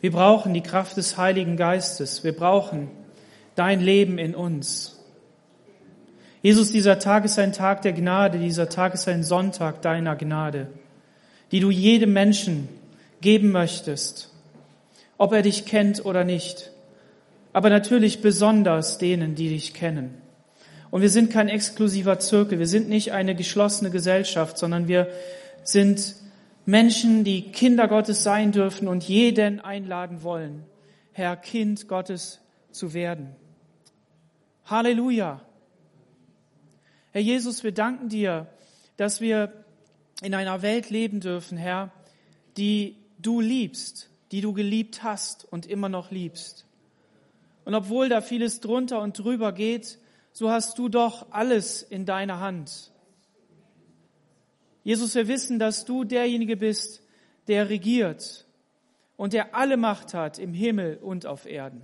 Wir 0.00 0.12
brauchen 0.12 0.54
die 0.54 0.62
Kraft 0.62 0.96
des 0.96 1.16
Heiligen 1.16 1.56
Geistes. 1.56 2.24
Wir 2.24 2.32
brauchen 2.32 2.88
dein 3.54 3.80
Leben 3.80 4.18
in 4.18 4.34
uns. 4.34 4.98
Jesus, 6.42 6.72
dieser 6.72 6.98
Tag 6.98 7.26
ist 7.26 7.38
ein 7.38 7.52
Tag 7.52 7.82
der 7.82 7.92
Gnade, 7.92 8.38
dieser 8.38 8.70
Tag 8.70 8.94
ist 8.94 9.06
ein 9.08 9.22
Sonntag 9.22 9.82
deiner 9.82 10.16
Gnade, 10.16 10.68
die 11.52 11.60
du 11.60 11.70
jedem 11.70 12.14
Menschen 12.14 12.68
geben 13.20 13.52
möchtest, 13.52 14.30
ob 15.18 15.34
er 15.34 15.42
dich 15.42 15.66
kennt 15.66 16.02
oder 16.06 16.24
nicht, 16.24 16.70
aber 17.52 17.68
natürlich 17.68 18.22
besonders 18.22 18.96
denen, 18.96 19.34
die 19.34 19.50
dich 19.50 19.74
kennen. 19.74 20.14
Und 20.90 21.02
wir 21.02 21.10
sind 21.10 21.30
kein 21.30 21.50
exklusiver 21.50 22.18
Zirkel, 22.18 22.58
wir 22.58 22.66
sind 22.66 22.88
nicht 22.88 23.12
eine 23.12 23.34
geschlossene 23.34 23.90
Gesellschaft, 23.90 24.56
sondern 24.56 24.88
wir 24.88 25.08
sind 25.62 26.14
Menschen, 26.66 27.24
die 27.24 27.50
Kinder 27.52 27.88
Gottes 27.88 28.22
sein 28.22 28.52
dürfen 28.52 28.86
und 28.88 29.04
jeden 29.04 29.60
einladen 29.60 30.22
wollen, 30.22 30.64
Herr 31.12 31.36
Kind 31.36 31.88
Gottes 31.88 32.40
zu 32.70 32.94
werden. 32.94 33.34
Halleluja. 34.66 35.40
Herr 37.12 37.20
Jesus, 37.20 37.64
wir 37.64 37.72
danken 37.72 38.08
dir, 38.08 38.46
dass 38.96 39.20
wir 39.20 39.64
in 40.22 40.34
einer 40.34 40.62
Welt 40.62 40.90
leben 40.90 41.20
dürfen, 41.20 41.58
Herr, 41.58 41.90
die 42.56 42.96
du 43.18 43.40
liebst, 43.40 44.10
die 44.32 44.40
du 44.40 44.52
geliebt 44.52 45.02
hast 45.02 45.44
und 45.50 45.66
immer 45.66 45.88
noch 45.88 46.10
liebst. 46.10 46.66
Und 47.64 47.74
obwohl 47.74 48.08
da 48.08 48.20
vieles 48.20 48.60
drunter 48.60 49.00
und 49.00 49.18
drüber 49.18 49.52
geht, 49.52 49.98
so 50.32 50.50
hast 50.50 50.78
du 50.78 50.88
doch 50.88 51.26
alles 51.30 51.82
in 51.82 52.06
deiner 52.06 52.40
Hand. 52.40 52.89
Jesus, 54.82 55.14
wir 55.14 55.28
wissen, 55.28 55.58
dass 55.58 55.84
du 55.84 56.04
derjenige 56.04 56.56
bist, 56.56 57.02
der 57.48 57.68
regiert 57.68 58.46
und 59.16 59.32
der 59.32 59.54
alle 59.54 59.76
Macht 59.76 60.14
hat 60.14 60.38
im 60.38 60.54
Himmel 60.54 60.96
und 60.96 61.26
auf 61.26 61.46
Erden. 61.46 61.82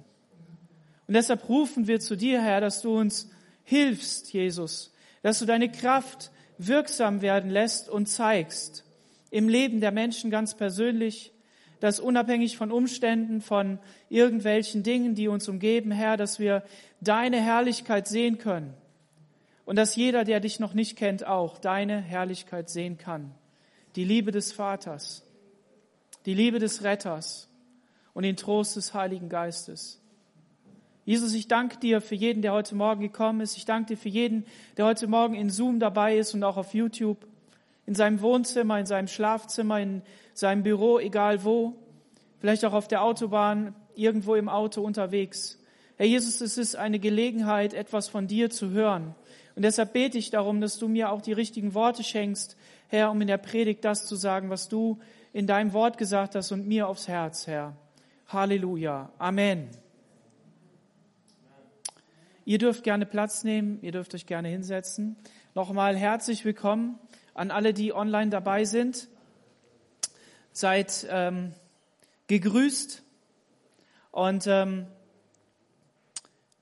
Und 1.06 1.14
deshalb 1.14 1.48
rufen 1.48 1.86
wir 1.86 2.00
zu 2.00 2.16
dir, 2.16 2.42
Herr, 2.42 2.60
dass 2.60 2.82
du 2.82 2.96
uns 2.96 3.30
hilfst, 3.64 4.32
Jesus, 4.32 4.94
dass 5.22 5.38
du 5.38 5.44
deine 5.44 5.70
Kraft 5.70 6.30
wirksam 6.58 7.20
werden 7.20 7.50
lässt 7.50 7.88
und 7.88 8.06
zeigst 8.06 8.84
im 9.30 9.48
Leben 9.48 9.80
der 9.80 9.92
Menschen 9.92 10.30
ganz 10.30 10.56
persönlich, 10.56 11.32
dass 11.80 12.00
unabhängig 12.00 12.56
von 12.56 12.72
Umständen, 12.72 13.42
von 13.42 13.78
irgendwelchen 14.08 14.82
Dingen, 14.82 15.14
die 15.14 15.28
uns 15.28 15.48
umgeben, 15.48 15.90
Herr, 15.90 16.16
dass 16.16 16.38
wir 16.38 16.62
deine 17.00 17.40
Herrlichkeit 17.40 18.08
sehen 18.08 18.38
können 18.38 18.72
und 19.66 19.76
dass 19.76 19.96
jeder, 19.96 20.24
der 20.24 20.40
dich 20.40 20.58
noch 20.60 20.72
nicht 20.72 20.96
kennt, 20.96 21.26
auch 21.26 21.58
deine 21.58 22.00
Herrlichkeit 22.00 22.70
sehen 22.70 22.96
kann. 22.96 23.34
Die 23.96 24.04
Liebe 24.04 24.30
des 24.30 24.52
Vaters, 24.52 25.22
die 26.24 26.34
Liebe 26.34 26.58
des 26.58 26.82
Retters 26.82 27.48
und 28.14 28.22
den 28.22 28.36
Trost 28.36 28.76
des 28.76 28.94
Heiligen 28.94 29.28
Geistes. 29.28 30.00
Jesus, 31.04 31.34
ich 31.34 31.48
danke 31.48 31.78
dir 31.78 32.00
für 32.00 32.14
jeden, 32.14 32.42
der 32.42 32.52
heute 32.52 32.74
Morgen 32.74 33.00
gekommen 33.00 33.40
ist. 33.40 33.56
Ich 33.56 33.64
danke 33.64 33.94
dir 33.94 33.96
für 33.96 34.08
jeden, 34.08 34.46
der 34.76 34.86
heute 34.86 35.06
Morgen 35.08 35.34
in 35.34 35.50
Zoom 35.50 35.78
dabei 35.78 36.16
ist 36.16 36.34
und 36.34 36.42
auch 36.42 36.56
auf 36.56 36.72
YouTube, 36.72 37.26
in 37.86 37.94
seinem 37.94 38.20
Wohnzimmer, 38.20 38.78
in 38.78 38.86
seinem 38.86 39.06
Schlafzimmer, 39.06 39.80
in 39.80 40.02
seinem 40.34 40.62
Büro, 40.62 40.98
egal 40.98 41.44
wo, 41.44 41.74
vielleicht 42.38 42.64
auch 42.64 42.72
auf 42.72 42.88
der 42.88 43.02
Autobahn, 43.02 43.74
irgendwo 43.94 44.34
im 44.34 44.48
Auto 44.48 44.82
unterwegs. 44.82 45.60
Herr 45.98 46.06
Jesus, 46.06 46.42
es 46.42 46.58
ist 46.58 46.76
eine 46.76 46.98
Gelegenheit, 46.98 47.72
etwas 47.72 48.08
von 48.08 48.26
dir 48.26 48.50
zu 48.50 48.70
hören. 48.70 49.14
Und 49.54 49.62
deshalb 49.62 49.94
bete 49.94 50.18
ich 50.18 50.28
darum, 50.28 50.60
dass 50.60 50.78
du 50.78 50.88
mir 50.88 51.10
auch 51.10 51.22
die 51.22 51.32
richtigen 51.32 51.72
Worte 51.72 52.04
schenkst, 52.04 52.56
Herr, 52.88 53.10
um 53.10 53.20
in 53.22 53.28
der 53.28 53.38
Predigt 53.38 53.82
das 53.82 54.06
zu 54.06 54.14
sagen, 54.14 54.50
was 54.50 54.68
du 54.68 54.98
in 55.32 55.46
deinem 55.46 55.72
Wort 55.72 55.96
gesagt 55.96 56.34
hast 56.34 56.52
und 56.52 56.66
mir 56.68 56.86
aufs 56.86 57.08
Herz, 57.08 57.46
Herr. 57.46 57.74
Halleluja. 58.28 59.10
Amen. 59.18 59.70
Ihr 62.44 62.58
dürft 62.58 62.84
gerne 62.84 63.06
Platz 63.06 63.42
nehmen, 63.42 63.78
ihr 63.80 63.92
dürft 63.92 64.14
euch 64.14 64.26
gerne 64.26 64.48
hinsetzen. 64.48 65.16
Nochmal 65.54 65.96
herzlich 65.96 66.44
willkommen 66.44 66.98
an 67.32 67.50
alle, 67.50 67.72
die 67.72 67.94
online 67.94 68.30
dabei 68.30 68.66
sind. 68.66 69.08
Seid 70.52 71.06
ähm, 71.10 71.54
gegrüßt 72.26 73.02
und 74.10 74.46
ähm, 74.46 74.86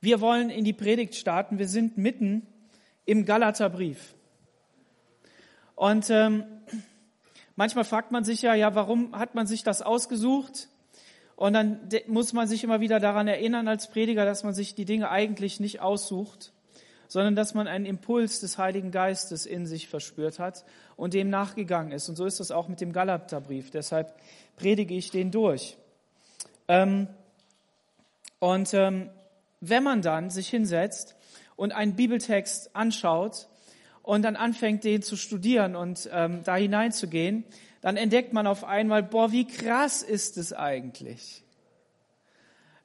wir 0.05 0.21
wollen 0.21 0.51
in 0.51 0.65
die 0.65 0.73
Predigt 0.73 1.15
starten. 1.15 1.59
Wir 1.59 1.69
sind 1.69 1.97
mitten 1.97 2.47
im 3.07 3.25
Galaterbrief. 3.25 4.15
Und 5.75 6.09
ähm, 6.11 6.45
manchmal 7.57 7.85
fragt 7.85 8.13
man 8.13 8.25
sich 8.25 8.43
ja, 8.43 8.55
ja, 8.55 8.75
warum 8.75 9.19
hat 9.19 9.35
man 9.35 9.47
sich 9.47 9.63
das 9.63 9.83
ausgesucht? 9.83 10.69
Und 11.37 11.55
dann 11.55 11.89
muss 12.07 12.33
man 12.33 12.47
sich 12.47 12.63
immer 12.63 12.81
wieder 12.81 13.01
daran 13.01 13.27
erinnern 13.27 13.67
als 13.67 13.91
Prediger, 13.91 14.25
dass 14.25 14.45
man 14.45 14.55
sich 14.55 14.75
die 14.75 14.85
Dinge 14.85 15.11
eigentlich 15.11 15.59
nicht 15.59 15.81
aussucht, 15.81 16.53
sondern 17.09 17.35
dass 17.35 17.55
man 17.55 17.67
einen 17.67 17.87
Impuls 17.87 18.41
des 18.41 18.57
Heiligen 18.57 18.93
Geistes 18.93 19.47
in 19.47 19.67
sich 19.67 19.89
verspürt 19.89 20.39
hat 20.39 20.65
und 20.97 21.15
dem 21.15 21.31
nachgegangen 21.31 21.93
ist. 21.93 22.09
Und 22.09 22.17
so 22.17 22.25
ist 22.25 22.39
das 22.39 22.53
auch 22.53 22.69
mit 22.69 22.81
dem 22.81 22.93
Galaterbrief. 22.93 23.71
Deshalb 23.71 24.15
predige 24.57 24.95
ich 24.95 25.11
den 25.11 25.33
durch. 25.33 25.77
Ähm, 26.69 27.09
und 28.39 28.73
ähm, 28.75 29.11
wenn 29.69 29.83
man 29.83 30.03
dann 30.03 30.31
sich 30.31 30.49
hinsetzt 30.49 31.17
und 31.57 31.73
einen 31.73 31.97
Bibeltext 31.97 32.75
anschaut 32.75 33.49
und 34.03 34.23
dann 34.23 34.37
anfängt, 34.37 34.85
den 34.85 35.03
zu 35.03 35.17
studieren 35.17 35.77
und 35.77 36.09
ähm, 36.13 36.43
da 36.45 36.57
hineinzugehen, 36.57 37.45
dann 37.81 37.97
entdeckt 37.97 38.33
man 38.33 38.47
auf 38.47 38.65
einmal, 38.65 39.03
boah, 39.03 39.33
wie 39.33 39.47
krass 39.47 40.03
ist 40.03 40.37
es 40.37 40.53
eigentlich? 40.53 41.43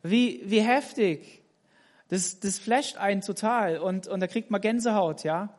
Wie, 0.04 0.42
wie 0.46 0.62
heftig. 0.62 1.42
Das, 2.10 2.40
das 2.40 2.60
flasht 2.60 2.98
einen 2.98 3.22
total 3.22 3.78
und, 3.78 4.08
und 4.08 4.20
da 4.20 4.28
kriegt 4.28 4.50
man 4.52 4.62
Gänsehaut, 4.62 5.24
ja. 5.24 5.54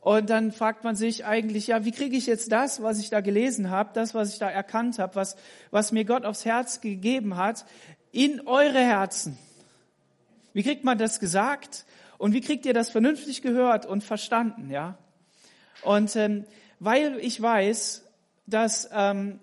Und 0.00 0.30
dann 0.30 0.50
fragt 0.50 0.82
man 0.82 0.96
sich 0.96 1.24
eigentlich, 1.24 1.68
ja, 1.68 1.84
wie 1.84 1.92
kriege 1.92 2.16
ich 2.16 2.26
jetzt 2.26 2.50
das, 2.50 2.82
was 2.82 2.98
ich 2.98 3.08
da 3.08 3.20
gelesen 3.20 3.70
habe, 3.70 3.90
das, 3.94 4.14
was 4.14 4.32
ich 4.32 4.40
da 4.40 4.50
erkannt 4.50 4.98
habe, 4.98 5.14
was, 5.14 5.36
was 5.70 5.92
mir 5.92 6.04
Gott 6.04 6.24
aufs 6.24 6.44
Herz 6.44 6.80
gegeben 6.80 7.36
hat, 7.36 7.64
in 8.10 8.46
eure 8.48 8.80
Herzen? 8.80 9.38
Wie 10.52 10.62
kriegt 10.62 10.84
man 10.84 10.98
das 10.98 11.20
gesagt? 11.20 11.84
Und 12.18 12.32
wie 12.34 12.40
kriegt 12.40 12.66
ihr 12.66 12.74
das 12.74 12.90
vernünftig 12.90 13.42
gehört 13.42 13.86
und 13.86 14.04
verstanden, 14.04 14.70
ja? 14.70 14.98
Und 15.82 16.14
ähm, 16.16 16.44
weil 16.78 17.18
ich 17.18 17.40
weiß, 17.40 18.04
dass 18.46 18.88
ähm, 18.92 19.40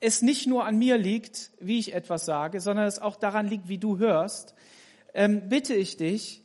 es 0.00 0.20
nicht 0.20 0.46
nur 0.46 0.64
an 0.64 0.78
mir 0.78 0.98
liegt, 0.98 1.50
wie 1.60 1.78
ich 1.78 1.94
etwas 1.94 2.24
sage, 2.24 2.60
sondern 2.60 2.86
es 2.86 2.98
auch 2.98 3.16
daran 3.16 3.46
liegt, 3.46 3.68
wie 3.68 3.78
du 3.78 3.98
hörst, 3.98 4.54
ähm, 5.14 5.48
bitte 5.48 5.74
ich 5.74 5.96
dich, 5.96 6.42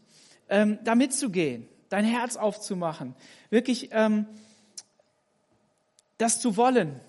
ähm, 0.49 0.79
da 0.83 0.95
mitzugehen, 0.95 1.67
dein 1.89 2.05
Herz 2.05 2.37
aufzumachen, 2.37 3.15
wirklich 3.49 3.89
ähm, 3.91 4.27
das 6.17 6.39
zu 6.39 6.55
wollen, 6.55 6.99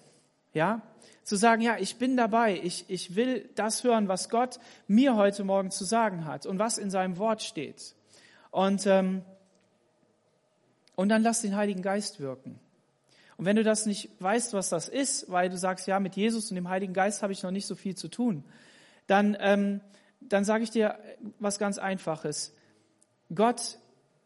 ja, 0.54 0.82
zu 1.28 1.36
sagen, 1.36 1.60
ja, 1.60 1.76
ich 1.76 1.96
bin 1.96 2.16
dabei, 2.16 2.58
ich, 2.58 2.86
ich 2.88 3.14
will 3.14 3.50
das 3.54 3.84
hören, 3.84 4.08
was 4.08 4.30
Gott 4.30 4.58
mir 4.86 5.14
heute 5.14 5.44
Morgen 5.44 5.70
zu 5.70 5.84
sagen 5.84 6.24
hat 6.24 6.46
und 6.46 6.58
was 6.58 6.78
in 6.78 6.90
seinem 6.90 7.18
Wort 7.18 7.42
steht. 7.42 7.94
Und, 8.50 8.86
ähm, 8.86 9.20
und 10.96 11.10
dann 11.10 11.22
lass 11.22 11.42
den 11.42 11.54
Heiligen 11.54 11.82
Geist 11.82 12.20
wirken. 12.20 12.58
Und 13.36 13.44
wenn 13.44 13.56
du 13.56 13.62
das 13.62 13.84
nicht 13.84 14.08
weißt, 14.20 14.54
was 14.54 14.70
das 14.70 14.88
ist, 14.88 15.30
weil 15.30 15.50
du 15.50 15.58
sagst, 15.58 15.86
ja, 15.86 16.00
mit 16.00 16.16
Jesus 16.16 16.50
und 16.50 16.54
dem 16.54 16.70
Heiligen 16.70 16.94
Geist 16.94 17.22
habe 17.22 17.34
ich 17.34 17.42
noch 17.42 17.50
nicht 17.50 17.66
so 17.66 17.74
viel 17.74 17.94
zu 17.94 18.08
tun, 18.08 18.42
dann, 19.06 19.36
ähm, 19.38 19.82
dann 20.22 20.46
sage 20.46 20.64
ich 20.64 20.70
dir 20.70 20.98
was 21.38 21.58
ganz 21.58 21.76
Einfaches. 21.76 22.54
Gott 23.34 23.78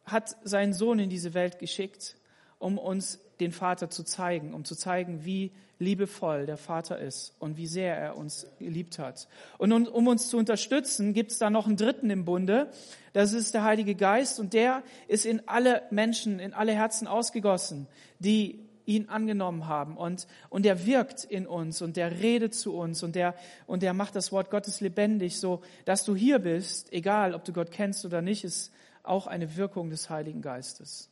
hat 0.04 0.36
seinen 0.44 0.72
Sohn 0.72 1.00
in 1.00 1.10
diese 1.10 1.34
Welt 1.34 1.58
geschickt, 1.58 2.14
um 2.60 2.78
uns 2.78 3.18
den 3.42 3.52
Vater 3.52 3.90
zu 3.90 4.04
zeigen, 4.04 4.54
um 4.54 4.64
zu 4.64 4.74
zeigen, 4.74 5.24
wie 5.24 5.52
liebevoll 5.78 6.46
der 6.46 6.56
Vater 6.56 6.98
ist 6.98 7.34
und 7.38 7.56
wie 7.56 7.66
sehr 7.66 7.96
er 7.96 8.16
uns 8.16 8.46
geliebt 8.58 8.98
hat. 8.98 9.28
Und 9.58 9.72
um 9.72 10.06
uns 10.06 10.28
zu 10.28 10.38
unterstützen, 10.38 11.12
gibt 11.12 11.32
es 11.32 11.38
da 11.38 11.50
noch 11.50 11.66
einen 11.66 11.76
Dritten 11.76 12.08
im 12.08 12.24
Bunde. 12.24 12.70
Das 13.12 13.32
ist 13.32 13.52
der 13.52 13.64
Heilige 13.64 13.94
Geist 13.94 14.38
und 14.38 14.52
der 14.52 14.82
ist 15.08 15.26
in 15.26 15.46
alle 15.46 15.82
Menschen, 15.90 16.38
in 16.38 16.54
alle 16.54 16.72
Herzen 16.72 17.06
ausgegossen, 17.06 17.88
die 18.20 18.60
ihn 18.84 19.08
angenommen 19.08 19.68
haben 19.68 19.96
und, 19.96 20.26
und 20.48 20.64
der 20.64 20.86
wirkt 20.86 21.24
in 21.24 21.46
uns 21.46 21.82
und 21.82 21.96
der 21.96 22.20
redet 22.20 22.54
zu 22.54 22.74
uns 22.74 23.02
und 23.02 23.14
der, 23.14 23.34
und 23.66 23.82
der 23.82 23.92
macht 23.92 24.16
das 24.16 24.32
Wort 24.32 24.50
Gottes 24.50 24.80
lebendig, 24.80 25.38
so 25.38 25.62
dass 25.84 26.04
du 26.04 26.16
hier 26.16 26.38
bist, 26.40 26.92
egal 26.92 27.34
ob 27.34 27.44
du 27.44 27.52
Gott 27.52 27.70
kennst 27.70 28.04
oder 28.04 28.22
nicht, 28.22 28.44
ist 28.44 28.72
auch 29.04 29.26
eine 29.26 29.56
Wirkung 29.56 29.90
des 29.90 30.10
Heiligen 30.10 30.42
Geistes. 30.42 31.10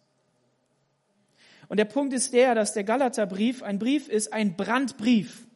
Und 1.70 1.76
der 1.76 1.84
Punkt 1.84 2.12
ist 2.12 2.32
der, 2.32 2.56
dass 2.56 2.72
der 2.72 2.82
Galaterbrief 2.82 3.62
ein 3.62 3.78
Brief 3.78 4.08
ist, 4.08 4.32
ein 4.32 4.56
Brandbrief. 4.56 5.46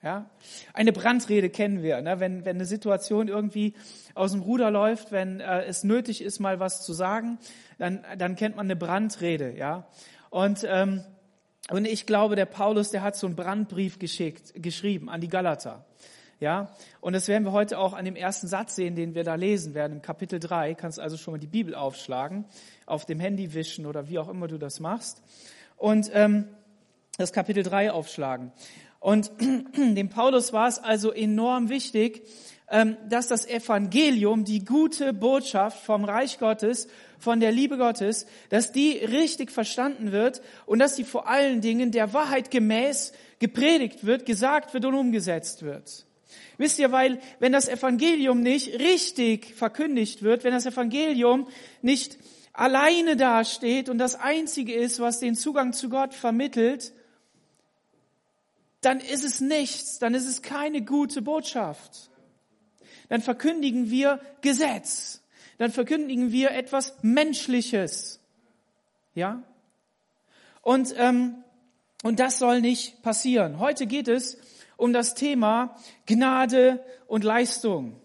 Ja, 0.00 0.30
eine 0.72 0.92
Brandrede 0.92 1.50
kennen 1.50 1.82
wir, 1.82 2.00
ne? 2.00 2.20
wenn, 2.20 2.44
wenn 2.44 2.56
eine 2.58 2.66
Situation 2.66 3.26
irgendwie 3.26 3.74
aus 4.14 4.30
dem 4.30 4.42
Ruder 4.42 4.70
läuft, 4.70 5.10
wenn 5.10 5.40
äh, 5.40 5.64
es 5.64 5.82
nötig 5.82 6.22
ist, 6.22 6.38
mal 6.38 6.60
was 6.60 6.84
zu 6.84 6.92
sagen, 6.92 7.38
dann, 7.78 8.04
dann 8.16 8.36
kennt 8.36 8.54
man 8.54 8.66
eine 8.66 8.76
Brandrede. 8.76 9.56
Ja, 9.56 9.88
und 10.30 10.64
ähm, 10.68 11.02
und 11.68 11.84
ich 11.84 12.06
glaube, 12.06 12.36
der 12.36 12.46
Paulus, 12.46 12.92
der 12.92 13.02
hat 13.02 13.16
so 13.16 13.26
einen 13.26 13.34
Brandbrief 13.34 13.98
geschickt, 13.98 14.52
geschrieben 14.54 15.10
an 15.10 15.20
die 15.20 15.28
Galater. 15.28 15.84
Ja, 16.38 16.70
und 17.00 17.14
das 17.14 17.26
werden 17.26 17.44
wir 17.44 17.50
heute 17.50 17.78
auch 17.78 17.92
an 17.92 18.04
dem 18.04 18.14
ersten 18.14 18.46
Satz 18.46 18.76
sehen, 18.76 18.94
den 18.94 19.16
wir 19.16 19.24
da 19.24 19.34
lesen 19.34 19.74
werden, 19.74 19.94
im 19.94 20.02
Kapitel 20.02 20.38
3. 20.38 20.74
Kannst 20.74 21.00
also 21.00 21.16
schon 21.16 21.32
mal 21.32 21.38
die 21.38 21.48
Bibel 21.48 21.74
aufschlagen, 21.74 22.44
auf 22.84 23.04
dem 23.04 23.18
Handy 23.18 23.52
wischen 23.52 23.84
oder 23.84 24.08
wie 24.08 24.20
auch 24.20 24.28
immer 24.28 24.46
du 24.46 24.58
das 24.58 24.78
machst. 24.78 25.22
Und 25.76 26.10
ähm, 26.12 26.48
das 27.18 27.32
Kapitel 27.32 27.62
3 27.62 27.92
aufschlagen. 27.92 28.52
Und 29.00 29.30
dem 29.76 30.08
Paulus 30.08 30.52
war 30.52 30.68
es 30.68 30.78
also 30.78 31.12
enorm 31.12 31.68
wichtig, 31.68 32.22
ähm, 32.68 32.96
dass 33.08 33.28
das 33.28 33.46
Evangelium, 33.46 34.44
die 34.44 34.64
gute 34.64 35.12
Botschaft 35.12 35.84
vom 35.84 36.04
Reich 36.04 36.38
Gottes, 36.38 36.88
von 37.18 37.40
der 37.40 37.52
Liebe 37.52 37.78
Gottes, 37.78 38.26
dass 38.48 38.72
die 38.72 38.92
richtig 38.92 39.50
verstanden 39.50 40.12
wird 40.12 40.42
und 40.66 40.80
dass 40.80 40.96
sie 40.96 41.04
vor 41.04 41.28
allen 41.28 41.60
Dingen 41.60 41.92
der 41.92 42.12
Wahrheit 42.12 42.50
gemäß 42.50 43.12
gepredigt 43.38 44.04
wird, 44.04 44.26
gesagt 44.26 44.74
wird 44.74 44.84
und 44.84 44.94
umgesetzt 44.94 45.62
wird. 45.62 46.06
Wisst 46.58 46.78
ihr, 46.78 46.90
weil 46.90 47.20
wenn 47.38 47.52
das 47.52 47.68
Evangelium 47.68 48.40
nicht 48.40 48.78
richtig 48.80 49.54
verkündigt 49.54 50.22
wird, 50.22 50.42
wenn 50.42 50.52
das 50.52 50.66
Evangelium 50.66 51.48
nicht 51.82 52.18
alleine 52.56 53.16
dasteht 53.16 53.88
und 53.88 53.98
das 53.98 54.14
Einzige 54.14 54.74
ist, 54.74 54.98
was 54.98 55.20
den 55.20 55.34
Zugang 55.34 55.72
zu 55.72 55.90
Gott 55.90 56.14
vermittelt, 56.14 56.92
dann 58.80 59.00
ist 59.00 59.24
es 59.24 59.40
nichts, 59.40 59.98
dann 59.98 60.14
ist 60.14 60.26
es 60.26 60.42
keine 60.42 60.82
gute 60.82 61.20
Botschaft. 61.22 62.10
Dann 63.08 63.20
verkündigen 63.20 63.90
wir 63.90 64.20
Gesetz, 64.40 65.22
dann 65.58 65.70
verkündigen 65.70 66.32
wir 66.32 66.52
etwas 66.52 66.96
Menschliches. 67.02 68.20
Ja? 69.14 69.42
Und, 70.62 70.94
ähm, 70.96 71.44
und 72.02 72.20
das 72.20 72.38
soll 72.38 72.60
nicht 72.60 73.02
passieren. 73.02 73.58
Heute 73.58 73.86
geht 73.86 74.08
es 74.08 74.38
um 74.76 74.92
das 74.92 75.14
Thema 75.14 75.76
Gnade 76.06 76.84
und 77.06 77.22
Leistung. 77.22 78.00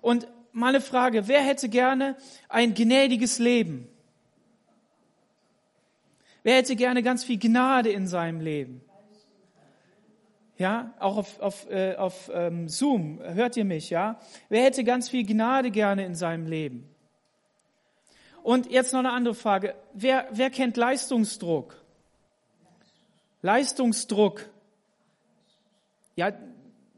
Und 0.00 0.28
meine 0.58 0.80
Frage, 0.80 1.28
wer 1.28 1.40
hätte 1.40 1.68
gerne 1.68 2.16
ein 2.48 2.74
gnädiges 2.74 3.38
Leben? 3.38 3.88
Wer 6.42 6.56
hätte 6.56 6.76
gerne 6.76 7.02
ganz 7.02 7.24
viel 7.24 7.38
Gnade 7.38 7.90
in 7.90 8.06
seinem 8.06 8.40
Leben? 8.40 8.80
Ja, 10.56 10.92
auch 10.98 11.16
auf, 11.16 11.40
auf, 11.40 11.70
äh, 11.70 11.94
auf 11.94 12.30
ähm, 12.34 12.68
Zoom, 12.68 13.20
hört 13.22 13.56
ihr 13.56 13.64
mich, 13.64 13.90
ja? 13.90 14.18
Wer 14.48 14.64
hätte 14.64 14.82
ganz 14.82 15.08
viel 15.08 15.24
Gnade 15.24 15.70
gerne 15.70 16.04
in 16.04 16.16
seinem 16.16 16.46
Leben? 16.46 16.88
Und 18.42 18.70
jetzt 18.70 18.92
noch 18.92 19.00
eine 19.00 19.12
andere 19.12 19.34
Frage. 19.34 19.74
Wer, 19.92 20.26
wer 20.32 20.50
kennt 20.50 20.76
Leistungsdruck? 20.76 21.76
Leistungsdruck. 23.42 24.48
Ja, 26.16 26.32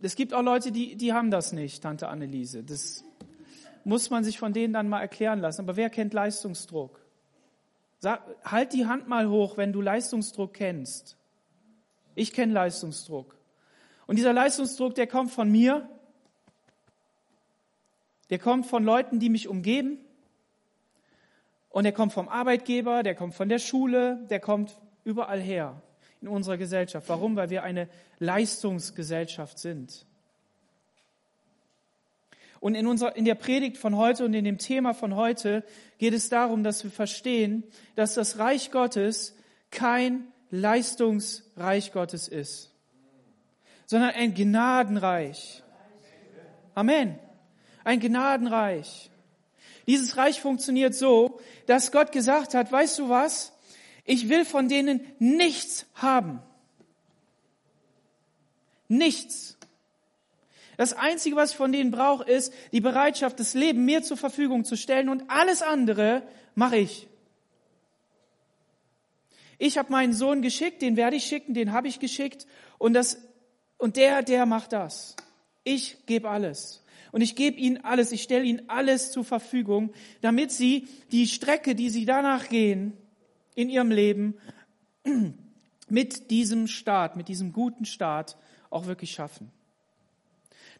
es 0.00 0.16
gibt 0.16 0.32
auch 0.32 0.42
Leute, 0.42 0.72
die, 0.72 0.96
die 0.96 1.12
haben 1.12 1.30
das 1.30 1.52
nicht, 1.52 1.82
Tante 1.82 2.08
Anneliese. 2.08 2.62
Das 2.62 3.04
muss 3.84 4.10
man 4.10 4.24
sich 4.24 4.38
von 4.38 4.52
denen 4.52 4.72
dann 4.72 4.88
mal 4.88 5.00
erklären 5.00 5.40
lassen. 5.40 5.62
Aber 5.62 5.76
wer 5.76 5.90
kennt 5.90 6.12
Leistungsdruck? 6.14 7.00
Sag, 7.98 8.22
halt 8.44 8.72
die 8.72 8.86
Hand 8.86 9.08
mal 9.08 9.28
hoch, 9.28 9.56
wenn 9.56 9.72
du 9.72 9.80
Leistungsdruck 9.80 10.54
kennst. 10.54 11.16
Ich 12.14 12.32
kenne 12.32 12.52
Leistungsdruck. 12.52 13.36
Und 14.06 14.16
dieser 14.16 14.32
Leistungsdruck, 14.32 14.94
der 14.94 15.06
kommt 15.06 15.30
von 15.30 15.50
mir, 15.50 15.88
der 18.30 18.38
kommt 18.38 18.66
von 18.66 18.84
Leuten, 18.84 19.18
die 19.20 19.28
mich 19.28 19.48
umgeben, 19.48 19.98
und 21.70 21.84
der 21.84 21.92
kommt 21.92 22.12
vom 22.12 22.28
Arbeitgeber, 22.28 23.02
der 23.02 23.14
kommt 23.14 23.34
von 23.34 23.48
der 23.48 23.60
Schule, 23.60 24.26
der 24.28 24.40
kommt 24.40 24.76
überall 25.04 25.40
her 25.40 25.80
in 26.20 26.28
unserer 26.28 26.56
Gesellschaft. 26.56 27.08
Warum? 27.08 27.36
Weil 27.36 27.50
wir 27.50 27.62
eine 27.62 27.88
Leistungsgesellschaft 28.18 29.58
sind. 29.58 30.04
Und 32.60 32.74
in, 32.74 32.86
unserer, 32.86 33.16
in 33.16 33.24
der 33.24 33.34
Predigt 33.34 33.78
von 33.78 33.96
heute 33.96 34.24
und 34.24 34.34
in 34.34 34.44
dem 34.44 34.58
Thema 34.58 34.92
von 34.92 35.16
heute 35.16 35.64
geht 35.98 36.12
es 36.12 36.28
darum, 36.28 36.62
dass 36.62 36.84
wir 36.84 36.90
verstehen, 36.90 37.64
dass 37.96 38.14
das 38.14 38.38
Reich 38.38 38.70
Gottes 38.70 39.34
kein 39.70 40.28
Leistungsreich 40.50 41.92
Gottes 41.92 42.28
ist, 42.28 42.70
sondern 43.86 44.10
ein 44.10 44.34
Gnadenreich. 44.34 45.62
Amen. 46.74 47.18
Ein 47.82 48.00
Gnadenreich. 48.00 49.10
Dieses 49.86 50.16
Reich 50.16 50.40
funktioniert 50.40 50.94
so, 50.94 51.40
dass 51.66 51.92
Gott 51.92 52.12
gesagt 52.12 52.54
hat, 52.54 52.70
weißt 52.70 52.98
du 52.98 53.08
was? 53.08 53.52
Ich 54.04 54.28
will 54.28 54.44
von 54.44 54.68
denen 54.68 55.00
nichts 55.18 55.86
haben. 55.94 56.40
Nichts. 58.88 59.56
Das 60.80 60.94
Einzige, 60.94 61.36
was 61.36 61.50
ich 61.50 61.58
von 61.58 61.72
denen 61.72 61.90
brauche, 61.90 62.24
ist 62.24 62.54
die 62.72 62.80
Bereitschaft, 62.80 63.38
das 63.38 63.52
Leben 63.52 63.84
mir 63.84 64.02
zur 64.02 64.16
Verfügung 64.16 64.64
zu 64.64 64.78
stellen 64.78 65.10
und 65.10 65.24
alles 65.28 65.60
andere 65.60 66.22
mache 66.54 66.78
ich. 66.78 67.06
Ich 69.58 69.76
habe 69.76 69.92
meinen 69.92 70.14
Sohn 70.14 70.40
geschickt, 70.40 70.80
den 70.80 70.96
werde 70.96 71.16
ich 71.16 71.24
schicken, 71.24 71.52
den 71.52 71.72
habe 71.72 71.86
ich 71.86 72.00
geschickt 72.00 72.46
und, 72.78 72.94
das, 72.94 73.18
und 73.76 73.96
der, 73.96 74.22
der 74.22 74.46
macht 74.46 74.72
das. 74.72 75.16
Ich 75.64 76.06
gebe 76.06 76.30
alles. 76.30 76.82
Und 77.12 77.20
ich 77.20 77.36
gebe 77.36 77.58
ihnen 77.58 77.84
alles, 77.84 78.10
ich 78.10 78.22
stelle 78.22 78.44
ihnen 78.44 78.70
alles 78.70 79.10
zur 79.10 79.24
Verfügung, 79.24 79.92
damit 80.22 80.50
sie 80.50 80.88
die 81.12 81.26
Strecke, 81.26 81.74
die 81.74 81.90
sie 81.90 82.06
danach 82.06 82.48
gehen, 82.48 82.96
in 83.54 83.68
ihrem 83.68 83.90
Leben 83.90 84.38
mit 85.90 86.30
diesem 86.30 86.68
Staat, 86.68 87.16
mit 87.16 87.28
diesem 87.28 87.52
guten 87.52 87.84
Staat 87.84 88.38
auch 88.70 88.86
wirklich 88.86 89.10
schaffen. 89.10 89.52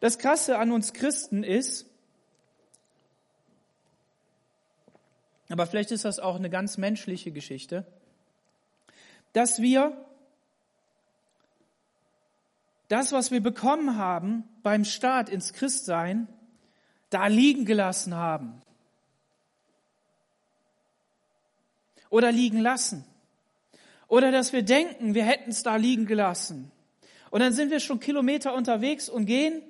Das 0.01 0.17
Krasse 0.17 0.57
an 0.57 0.73
uns 0.73 0.91
Christen 0.91 1.45
ist, 1.45 1.85
aber 5.47 5.65
vielleicht 5.65 5.91
ist 5.91 6.03
das 6.03 6.19
auch 6.19 6.35
eine 6.35 6.49
ganz 6.49 6.77
menschliche 6.77 7.31
Geschichte, 7.31 7.85
dass 9.31 9.61
wir 9.61 9.95
das, 12.89 13.13
was 13.13 13.31
wir 13.31 13.41
bekommen 13.41 13.95
haben 13.95 14.43
beim 14.63 14.83
Start 14.83 15.29
ins 15.29 15.53
Christsein, 15.53 16.27
da 17.09 17.27
liegen 17.27 17.63
gelassen 17.63 18.15
haben. 18.15 18.61
oder 22.11 22.31
liegen 22.31 22.59
lassen. 22.59 23.03
Oder 24.07 24.31
dass 24.31 24.53
wir 24.53 24.61
denken, 24.61 25.15
wir 25.15 25.25
hätten 25.25 25.49
es 25.49 25.63
da 25.63 25.77
liegen 25.77 26.05
gelassen. 26.05 26.69
Und 27.31 27.39
dann 27.39 27.53
sind 27.53 27.71
wir 27.71 27.79
schon 27.79 27.99
Kilometer 27.99 28.53
unterwegs 28.53 29.09
und 29.09 29.25
gehen 29.25 29.63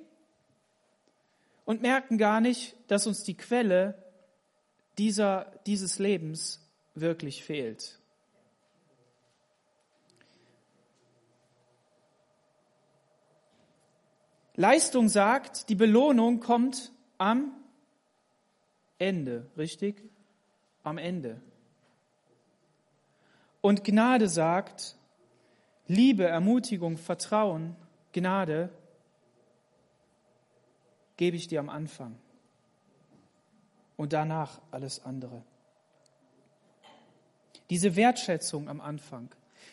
und 1.64 1.82
merken 1.82 2.18
gar 2.18 2.40
nicht, 2.40 2.76
dass 2.88 3.06
uns 3.06 3.22
die 3.22 3.36
Quelle 3.36 4.02
dieser, 4.98 5.52
dieses 5.66 5.98
Lebens 5.98 6.60
wirklich 6.94 7.44
fehlt. 7.44 7.98
Leistung 14.54 15.08
sagt, 15.08 15.70
die 15.70 15.74
Belohnung 15.74 16.40
kommt 16.40 16.92
am 17.16 17.52
Ende, 18.98 19.50
richtig? 19.56 20.02
Am 20.82 20.98
Ende. 20.98 21.40
Und 23.62 23.84
Gnade 23.84 24.28
sagt, 24.28 24.96
Liebe, 25.86 26.24
Ermutigung, 26.24 26.98
Vertrauen, 26.98 27.76
Gnade 28.12 28.70
gebe 31.22 31.36
ich 31.36 31.46
dir 31.46 31.60
am 31.60 31.68
Anfang 31.68 32.16
und 33.94 34.12
danach 34.12 34.60
alles 34.72 35.04
andere. 35.04 35.44
Diese 37.70 37.94
Wertschätzung 37.94 38.68
am 38.68 38.80
Anfang. 38.80 39.28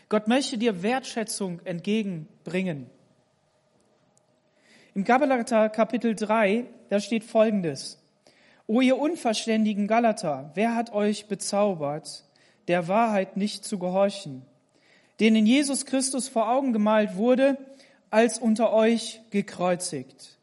Gott 0.10 0.27
möchte 0.27 0.60
dir 0.60 0.84
Wertschätzung 0.84 1.60
entgegenbringen. 1.65 2.88
Im 4.94 5.03
Galater 5.03 5.70
Kapitel 5.70 6.13
3, 6.13 6.65
da 6.89 7.00
steht 7.00 7.24
Folgendes. 7.24 8.00
O 8.68 8.82
ihr 8.82 9.00
unverständigen 9.00 9.88
Galater, 9.88 10.51
wer 10.53 10.75
hat 10.75 10.94
euch 10.94 11.25
bezaubert, 11.25 12.25
der 12.68 12.88
Wahrheit 12.88 13.38
nicht 13.38 13.65
zu 13.65 13.79
gehorchen, 13.79 14.44
denen 15.20 15.48
Jesus 15.48 15.88
Christus 15.88 16.27
vor 16.27 16.51
Augen 16.51 16.74
gemalt 16.74 17.15
wurde, 17.15 17.58
als 18.12 18.38
unter 18.38 18.72
euch 18.72 19.22
gekreuzigt. 19.32 20.36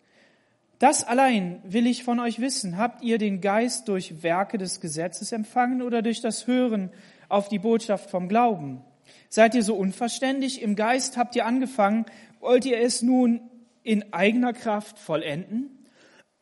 Das 0.78 1.04
allein 1.04 1.62
will 1.64 1.86
ich 1.86 2.04
von 2.04 2.20
euch 2.20 2.38
wissen. 2.40 2.76
Habt 2.76 3.02
ihr 3.02 3.16
den 3.18 3.40
Geist 3.40 3.88
durch 3.88 4.22
Werke 4.22 4.58
des 4.58 4.80
Gesetzes 4.80 5.32
empfangen 5.32 5.80
oder 5.80 6.02
durch 6.02 6.20
das 6.20 6.46
Hören 6.46 6.90
auf 7.28 7.48
die 7.48 7.58
Botschaft 7.58 8.10
vom 8.10 8.28
Glauben? 8.28 8.84
Seid 9.30 9.54
ihr 9.54 9.62
so 9.62 9.74
unverständig? 9.74 10.60
Im 10.60 10.76
Geist 10.76 11.16
habt 11.16 11.34
ihr 11.34 11.46
angefangen. 11.46 12.04
Wollt 12.40 12.66
ihr 12.66 12.78
es 12.80 13.02
nun 13.02 13.40
in 13.82 14.12
eigener 14.12 14.52
Kraft 14.52 14.98
vollenden? 14.98 15.70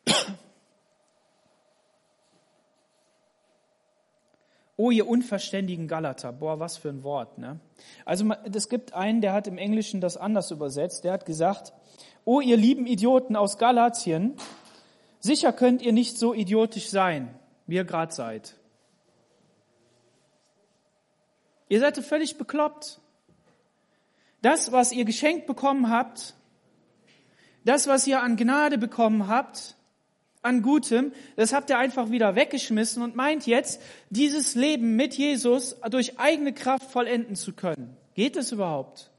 Oh, 4.76 4.90
ihr 4.90 5.06
unverständigen 5.06 5.86
Galater. 5.86 6.32
Boah, 6.32 6.58
was 6.58 6.78
für 6.78 6.88
ein 6.88 7.04
Wort, 7.04 7.38
ne? 7.38 7.60
Also, 8.04 8.28
es 8.52 8.68
gibt 8.68 8.92
einen, 8.92 9.20
der 9.20 9.32
hat 9.32 9.46
im 9.46 9.56
Englischen 9.56 10.00
das 10.00 10.16
anders 10.16 10.50
übersetzt. 10.50 11.04
Der 11.04 11.12
hat 11.12 11.26
gesagt, 11.26 11.72
oh 12.24 12.40
ihr 12.40 12.56
lieben 12.56 12.86
Idioten 12.86 13.36
aus 13.36 13.58
Galatien, 13.58 14.34
sicher 15.20 15.52
könnt 15.52 15.82
ihr 15.82 15.92
nicht 15.92 16.18
so 16.18 16.34
idiotisch 16.34 16.88
sein, 16.88 17.34
wie 17.66 17.76
ihr 17.76 17.84
gerade 17.84 18.12
seid. 18.12 18.56
Ihr 21.68 21.80
seid 21.80 21.96
völlig 21.98 22.36
bekloppt. 22.36 23.00
Das, 24.42 24.72
was 24.72 24.92
ihr 24.92 25.04
geschenkt 25.04 25.46
bekommen 25.46 25.88
habt, 25.88 26.34
das, 27.64 27.86
was 27.86 28.06
ihr 28.06 28.22
an 28.22 28.36
Gnade 28.36 28.76
bekommen 28.76 29.26
habt, 29.26 29.76
an 30.42 30.60
Gutem, 30.60 31.12
das 31.36 31.54
habt 31.54 31.70
ihr 31.70 31.78
einfach 31.78 32.10
wieder 32.10 32.34
weggeschmissen 32.34 33.02
und 33.02 33.16
meint 33.16 33.46
jetzt, 33.46 33.80
dieses 34.10 34.54
Leben 34.54 34.96
mit 34.96 35.14
Jesus 35.14 35.76
durch 35.90 36.18
eigene 36.18 36.52
Kraft 36.52 36.90
vollenden 36.90 37.34
zu 37.34 37.54
können. 37.54 37.96
Geht 38.14 38.36
es 38.36 38.52
überhaupt? 38.52 39.10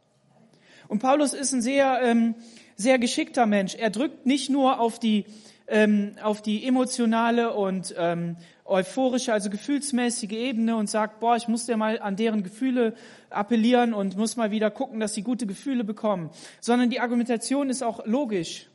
Und 0.87 0.99
Paulus 0.99 1.33
ist 1.33 1.51
ein 1.53 1.63
sehr, 1.63 1.99
ähm, 2.03 2.35
sehr 2.75 2.99
geschickter 2.99 3.45
Mensch. 3.45 3.75
Er 3.75 3.89
drückt 3.89 4.25
nicht 4.25 4.49
nur 4.49 4.79
auf 4.79 4.99
die, 4.99 5.25
ähm, 5.67 6.15
auf 6.21 6.41
die 6.41 6.65
emotionale 6.65 7.53
und 7.53 7.93
ähm, 7.97 8.35
euphorische, 8.65 9.31
also 9.31 9.49
gefühlsmäßige 9.49 10.31
Ebene 10.31 10.75
und 10.75 10.89
sagt, 10.89 11.19
boah, 11.19 11.35
ich 11.35 11.47
muss 11.47 11.67
ja 11.67 11.77
mal 11.77 11.99
an 11.99 12.15
deren 12.15 12.43
Gefühle 12.43 12.95
appellieren 13.29 13.93
und 13.93 14.17
muss 14.17 14.37
mal 14.37 14.51
wieder 14.51 14.71
gucken, 14.71 14.99
dass 14.99 15.13
sie 15.13 15.21
gute 15.21 15.45
Gefühle 15.45 15.83
bekommen, 15.83 16.31
sondern 16.59 16.89
die 16.89 16.99
Argumentation 16.99 17.69
ist 17.69 17.83
auch 17.83 18.05
logisch. 18.05 18.67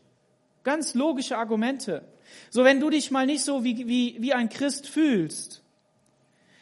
Ganz 0.63 0.95
logische 0.95 1.39
Argumente. 1.39 2.03
So, 2.51 2.65
wenn 2.65 2.81
du 2.81 2.91
dich 2.91 3.11
mal 3.11 3.27
nicht 3.27 3.43
so 3.43 3.65
wie, 3.65 3.89
wie, 3.89 4.17
wie 4.21 4.33
ein 4.33 4.49
Christ 4.49 4.87
fühlst, 4.87 5.63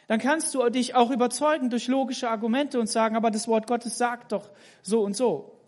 dann 0.07 0.19
kannst 0.19 0.55
du 0.55 0.67
dich 0.69 0.95
auch 0.95 1.11
überzeugen 1.11 1.69
durch 1.69 1.87
logische 1.87 2.29
Argumente 2.29 2.79
und 2.79 2.87
sagen, 2.87 3.15
aber 3.15 3.29
das 3.29 3.47
Wort 3.47 3.67
Gottes 3.67 3.97
sagt 3.99 4.31
doch 4.31 4.49
so 4.81 5.01
und 5.01 5.15
so. 5.15 5.58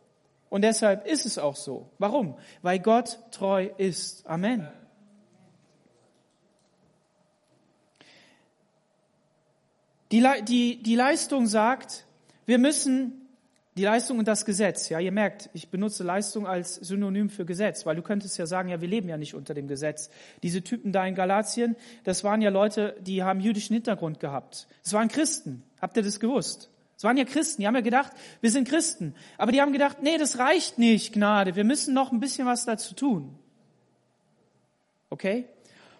Und 0.51 0.63
deshalb 0.63 1.07
ist 1.07 1.25
es 1.25 1.37
auch 1.37 1.55
so. 1.55 1.89
Warum? 1.97 2.35
Weil 2.61 2.79
Gott 2.79 3.19
treu 3.31 3.69
ist. 3.77 4.27
Amen. 4.27 4.67
Die, 10.11 10.21
die, 10.43 10.83
die 10.83 10.95
Leistung 10.95 11.47
sagt, 11.47 12.05
wir 12.45 12.57
müssen 12.57 13.29
die 13.77 13.85
Leistung 13.85 14.19
und 14.19 14.27
das 14.27 14.43
Gesetz, 14.43 14.89
ja, 14.89 14.99
ihr 14.99 15.13
merkt, 15.13 15.49
ich 15.53 15.69
benutze 15.69 16.03
Leistung 16.03 16.45
als 16.45 16.75
Synonym 16.75 17.29
für 17.29 17.45
Gesetz, 17.45 17.85
weil 17.85 17.95
du 17.95 18.01
könntest 18.01 18.37
ja 18.37 18.45
sagen, 18.45 18.67
ja, 18.67 18.81
wir 18.81 18.89
leben 18.89 19.07
ja 19.07 19.15
nicht 19.15 19.33
unter 19.33 19.53
dem 19.53 19.69
Gesetz. 19.69 20.09
Diese 20.43 20.61
Typen 20.61 20.91
da 20.91 21.05
in 21.07 21.15
Galatien, 21.15 21.77
das 22.03 22.25
waren 22.25 22.41
ja 22.41 22.49
Leute, 22.49 22.97
die 22.99 23.23
haben 23.23 23.39
jüdischen 23.39 23.73
Hintergrund 23.73 24.19
gehabt. 24.19 24.67
Das 24.83 24.91
waren 24.91 25.07
Christen. 25.07 25.63
Habt 25.79 25.95
ihr 25.95 26.03
das 26.03 26.19
gewusst? 26.19 26.70
Das 27.01 27.05
waren 27.05 27.17
ja 27.17 27.25
Christen. 27.25 27.63
Die 27.63 27.67
haben 27.67 27.73
ja 27.73 27.81
gedacht, 27.81 28.11
wir 28.41 28.51
sind 28.51 28.67
Christen. 28.67 29.15
Aber 29.39 29.51
die 29.51 29.59
haben 29.59 29.73
gedacht, 29.73 30.03
nee, 30.03 30.19
das 30.19 30.37
reicht 30.37 30.77
nicht, 30.77 31.13
Gnade. 31.13 31.55
Wir 31.55 31.63
müssen 31.63 31.95
noch 31.95 32.11
ein 32.11 32.19
bisschen 32.19 32.45
was 32.45 32.63
dazu 32.63 32.93
tun. 32.93 33.39
Okay? 35.09 35.47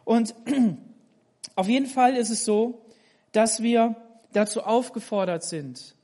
Und 0.05 0.35
auf 1.55 1.67
jeden 1.67 1.87
Fall 1.87 2.15
ist 2.15 2.29
es 2.29 2.45
so, 2.45 2.85
dass 3.31 3.63
wir 3.63 3.95
dazu 4.31 4.61
aufgefordert 4.61 5.43
sind, 5.43 5.95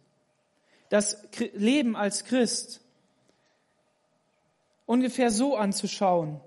das 0.90 1.28
Leben 1.54 1.96
als 1.96 2.24
Christ 2.24 2.82
ungefähr 4.88 5.30
so 5.30 5.56
anzuschauen. 5.56 6.40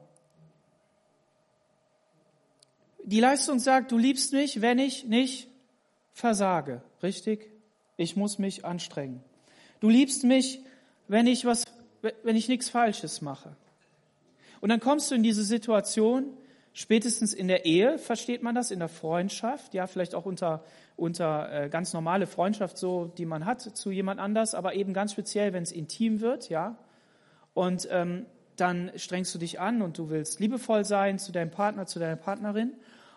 Die 3.05 3.21
Leistung 3.21 3.61
sagt, 3.61 3.93
du 3.93 3.97
liebst 3.97 4.33
mich, 4.33 4.61
wenn 4.61 4.81
ich 4.81 5.05
nicht 5.05 5.47
versage. 6.15 6.83
Richtig? 7.01 7.50
Ich 8.01 8.17
muss 8.17 8.39
mich 8.39 8.65
anstrengen. 8.65 9.23
Du 9.81 9.91
liebst 9.91 10.25
mich, 10.25 10.61
wenn 11.07 11.27
ich 11.27 11.45
was, 11.45 11.65
wenn 12.23 12.35
ich 12.35 12.49
nichts 12.49 12.71
Falsches 12.71 13.21
mache. 13.21 13.55
Und 14.63 14.71
dann 14.71 14.81
kommst 14.81 15.11
du 15.11 15.15
in 15.15 15.23
diese 15.23 15.45
Situation, 15.45 16.25
spätestens 16.73 17.35
in 17.35 17.47
der 17.47 17.67
Ehe 17.67 17.99
versteht 17.99 18.43
man 18.43 18.55
das, 18.55 18.71
in 18.71 18.79
der 18.79 18.89
Freundschaft, 18.89 19.75
ja, 19.75 19.87
vielleicht 19.87 20.15
auch 20.15 20.25
unter 20.25 20.65
unter 20.97 21.51
äh, 21.53 21.69
ganz 21.69 21.93
normale 21.93 22.27
Freundschaft 22.27 22.79
so, 22.79 23.07
die 23.07 23.27
man 23.27 23.45
hat 23.47 23.61
zu 23.61 23.91
jemand 23.91 24.19
anders, 24.19 24.55
aber 24.55 24.75
eben 24.75 24.93
ganz 24.95 25.13
speziell, 25.13 25.53
wenn 25.53 25.63
es 25.63 25.73
intim 25.73 26.21
wird, 26.21 26.49
ja. 26.49 26.77
Und 27.53 27.87
ähm, 27.91 28.27
dann 28.57 28.93
strengst 28.97 29.35
du 29.35 29.39
dich 29.39 29.61
an 29.61 29.83
und 29.83 29.99
du 29.99 30.09
willst 30.09 30.41
liebevoll 30.41 30.85
sein 30.85 31.19
zu 31.19 31.33
deinem 31.33 31.51
Partner, 31.51 31.87
zu 31.87 31.99
deiner 31.99 32.17
Partnerin. 32.17 32.73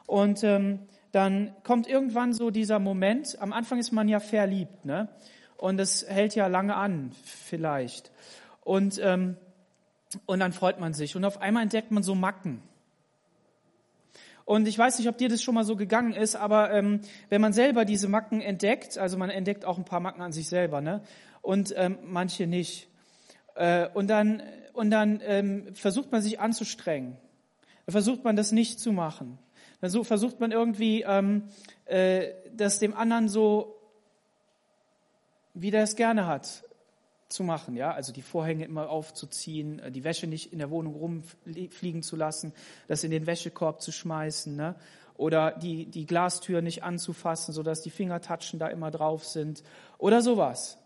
Und 0.07 0.43
ähm, 0.43 0.79
dann 1.13 1.55
kommt 1.63 1.87
irgendwann 1.87 2.33
so 2.33 2.49
dieser 2.49 2.79
Moment, 2.79 3.37
am 3.39 3.53
Anfang 3.53 3.77
ist 3.77 3.91
man 3.91 4.09
ja 4.09 4.19
verliebt, 4.19 4.83
ne? 4.83 5.09
Und 5.57 5.79
es 5.79 6.05
hält 6.09 6.33
ja 6.33 6.47
lange 6.47 6.75
an, 6.75 7.11
vielleicht. 7.23 8.11
Und, 8.61 8.99
ähm, 9.01 9.37
und 10.25 10.39
dann 10.39 10.53
freut 10.53 10.79
man 10.79 10.95
sich. 10.95 11.15
Und 11.15 11.23
auf 11.23 11.39
einmal 11.39 11.63
entdeckt 11.63 11.91
man 11.91 12.01
so 12.01 12.15
Macken. 12.15 12.63
Und 14.43 14.67
ich 14.67 14.77
weiß 14.77 14.97
nicht, 14.97 15.07
ob 15.07 15.19
dir 15.19 15.29
das 15.29 15.43
schon 15.43 15.53
mal 15.53 15.63
so 15.63 15.75
gegangen 15.75 16.13
ist, 16.13 16.35
aber 16.35 16.71
ähm, 16.71 17.01
wenn 17.29 17.41
man 17.41 17.53
selber 17.53 17.85
diese 17.85 18.09
Macken 18.09 18.41
entdeckt, 18.41 18.97
also 18.97 19.15
man 19.15 19.29
entdeckt 19.29 19.65
auch 19.65 19.77
ein 19.77 19.85
paar 19.85 19.99
Macken 19.99 20.21
an 20.23 20.33
sich 20.33 20.49
selber, 20.49 20.81
ne? 20.81 21.03
Und 21.43 21.75
ähm, 21.77 21.99
manche 22.03 22.47
nicht. 22.47 22.87
Äh, 23.53 23.87
und 23.93 24.07
dann, 24.07 24.41
und 24.73 24.89
dann 24.89 25.21
ähm, 25.23 25.75
versucht 25.75 26.11
man 26.11 26.23
sich 26.23 26.39
anzustrengen. 26.39 27.17
Versucht 27.87 28.23
man 28.23 28.35
das 28.35 28.51
nicht 28.51 28.79
zu 28.79 28.91
machen. 28.91 29.37
Dann 29.83 29.91
so, 29.91 30.05
versucht 30.05 30.39
man 30.39 30.53
irgendwie, 30.53 31.01
ähm, 31.01 31.43
äh, 31.83 32.29
das 32.55 32.79
dem 32.79 32.95
anderen 32.95 33.27
so, 33.27 33.75
wie 35.53 35.71
der 35.71 35.83
es 35.83 35.97
gerne 35.97 36.25
hat, 36.25 36.63
zu 37.27 37.43
machen, 37.43 37.75
ja, 37.75 37.91
also 37.91 38.13
die 38.13 38.21
Vorhänge 38.21 38.63
immer 38.63 38.89
aufzuziehen, 38.89 39.79
äh, 39.79 39.91
die 39.91 40.05
Wäsche 40.05 40.25
nicht 40.25 40.53
in 40.53 40.59
der 40.59 40.69
Wohnung 40.69 40.95
rumfliegen 40.95 42.01
zu 42.01 42.15
lassen, 42.15 42.53
das 42.87 43.03
in 43.03 43.11
den 43.11 43.27
Wäschekorb 43.27 43.81
zu 43.81 43.91
schmeißen, 43.91 44.55
ne? 44.55 44.75
oder 45.17 45.51
die, 45.51 45.87
die 45.87 46.05
Glastür 46.05 46.61
nicht 46.61 46.83
anzufassen, 46.83 47.53
sodass 47.53 47.81
die 47.81 47.91
Fingertatschen 47.91 48.59
da 48.59 48.69
immer 48.69 48.89
drauf 48.89 49.25
sind, 49.25 49.63
oder 49.97 50.21
sowas. 50.21 50.77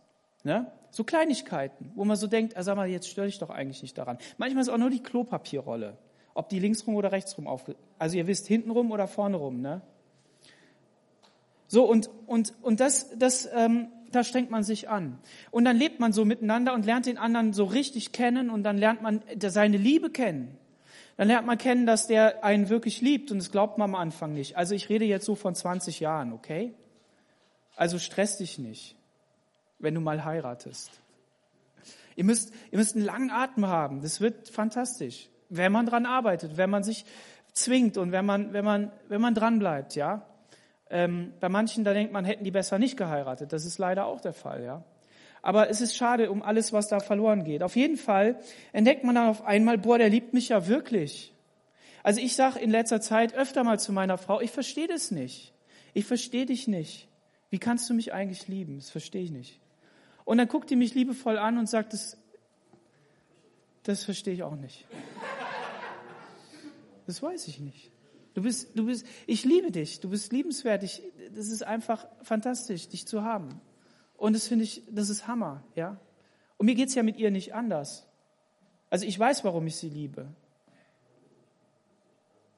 Ne? 0.43 0.71
So 0.89 1.03
Kleinigkeiten, 1.03 1.91
wo 1.93 2.03
man 2.03 2.17
so 2.17 2.25
denkt, 2.25 2.57
ah, 2.57 2.63
sag 2.63 2.75
mal, 2.75 2.87
jetzt 2.87 3.07
störe 3.07 3.27
ich 3.27 3.37
doch 3.37 3.51
eigentlich 3.51 3.83
nicht 3.83 3.95
daran. 3.95 4.17
Manchmal 4.39 4.63
ist 4.63 4.69
auch 4.69 4.79
nur 4.79 4.89
die 4.89 5.03
Klopapierrolle, 5.03 5.99
ob 6.37 6.49
die 6.49 6.59
linksrum 6.59 6.95
oder 6.95 7.11
rechtsrum 7.11 7.47
auf, 7.47 7.65
also 7.97 8.17
ihr 8.17 8.27
wisst, 8.27 8.47
hintenrum 8.47 8.91
oder 8.91 9.07
vorne 9.07 9.37
rum, 9.37 9.61
ne? 9.61 9.81
So, 11.69 11.83
und, 11.83 12.09
und, 12.27 12.53
und 12.61 12.79
das, 12.79 13.09
das 13.17 13.49
ähm, 13.53 13.89
da 14.11 14.23
strengt 14.23 14.51
man 14.51 14.63
sich 14.63 14.89
an. 14.89 15.19
Und 15.51 15.65
dann 15.65 15.77
lebt 15.77 15.99
man 15.99 16.13
so 16.13 16.25
miteinander 16.25 16.73
und 16.73 16.85
lernt 16.85 17.05
den 17.05 17.17
anderen 17.17 17.53
so 17.53 17.65
richtig 17.65 18.11
kennen 18.11 18.49
und 18.49 18.63
dann 18.63 18.77
lernt 18.77 19.01
man 19.01 19.21
seine 19.39 19.77
Liebe 19.77 20.09
kennen. 20.09 20.57
Dann 21.17 21.27
lernt 21.27 21.47
man 21.47 21.57
kennen, 21.57 21.85
dass 21.85 22.07
der 22.07 22.43
einen 22.43 22.69
wirklich 22.69 23.01
liebt 23.01 23.31
und 23.31 23.39
das 23.39 23.51
glaubt 23.51 23.77
man 23.77 23.89
am 23.89 23.95
Anfang 23.95 24.33
nicht. 24.33 24.55
Also 24.55 24.75
ich 24.75 24.89
rede 24.89 25.05
jetzt 25.05 25.25
so 25.25 25.35
von 25.35 25.55
20 25.55 25.99
Jahren, 25.99 26.31
okay? 26.31 26.73
Also 27.75 27.99
stress 27.99 28.37
dich 28.37 28.59
nicht, 28.59 28.95
wenn 29.79 29.95
du 29.95 30.01
mal 30.01 30.23
heiratest. 30.23 30.91
Ihr 32.15 32.23
müsst, 32.23 32.53
ihr 32.71 32.77
müsst 32.77 32.95
einen 32.95 33.05
langen 33.05 33.29
Atem 33.29 33.67
haben. 33.67 34.01
Das 34.01 34.21
wird 34.21 34.49
fantastisch. 34.49 35.29
Wenn 35.49 35.71
man 35.71 35.85
dran 35.85 36.05
arbeitet, 36.05 36.57
wenn 36.57 36.69
man 36.69 36.83
sich 36.83 37.05
zwingt 37.53 37.97
und 37.97 38.11
wenn 38.11 38.25
man, 38.25 38.53
wenn 38.53 38.65
man, 38.65 38.91
wenn 39.07 39.21
man 39.21 39.33
dran 39.33 39.59
bleibt, 39.59 39.95
ja? 39.95 40.25
Ähm, 40.89 41.33
bei 41.39 41.49
manchen, 41.49 41.83
da 41.83 41.93
denkt 41.93 42.13
man, 42.13 42.23
hätten 42.23 42.43
die 42.43 42.51
besser 42.51 42.79
nicht 42.79 42.95
geheiratet. 42.95 43.51
Das 43.51 43.65
ist 43.65 43.77
leider 43.77 44.05
auch 44.05 44.21
der 44.21 44.33
Fall, 44.33 44.63
ja. 44.63 44.83
Aber 45.41 45.69
es 45.69 45.81
ist 45.81 45.95
schade 45.95 46.31
um 46.31 46.41
alles, 46.41 46.73
was 46.73 46.87
da 46.87 46.99
verloren 46.99 47.43
geht. 47.43 47.63
Auf 47.63 47.75
jeden 47.75 47.97
Fall 47.97 48.39
entdeckt 48.73 49.03
man 49.03 49.15
dann 49.15 49.29
auf 49.29 49.45
einmal, 49.45 49.77
boah, 49.77 49.97
der 49.97 50.09
liebt 50.09 50.33
mich 50.33 50.49
ja 50.49 50.67
wirklich. 50.67 51.33
Also 52.03 52.21
ich 52.21 52.35
sage 52.35 52.59
in 52.59 52.69
letzter 52.69 53.01
Zeit 53.01 53.33
öfter 53.35 53.63
mal 53.63 53.79
zu 53.79 53.91
meiner 53.91 54.17
Frau, 54.17 54.39
ich 54.41 54.51
verstehe 54.51 54.87
das 54.87 55.11
nicht. 55.11 55.53
Ich 55.93 56.05
verstehe 56.05 56.45
dich 56.45 56.67
nicht. 56.67 57.07
Wie 57.49 57.59
kannst 57.59 57.89
du 57.89 57.93
mich 57.93 58.13
eigentlich 58.13 58.47
lieben? 58.47 58.77
Das 58.77 58.89
verstehe 58.89 59.23
ich 59.23 59.31
nicht. 59.31 59.59
Und 60.25 60.37
dann 60.37 60.47
guckt 60.47 60.69
die 60.69 60.75
mich 60.75 60.93
liebevoll 60.93 61.37
an 61.37 61.57
und 61.57 61.69
sagt, 61.69 61.93
das, 61.93 62.17
das 63.87 64.03
verstehe 64.03 64.33
ich 64.33 64.43
auch 64.43 64.55
nicht. 64.55 64.85
Das 67.05 67.23
weiß 67.23 67.47
ich 67.47 67.59
nicht. 67.59 67.91
Du 68.33 68.41
bist, 68.41 68.77
du 68.77 68.85
bist, 68.85 69.05
ich 69.25 69.45
liebe 69.45 69.71
dich, 69.71 70.01
du 70.01 70.09
bist 70.09 70.33
liebenswert. 70.33 70.83
Ich, 70.83 71.01
das 71.33 71.47
ist 71.47 71.63
einfach 71.63 72.05
fantastisch, 72.21 72.89
dich 72.89 73.07
zu 73.07 73.23
haben. 73.23 73.61
Und 74.17 74.33
das 74.33 74.47
finde 74.47 74.65
ich, 74.65 74.83
das 74.91 75.09
ist 75.09 75.27
Hammer, 75.27 75.63
ja. 75.75 75.97
Und 76.57 76.65
mir 76.65 76.75
geht's 76.75 76.95
ja 76.95 77.03
mit 77.03 77.17
ihr 77.17 77.31
nicht 77.31 77.53
anders. 77.55 78.05
Also 78.89 79.05
ich 79.05 79.17
weiß, 79.17 79.45
warum 79.45 79.65
ich 79.67 79.77
sie 79.77 79.89
liebe. 79.89 80.27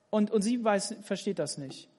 Und, 0.10 0.32
und 0.32 0.42
sie 0.42 0.64
weiß, 0.64 0.96
versteht 1.04 1.38
das 1.38 1.60
nicht. 1.60 1.90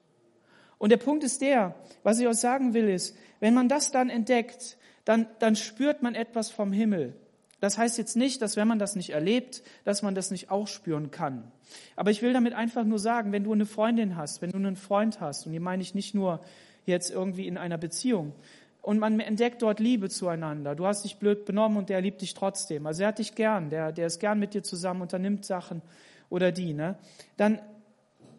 Und 0.77 0.89
der 0.89 0.97
Punkt 0.97 1.23
ist 1.23 1.41
der, 1.41 1.75
was 2.03 2.19
ich 2.19 2.27
euch 2.27 2.37
sagen 2.37 2.73
will, 2.73 2.89
ist, 2.89 3.15
wenn 3.39 3.53
man 3.53 3.69
das 3.69 3.91
dann 3.91 4.09
entdeckt, 4.09 4.77
dann, 5.05 5.27
dann 5.39 5.55
spürt 5.55 6.01
man 6.01 6.15
etwas 6.15 6.49
vom 6.49 6.73
Himmel. 6.73 7.15
Das 7.61 7.77
heißt 7.77 7.97
jetzt 7.99 8.17
nicht, 8.17 8.41
dass 8.41 8.57
wenn 8.57 8.67
man 8.67 8.79
das 8.79 8.95
nicht 8.95 9.11
erlebt, 9.11 9.61
dass 9.85 10.01
man 10.01 10.15
das 10.15 10.31
nicht 10.31 10.49
auch 10.49 10.67
spüren 10.67 11.11
kann. 11.11 11.49
Aber 11.95 12.09
ich 12.11 12.23
will 12.23 12.33
damit 12.33 12.53
einfach 12.53 12.83
nur 12.83 12.99
sagen, 12.99 13.31
wenn 13.31 13.43
du 13.43 13.53
eine 13.53 13.67
Freundin 13.67 14.17
hast, 14.17 14.41
wenn 14.41 14.49
du 14.49 14.57
einen 14.57 14.75
Freund 14.75 15.21
hast, 15.21 15.45
und 15.45 15.51
hier 15.51 15.61
meine 15.61 15.83
ich 15.83 15.95
nicht 15.95 16.15
nur 16.15 16.41
jetzt 16.85 17.11
irgendwie 17.11 17.47
in 17.47 17.57
einer 17.57 17.77
Beziehung, 17.77 18.33
und 18.81 18.97
man 18.97 19.19
entdeckt 19.19 19.61
dort 19.61 19.79
Liebe 19.79 20.09
zueinander. 20.09 20.73
Du 20.73 20.87
hast 20.87 21.03
dich 21.03 21.17
blöd 21.17 21.45
benommen 21.45 21.77
und 21.77 21.89
der 21.89 22.01
liebt 22.01 22.21
dich 22.21 22.33
trotzdem. 22.33 22.87
Also 22.87 23.03
er 23.03 23.09
hat 23.09 23.19
dich 23.19 23.35
gern, 23.35 23.69
der, 23.69 23.91
der 23.91 24.07
ist 24.07 24.19
gern 24.19 24.39
mit 24.39 24.55
dir 24.55 24.63
zusammen, 24.63 25.03
unternimmt 25.03 25.45
Sachen 25.45 25.83
oder 26.31 26.51
die, 26.51 26.73
ne? 26.73 26.97
Dann, 27.37 27.59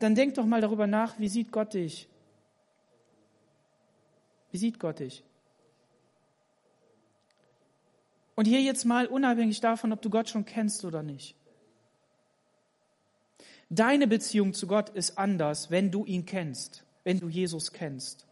dann 0.00 0.16
denk 0.16 0.34
doch 0.34 0.44
mal 0.44 0.60
darüber 0.60 0.88
nach, 0.88 1.16
wie 1.20 1.28
sieht 1.28 1.52
Gott 1.52 1.74
dich? 1.74 2.08
Wie 4.50 4.58
sieht 4.58 4.80
Gott 4.80 4.98
dich? 4.98 5.22
Und 8.34 8.46
hier 8.46 8.60
jetzt 8.60 8.84
mal 8.84 9.06
unabhängig 9.06 9.60
davon, 9.60 9.92
ob 9.92 10.00
du 10.02 10.10
Gott 10.10 10.28
schon 10.28 10.44
kennst 10.44 10.84
oder 10.84 11.02
nicht. 11.02 11.36
Deine 13.68 14.06
Beziehung 14.06 14.52
zu 14.52 14.66
Gott 14.66 14.90
ist 14.90 15.18
anders, 15.18 15.70
wenn 15.70 15.90
du 15.90 16.04
ihn 16.04 16.26
kennst, 16.26 16.84
wenn 17.04 17.20
du 17.20 17.28
Jesus 17.28 17.72
kennst. 17.72 18.26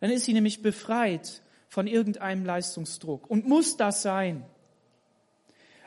Dann 0.00 0.10
ist 0.10 0.24
sie 0.24 0.32
nämlich 0.32 0.62
befreit 0.62 1.42
von 1.68 1.86
irgendeinem 1.86 2.44
Leistungsdruck 2.44 3.28
und 3.28 3.46
muss 3.46 3.76
das 3.76 4.02
sein. 4.02 4.44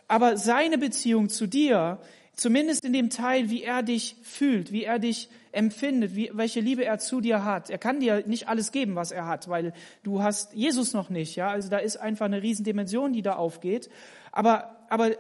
Aber 0.08 0.38
seine 0.38 0.78
Beziehung 0.78 1.30
zu 1.30 1.48
dir, 1.48 2.00
zumindest 2.36 2.84
in 2.84 2.94
dem 2.94 3.10
Teil, 3.10 3.50
wie 3.50 3.64
er 3.64 3.84
dich 3.84 4.16
fühlt, 4.24 4.72
wie 4.72 4.84
er 4.84 5.00
dich 5.00 5.30
empfindet, 5.52 6.16
wie, 6.16 6.32
welche 6.34 6.60
Liebe 6.60 6.84
er 6.84 6.98
zu 6.98 7.22
dir 7.22 7.46
hat. 7.46 7.70
Er 7.70 7.78
kann 7.78 8.00
dir 8.00 8.26
nicht 8.28 8.48
alles 8.48 8.72
geben, 8.72 8.96
was 8.96 9.12
er 9.12 9.28
hat, 9.28 9.48
weil 9.48 9.74
du 10.02 10.24
hast 10.24 10.54
Jesus 10.54 10.94
noch 10.94 11.10
nicht, 11.10 11.36
ja. 11.36 11.50
Also 11.50 11.70
da 11.70 11.78
ist 11.78 11.98
einfach 11.98 12.26
eine 12.26 12.42
Riesendimension, 12.42 13.14
die 13.14 13.22
da 13.22 13.36
aufgeht. 13.36 13.90
Aber, 14.32 14.76
aber 14.90 15.12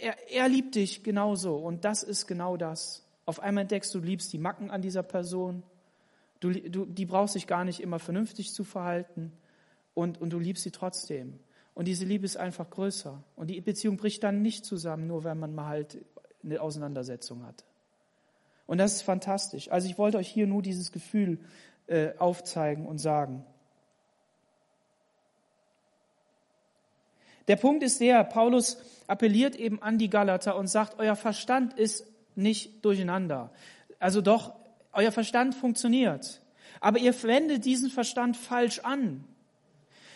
er, 0.00 0.16
er 0.30 0.48
liebt 0.48 0.74
dich 0.74 1.04
genauso 1.04 1.56
und 1.56 1.84
das 1.84 2.02
ist 2.02 2.26
genau 2.26 2.56
das. 2.56 3.04
Auf 3.24 3.40
einmal 3.40 3.62
entdeckst 3.62 3.94
du, 3.94 4.00
liebst 4.00 4.32
die 4.32 4.38
Macken 4.38 4.70
an 4.70 4.82
dieser 4.82 5.02
Person. 5.02 5.62
Du, 6.40 6.50
du, 6.50 6.86
die 6.86 7.06
brauchst 7.06 7.34
dich 7.34 7.46
gar 7.46 7.64
nicht 7.64 7.80
immer 7.80 7.98
vernünftig 7.98 8.52
zu 8.52 8.64
verhalten 8.64 9.32
und, 9.94 10.20
und 10.20 10.32
du 10.32 10.38
liebst 10.38 10.64
sie 10.64 10.70
trotzdem. 10.70 11.38
Und 11.74 11.86
diese 11.86 12.04
Liebe 12.04 12.24
ist 12.24 12.36
einfach 12.36 12.70
größer. 12.70 13.22
Und 13.36 13.50
die 13.50 13.60
Beziehung 13.60 13.96
bricht 13.96 14.24
dann 14.24 14.42
nicht 14.42 14.64
zusammen, 14.64 15.06
nur 15.06 15.22
wenn 15.22 15.38
man 15.38 15.54
mal 15.54 15.66
halt 15.66 16.04
eine 16.42 16.60
Auseinandersetzung 16.60 17.44
hat. 17.44 17.64
Und 18.66 18.78
das 18.78 18.94
ist 18.94 19.02
fantastisch. 19.02 19.70
Also 19.70 19.88
ich 19.88 19.98
wollte 19.98 20.18
euch 20.18 20.28
hier 20.28 20.46
nur 20.46 20.62
dieses 20.62 20.92
Gefühl 20.92 21.38
äh, 21.86 22.10
aufzeigen 22.18 22.86
und 22.86 22.98
sagen. 22.98 23.44
Der 27.48 27.56
Punkt 27.56 27.82
ist 27.82 28.00
der, 28.00 28.22
Paulus 28.24 28.76
appelliert 29.06 29.56
eben 29.56 29.82
an 29.82 29.96
die 29.96 30.10
Galater 30.10 30.56
und 30.56 30.66
sagt, 30.66 30.98
euer 30.98 31.16
Verstand 31.16 31.72
ist 31.78 32.06
nicht 32.36 32.84
durcheinander. 32.84 33.50
Also 33.98 34.20
doch, 34.20 34.54
euer 34.92 35.12
Verstand 35.12 35.54
funktioniert. 35.54 36.42
Aber 36.80 36.98
ihr 36.98 37.14
wendet 37.22 37.64
diesen 37.64 37.90
Verstand 37.90 38.36
falsch 38.36 38.80
an. 38.80 39.24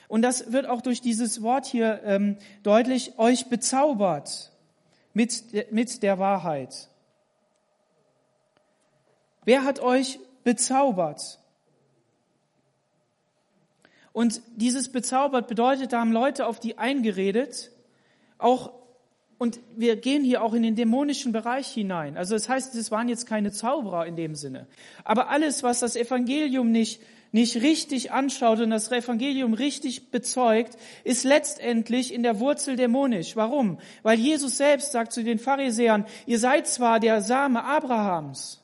Und 0.09 0.21
das 0.21 0.53
wird 0.53 0.67
auch 0.67 0.83
durch 0.83 1.01
dieses 1.01 1.41
Wort 1.41 1.65
hier 1.65 2.03
ähm, 2.05 2.37
deutlich, 2.63 3.19
euch 3.19 3.47
bezaubert 3.47 4.52
mit, 5.15 5.73
mit 5.73 6.03
der 6.03 6.19
Wahrheit. 6.19 6.89
Wer 9.45 9.65
hat 9.65 9.81
euch 9.81 10.19
bezaubert? 10.45 11.39
Und 14.13 14.43
dieses 14.57 14.93
bezaubert 14.93 15.49
bedeutet, 15.49 15.93
da 15.93 16.01
haben 16.01 16.13
Leute 16.13 16.47
auf 16.47 16.61
die 16.61 16.79
eingeredet, 16.79 17.71
auch 18.39 18.73
und 19.43 19.59
wir 19.75 19.97
gehen 19.97 20.23
hier 20.23 20.41
auch 20.41 20.55
in 20.55 20.63
den 20.63 20.77
dämonischen 20.77 21.33
Bereich 21.33 21.67
hinein. 21.67 22.17
Also 22.17 22.37
das 22.37 22.49
heißt, 22.49 22.77
es 22.77 22.93
waren 22.93 23.09
jetzt 23.09 23.27
keine 23.27 23.51
Zauberer 23.51 24.07
in 24.07 24.15
dem 24.15 24.37
Sinne. 24.37 24.69
Aber 25.03 25.31
alles, 25.31 25.65
was 25.65 25.81
das 25.81 25.97
Evangelium 25.97 26.71
nicht, 26.71 27.03
nicht 27.33 27.57
richtig 27.57 28.13
anschaut 28.13 28.61
und 28.61 28.71
das 28.71 28.93
Evangelium 28.93 29.55
richtig 29.55 30.11
bezeugt, 30.11 30.77
ist 31.03 31.25
letztendlich 31.25 32.13
in 32.13 32.23
der 32.23 32.39
Wurzel 32.39 32.77
dämonisch. 32.77 33.37
Warum? 33.37 33.79
Weil 34.03 34.19
Jesus 34.19 34.59
selbst 34.59 34.93
sagt 34.93 35.13
zu 35.13 35.25
den 35.25 35.39
Pharisäern, 35.39 36.05
ihr 36.27 36.39
seid 36.39 36.67
zwar 36.67 37.01
der 37.01 37.23
Same 37.23 37.65
Abrahams, 37.65 38.63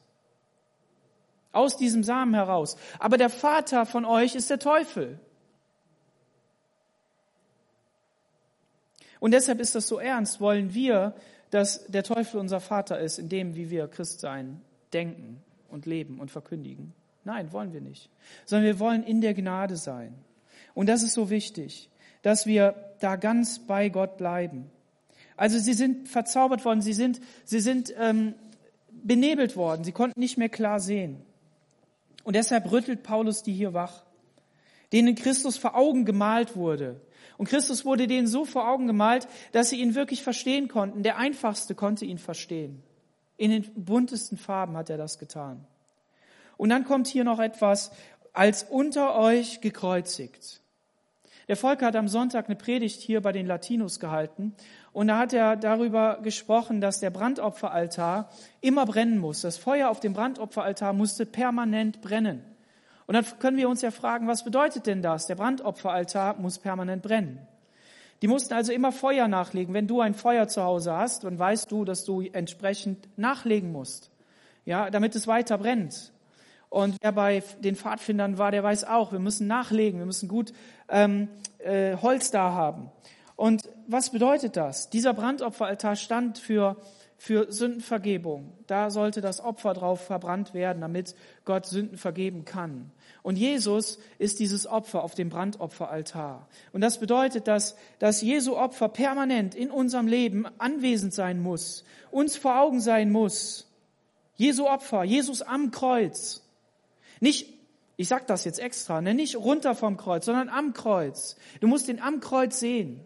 aus 1.51 1.79
diesem 1.79 2.05
Samen 2.05 2.35
heraus. 2.35 2.77
Aber 2.99 3.16
der 3.16 3.31
Vater 3.31 3.87
von 3.87 4.05
euch 4.05 4.35
ist 4.35 4.51
der 4.51 4.59
Teufel. 4.59 5.19
Und 9.19 9.33
deshalb 9.33 9.61
ist 9.61 9.75
das 9.75 9.88
so 9.88 9.99
ernst, 9.99 10.40
wollen 10.40 10.75
wir, 10.75 11.14
dass 11.51 11.87
der 11.87 12.05
Teufel 12.05 12.38
unser 12.38 12.61
Vater 12.61 13.01
ist, 13.01 13.19
in 13.19 13.31
dem, 13.31 13.57
wie 13.57 13.71
wir 13.71 13.88
Christ 13.88 14.21
sein, 14.21 14.61
denken 14.92 15.42
und 15.69 15.87
leben 15.87 16.21
und 16.21 16.31
verkündigen. 16.31 16.95
Nein, 17.29 17.53
wollen 17.53 17.75
wir 17.75 17.83
nicht. 17.83 18.09
Sondern 18.47 18.64
wir 18.64 18.79
wollen 18.79 19.05
in 19.05 19.21
der 19.21 19.35
Gnade 19.35 19.77
sein. 19.77 20.14
Und 20.73 20.88
das 20.88 21.03
ist 21.03 21.12
so 21.12 21.29
wichtig, 21.29 21.91
dass 22.23 22.47
wir 22.47 22.95
da 23.01 23.17
ganz 23.17 23.59
bei 23.59 23.91
Gott 23.91 24.17
bleiben. 24.17 24.71
Also 25.37 25.59
sie 25.59 25.75
sind 25.75 26.09
verzaubert 26.09 26.64
worden, 26.64 26.81
sie 26.81 26.95
sind, 26.95 27.21
sie 27.45 27.61
sind 27.61 27.93
ähm, 27.99 28.33
benebelt 28.91 29.57
worden, 29.59 29.85
sie 29.85 29.93
konnten 29.93 30.19
nicht 30.19 30.38
mehr 30.38 30.49
klar 30.49 30.81
sehen. 30.81 31.21
Und 32.25 32.35
deshalb 32.35 32.73
rüttelt 32.73 33.03
Paulus 33.03 33.43
die 33.43 33.53
hier 33.53 33.75
wach, 33.75 34.05
denen 34.95 35.14
Christus 35.14 35.59
vor 35.59 35.77
Augen 35.77 36.07
gemalt 36.07 36.57
wurde. 36.57 36.99
Und 37.37 37.47
Christus 37.47 37.85
wurde 37.85 38.07
denen 38.07 38.27
so 38.27 38.47
vor 38.47 38.71
Augen 38.71 38.87
gemalt, 38.87 39.29
dass 39.53 39.69
sie 39.69 39.83
ihn 39.83 39.95
wirklich 39.95 40.23
verstehen 40.23 40.69
konnten. 40.69 41.03
Der 41.03 41.19
Einfachste 41.19 41.75
konnte 41.75 42.07
ihn 42.07 42.19
verstehen. 42.19 42.83
In 43.37 43.51
den 43.51 43.71
buntesten 43.77 44.38
Farben 44.38 44.79
hat 44.79 44.88
er 44.88 44.97
das 44.97 45.19
getan. 45.19 45.67
Und 46.59 46.68
dann 46.68 46.85
kommt 46.85 47.07
hier 47.07 47.25
noch 47.25 47.40
etwas, 47.40 47.90
als 48.35 48.64
unter 48.64 49.18
euch 49.18 49.62
gekreuzigt. 49.62 50.61
Der 51.49 51.57
Volker 51.57 51.87
hat 51.87 51.97
am 51.97 52.09
Sonntag 52.09 52.47
eine 52.47 52.57
Predigt 52.57 53.01
hier 53.01 53.23
bei 53.23 53.33
den 53.33 53.47
Latinos 53.47 54.01
gehalten 54.01 54.55
und 54.92 55.09
da 55.09 55.18
hat 55.18 55.33
er 55.33 55.57
darüber 55.57 56.18
gesprochen, 56.23 56.83
dass 56.83 57.01
der 57.01 57.09
Brandopferaltar 57.09 58.29
immer 58.61 58.85
brennen 58.85 59.18
muss. 59.18 59.40
Das 59.40 59.57
Feuer 59.57 59.88
auf 59.88 60.01
dem 60.01 60.12
Brandopferaltar 60.12 60.92
musste 60.92 61.25
permanent 61.25 62.03
brennen. 62.03 62.44
Und 63.07 63.14
dann 63.14 63.25
können 63.38 63.57
wir 63.57 63.71
uns 63.71 63.81
ja 63.81 63.90
fragen, 63.90 64.27
was 64.27 64.44
bedeutet 64.44 64.87
denn 64.87 65.01
das? 65.01 65.27
Der 65.27 65.37
Brandopferaltar 65.37 66.37
muss 66.38 66.59
permanent 66.59 67.03
brennen. 67.03 67.38
Die 68.21 68.29
mussten 68.29 68.53
also 68.53 68.73
immer 68.73 68.92
Feuer 68.92 69.29
nachlegen. 69.29 69.73
Wenn 69.73 69.87
du 69.87 70.03
ein 70.03 70.12
Feuer 70.12 70.49
zu 70.49 70.62
Hause 70.62 70.92
hast, 70.92 71.25
dann 71.25 71.38
weißt 71.38 71.71
du, 71.71 71.87
dass 71.87 72.05
du 72.05 72.21
entsprechend 72.21 73.09
nachlegen 73.16 73.73
musst. 73.73 74.11
Ja, 74.66 74.90
damit 74.90 75.14
es 75.14 75.27
weiter 75.27 75.57
brennt. 75.57 76.12
Und 76.70 76.96
wer 77.00 77.12
bei 77.12 77.42
den 77.61 77.76
Pfadfindern 77.76 78.38
war, 78.38 78.50
der 78.50 78.62
weiß 78.62 78.85
auch, 78.85 79.12
wir 79.12 79.18
müssen 79.18 79.46
nachlegen, 79.46 79.98
wir 79.98 80.07
müssen 80.07 80.28
gut 80.28 80.52
ähm, 80.88 81.28
äh, 81.59 81.96
Holz 81.96 82.31
da 82.31 82.52
haben. 82.52 82.90
Und 83.37 83.68
was 83.87 84.11
bedeutet 84.11 84.57
das? 84.57 84.90
Dieser 84.90 85.14
Brandopferaltar 85.14 85.96
stand 85.96 86.38
für, 86.38 86.76
für 87.16 87.50
Sündenvergebung. 87.52 88.52
Da 88.66 88.90
sollte 88.90 89.20
das 89.20 89.40
Opfer 89.40 89.74
drauf 89.74 90.00
verbrannt 90.00 90.54
werden, 90.54 90.81
damit 90.81 91.14
Gott 91.44 91.64
Sünden 91.66 91.96
vergeben 91.96 92.44
kann. 92.44 92.90
Und 93.22 93.37
Jesus 93.37 93.98
ist 94.18 94.40
dieses 94.40 94.66
Opfer 94.66 95.04
auf 95.04 95.14
dem 95.14 95.28
Brandopferaltar. 95.28 96.48
Und 96.72 96.81
das 96.81 96.98
bedeutet, 96.98 97.46
dass, 97.46 97.76
dass 97.98 98.22
Jesu 98.22 98.57
Opfer 98.57 98.88
permanent 98.88 99.54
in 99.54 99.70
unserem 99.70 100.09
Leben 100.09 100.46
anwesend 100.59 101.14
sein 101.14 101.40
muss, 101.40 101.85
uns 102.11 102.37
vor 102.37 102.61
Augen 102.61 102.81
sein 102.81 103.12
muss. 103.12 103.68
Jesu 104.35 104.66
Opfer, 104.66 105.04
Jesus 105.04 105.42
am 105.42 105.70
Kreuz. 105.70 106.42
Nicht, 107.20 107.52
ich 107.96 108.09
sag 108.09 108.26
das 108.26 108.44
jetzt 108.44 108.61
extra, 108.61 109.00
ne, 109.00 109.14
nicht 109.14 109.37
runter 109.37 109.74
vom 109.74 109.96
Kreuz, 109.96 110.26
sondern 110.26 110.48
am 110.48 110.72
Kreuz. 110.72 111.37
Du 111.61 111.66
musst 111.66 111.88
ihn 111.88 112.00
am 112.00 112.20
Kreuz 112.20 112.61
sehen. 112.61 113.00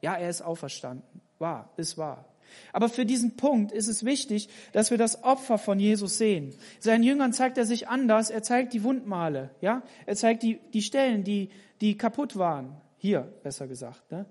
Ja, 0.00 0.14
er 0.14 0.30
ist 0.30 0.42
auferstanden. 0.42 1.20
Wahr, 1.38 1.70
ist 1.76 1.98
wahr. 1.98 2.24
Aber 2.72 2.88
für 2.88 3.04
diesen 3.04 3.36
Punkt 3.36 3.72
ist 3.72 3.88
es 3.88 4.04
wichtig, 4.04 4.48
dass 4.72 4.90
wir 4.90 4.98
das 4.98 5.24
Opfer 5.24 5.58
von 5.58 5.78
Jesus 5.78 6.18
sehen. 6.18 6.54
Seinen 6.78 7.02
Jüngern 7.02 7.32
zeigt 7.32 7.58
er 7.58 7.66
sich 7.66 7.88
anders. 7.88 8.30
Er 8.30 8.42
zeigt 8.42 8.72
die 8.72 8.82
Wundmale, 8.82 9.50
ja. 9.60 9.82
Er 10.06 10.16
zeigt 10.16 10.42
die, 10.42 10.60
die 10.72 10.82
Stellen, 10.82 11.24
die, 11.24 11.50
die 11.80 11.96
kaputt 11.96 12.36
waren. 12.36 12.76
Hier, 12.98 13.32
besser 13.42 13.66
gesagt, 13.66 14.10
ne? 14.10 14.26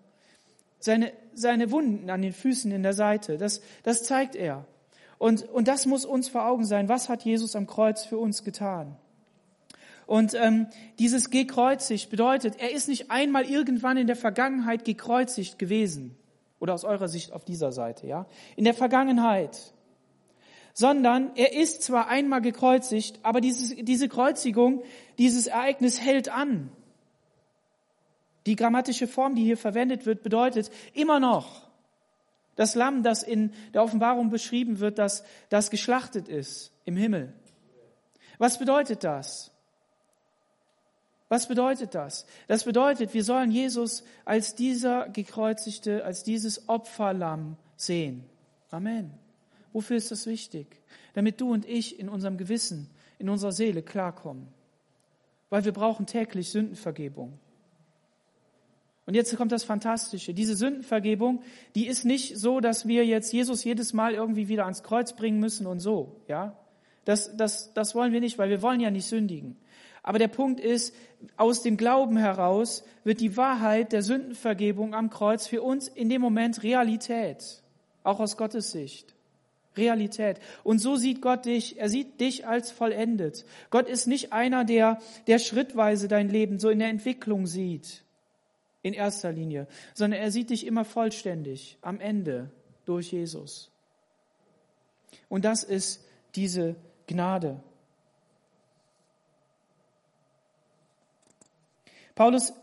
Seine, 0.79 1.13
seine 1.34 1.71
Wunden 1.71 2.10
an 2.10 2.21
den 2.21 2.34
Füßen 2.34 2.71
in 2.71 2.84
der 2.84 2.93
Seite, 2.93 3.38
das, 3.38 3.62
das 3.84 4.03
zeigt 4.03 4.36
er. 4.36 4.65
Und, 5.26 5.50
und 5.50 5.68
das 5.68 5.88
muss 5.88 6.06
uns 6.06 6.30
vor 6.30 6.46
Augen 6.46 6.66
sein. 6.66 6.88
Was 6.88 7.10
hat 7.10 7.24
Jesus 7.24 7.56
am 7.56 7.66
Kreuz 7.66 8.06
für 8.06 8.20
uns 8.20 8.44
getan? 8.44 8.96
Und 10.06 10.36
ähm, 10.36 10.68
dieses 11.00 11.32
gekreuzigt 11.32 12.12
bedeutet, 12.12 12.60
er 12.60 12.72
ist 12.72 12.88
nicht 12.88 13.10
einmal 13.10 13.46
irgendwann 13.46 13.98
in 13.98 14.06
der 14.06 14.16
Vergangenheit 14.16 14.86
gekreuzigt 14.86 15.58
gewesen. 15.58 16.16
Oder 16.60 16.76
aus 16.76 16.84
eurer 16.84 17.08
Sicht 17.08 17.34
auf 17.34 17.44
dieser 17.44 17.72
Seite, 17.72 18.06
ja? 18.06 18.28
In 18.56 18.66
der 18.66 18.76
Vergangenheit. 18.76 19.74
Sondern 20.76 21.32
er 21.34 21.54
ist 21.54 21.82
zwar 21.82 22.08
einmal 22.08 22.42
gekreuzigt, 22.42 23.18
aber 23.24 23.42
dieses, 23.42 23.76
diese 23.84 24.08
Kreuzigung, 24.08 24.84
dieses 25.18 25.48
Ereignis 25.48 26.00
hält 26.00 26.30
an. 26.30 26.70
Die 28.46 28.56
grammatische 28.56 29.08
Form, 29.08 29.34
die 29.34 29.44
hier 29.44 29.58
verwendet 29.58 30.06
wird, 30.06 30.22
bedeutet 30.22 30.70
immer 30.94 31.20
noch. 31.20 31.64
Das 32.56 32.76
Lamm, 32.76 33.04
das 33.04 33.24
in 33.24 33.52
der 33.74 33.84
Offenbarung 33.84 34.30
beschrieben 34.30 34.80
wird, 34.80 34.98
das, 34.98 35.24
das 35.50 35.70
geschlachtet 35.70 36.28
ist 36.28 36.72
im 36.86 36.96
Himmel. 36.96 37.34
Was 38.38 38.60
bedeutet 38.60 39.04
das? 39.04 39.52
Was 41.28 41.48
bedeutet 41.48 41.96
das? 41.96 42.26
Das 42.48 42.63
bedeutet, 42.63 43.13
wir 43.13 43.24
sollen 43.24 43.52
Jesus 43.52 44.04
als 44.26 44.56
dieser 44.56 45.10
gekreuzigte, 45.10 46.06
als 46.06 46.24
dieses 46.24 46.70
Opferlamm 46.70 47.58
sehen. 47.76 48.24
Amen. 48.70 49.12
Wofür 49.74 49.98
ist 49.98 50.12
das 50.12 50.28
wichtig? 50.28 50.82
Damit 51.13 51.41
du 51.41 51.52
und 51.52 51.65
ich 51.65 52.00
in 52.00 52.10
unserem 52.10 52.38
Gewissen, 52.38 52.89
in 53.20 53.30
unserer 53.30 53.52
Seele 53.52 53.82
klarkommen. 53.82 54.48
Weil 55.50 55.65
wir 55.65 55.72
brauchen 55.72 56.06
täglich 56.06 56.52
Sündenvergebung. 56.52 57.39
Und 59.06 59.13
jetzt 59.13 59.36
kommt 59.38 59.52
das 59.52 59.63
Fantastische. 59.63 60.34
Diese 60.34 60.56
Sündenvergebung, 60.56 61.44
die 61.76 61.88
ist 61.88 62.06
nicht 62.06 62.38
so, 62.38 62.60
dass 62.60 62.88
wir 62.88 63.06
jetzt 63.06 63.32
Jesus 63.32 63.63
jedes 63.63 63.94
Mal 63.94 64.13
irgendwie 64.13 64.48
wieder 64.48 64.63
ans 64.63 64.82
Kreuz 64.82 65.13
bringen 65.13 65.39
müssen 65.39 65.68
und 65.68 65.80
so, 65.80 66.22
ja. 66.28 66.58
Das, 67.06 67.38
das, 67.38 67.72
das 67.74 67.94
wollen 67.94 68.13
wir 68.13 68.20
nicht, 68.20 68.39
weil 68.39 68.50
wir 68.50 68.63
wollen 68.63 68.80
ja 68.80 68.89
nicht 68.89 69.06
sündigen. 69.06 69.58
Aber 70.02 70.18
der 70.18 70.28
Punkt 70.28 70.60
ist, 70.60 70.96
aus 71.38 71.62
dem 71.62 71.78
Glauben 71.78 72.18
heraus 72.18 72.84
wird 73.04 73.22
die 73.22 73.38
Wahrheit 73.38 73.91
der 73.91 74.02
Sündenvergebung 74.02 74.96
am 74.96 75.12
Kreuz 75.12 75.46
für 75.46 75.62
uns 75.62 75.88
in 75.88 76.10
dem 76.10 76.22
Moment 76.22 76.63
Realität. 76.63 77.62
Auch 78.04 78.20
aus 78.20 78.38
Gottes 78.38 78.72
Sicht. 78.72 79.13
Realität. 79.78 80.39
Und 80.63 80.80
so 80.80 80.96
sieht 80.96 81.22
Gott 81.22 81.46
dich. 81.46 81.78
Er 81.78 81.89
sieht 81.89 82.20
dich 82.20 82.48
als 82.48 82.72
vollendet. 82.72 83.46
Gott 83.70 83.88
ist 83.88 84.08
nicht 84.08 84.34
einer, 84.34 84.63
der, 84.65 85.00
der 85.28 85.38
schrittweise 85.38 86.08
dein 86.08 86.30
Leben 86.30 86.58
so 86.58 86.70
in 86.70 86.80
der 86.80 86.89
Entwicklung 86.89 87.46
sieht 87.46 88.05
in 88.86 88.93
erster 88.93 89.32
Linie, 89.32 89.65
sondern 89.95 90.19
er 90.19 90.30
sieht 90.30 90.52
dich 90.52 90.63
immer 90.67 90.86
vollständig 90.86 91.80
am 91.82 92.00
Ende 92.00 92.52
durch 92.86 93.12
Jesus. 93.12 93.71
Und 95.28 95.43
das 95.43 95.63
ist 95.63 96.06
diese 96.36 96.76
Gnade. 97.08 97.63
Paulus 102.13 102.54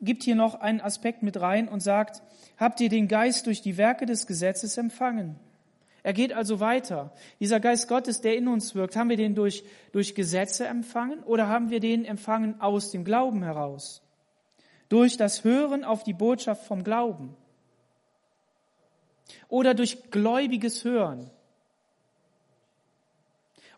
gibt 0.00 0.22
hier 0.22 0.36
noch 0.36 0.54
einen 0.54 0.80
Aspekt 0.80 1.24
mit 1.24 1.40
rein 1.40 1.68
und 1.68 1.80
sagt, 1.80 2.22
habt 2.56 2.80
ihr 2.80 2.88
den 2.88 3.08
Geist 3.08 3.46
durch 3.46 3.60
die 3.60 3.76
Werke 3.76 4.06
des 4.06 4.28
Gesetzes 4.28 4.78
empfangen? 4.78 5.34
Er 6.04 6.12
geht 6.12 6.32
also 6.32 6.60
weiter. 6.60 7.12
Dieser 7.40 7.58
Geist 7.58 7.88
Gottes, 7.88 8.20
der 8.20 8.36
in 8.36 8.46
uns 8.46 8.76
wirkt, 8.76 8.94
haben 8.94 9.10
wir 9.10 9.16
den 9.16 9.34
durch, 9.34 9.64
durch 9.90 10.14
Gesetze 10.14 10.68
empfangen 10.68 11.24
oder 11.24 11.48
haben 11.48 11.70
wir 11.70 11.80
den 11.80 12.04
empfangen 12.04 12.60
aus 12.60 12.92
dem 12.92 13.04
Glauben 13.04 13.42
heraus? 13.42 14.00
Durch 14.90 15.16
das 15.16 15.44
Hören 15.44 15.84
auf 15.84 16.04
die 16.04 16.12
Botschaft 16.12 16.66
vom 16.66 16.84
Glauben 16.84 17.34
oder 19.48 19.72
durch 19.72 20.10
gläubiges 20.10 20.84
Hören 20.84 21.30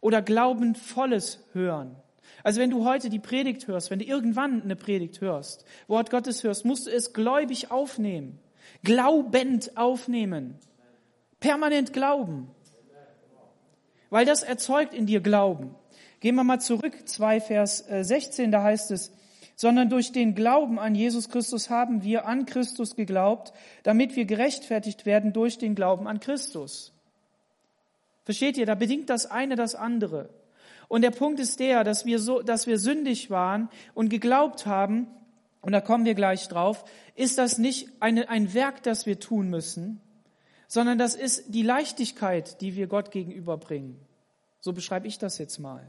oder 0.01 0.23
glaubenvolles 0.23 1.39
Hören. 1.53 1.95
Also 2.43 2.61
wenn 2.61 2.71
du 2.71 2.85
heute 2.85 3.09
die 3.09 3.19
Predigt 3.19 3.69
hörst, 3.69 3.91
wenn 3.91 4.01
du 4.01 4.05
irgendwann 4.07 4.63
eine 4.63 4.75
Predigt 4.75 5.21
hörst, 5.21 5.65
Wort 5.87 6.11
Gottes 6.11 6.43
hörst, 6.43 6.65
musst 6.65 6.87
du 6.87 6.91
es 6.91 7.13
gläubig 7.13 7.71
aufnehmen, 7.71 8.41
glaubend 8.83 9.77
aufnehmen, 9.77 10.59
permanent 11.41 11.93
glauben, 11.93 12.51
weil 14.09 14.25
das 14.25 14.43
erzeugt 14.43 14.95
in 14.95 15.07
dir 15.07 15.21
Glauben. 15.21 15.75
Gehen 16.21 16.37
wir 16.37 16.45
mal 16.45 16.61
zurück, 16.61 17.07
2 17.07 17.41
Vers 17.41 17.85
16, 17.89 18.49
äh, 18.49 18.53
da 18.53 18.63
heißt 18.63 18.91
es, 18.93 19.13
sondern 19.63 19.89
durch 19.89 20.11
den 20.11 20.35
Glauben 20.35 20.81
an 20.81 20.97
Jesus 20.97 21.29
Christus 21.29 21.71
haben 21.71 22.03
wir 22.03 22.27
an 22.27 22.47
Christus 22.47 22.97
geglaubt, 22.97 23.53
damit 23.85 24.17
wir 24.17 24.25
gerechtfertigt 24.25 25.07
werden 25.07 25.33
durch 25.33 25.57
den 25.57 25.77
Glauben 25.77 26.09
an 26.09 26.19
Christus. 26.19 26.93
Versteht 28.25 28.57
ihr? 28.57 28.67
Da 28.67 28.75
bedingt 28.75 29.09
das 29.09 29.27
eine 29.27 29.55
das 29.55 29.77
andere. 29.77 30.31
Und 30.89 31.03
der 31.03 31.13
Punkt 31.13 31.39
ist 31.39 31.61
der, 31.61 31.85
dass 31.85 32.05
wir 32.05 32.19
so, 32.19 32.43
dass 32.43 32.67
wir 32.67 32.77
sündig 32.77 33.31
waren 33.31 33.69
und 33.95 34.09
geglaubt 34.09 34.67
haben, 34.67 35.07
und 35.61 35.71
da 35.71 35.81
kommen 35.81 36.07
wir 36.07 36.15
gleich 36.15 36.49
drauf, 36.49 36.85
ist 37.15 37.39
das 37.39 37.59
nicht 37.59 37.89
eine, 38.01 38.29
ein 38.31 38.55
Werk, 38.55 38.83
das 38.83 39.07
wir 39.07 39.21
tun 39.21 39.49
müssen, 39.49 40.01
sondern 40.67 40.99
das 40.99 41.15
ist 41.15 41.55
die 41.55 41.63
Leichtigkeit, 41.63 42.61
die 42.63 42.75
wir 42.75 42.89
Gott 42.89 43.13
gegenüberbringen. 43.13 43.97
So 44.59 44.73
beschreibe 44.73 45.07
ich 45.07 45.19
das 45.19 45.39
jetzt 45.39 45.61
mal. 45.61 45.89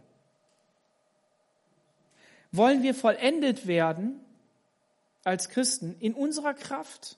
Wollen 2.54 2.84
wir 2.84 2.94
vollendet 2.94 3.66
werden 3.66 4.22
als 5.24 5.50
Christen 5.50 5.96
in 6.00 6.14
unserer 6.14 6.54
Kraft? 6.54 7.18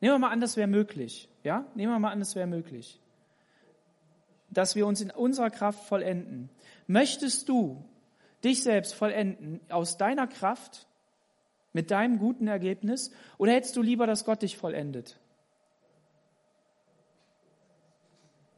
Nehmen 0.00 0.14
wir 0.14 0.18
mal 0.20 0.30
an, 0.30 0.40
das 0.40 0.56
wäre 0.56 0.68
möglich. 0.68 1.28
Ja? 1.42 1.66
Nehmen 1.74 1.92
wir 1.92 1.98
mal 1.98 2.12
an, 2.12 2.20
das 2.20 2.36
wäre 2.36 2.46
möglich. 2.46 3.00
Dass 4.50 4.76
wir 4.76 4.86
uns 4.86 5.00
in 5.00 5.10
unserer 5.10 5.50
Kraft 5.50 5.84
vollenden. 5.88 6.48
Möchtest 6.86 7.48
du 7.48 7.84
dich 8.44 8.62
selbst 8.62 8.94
vollenden 8.94 9.60
aus 9.68 9.98
deiner 9.98 10.28
Kraft, 10.28 10.86
mit 11.72 11.90
deinem 11.90 12.20
guten 12.20 12.46
Ergebnis, 12.46 13.10
oder 13.36 13.52
hättest 13.52 13.76
du 13.76 13.82
lieber, 13.82 14.06
dass 14.06 14.24
Gott 14.24 14.42
dich 14.42 14.56
vollendet? 14.56 15.18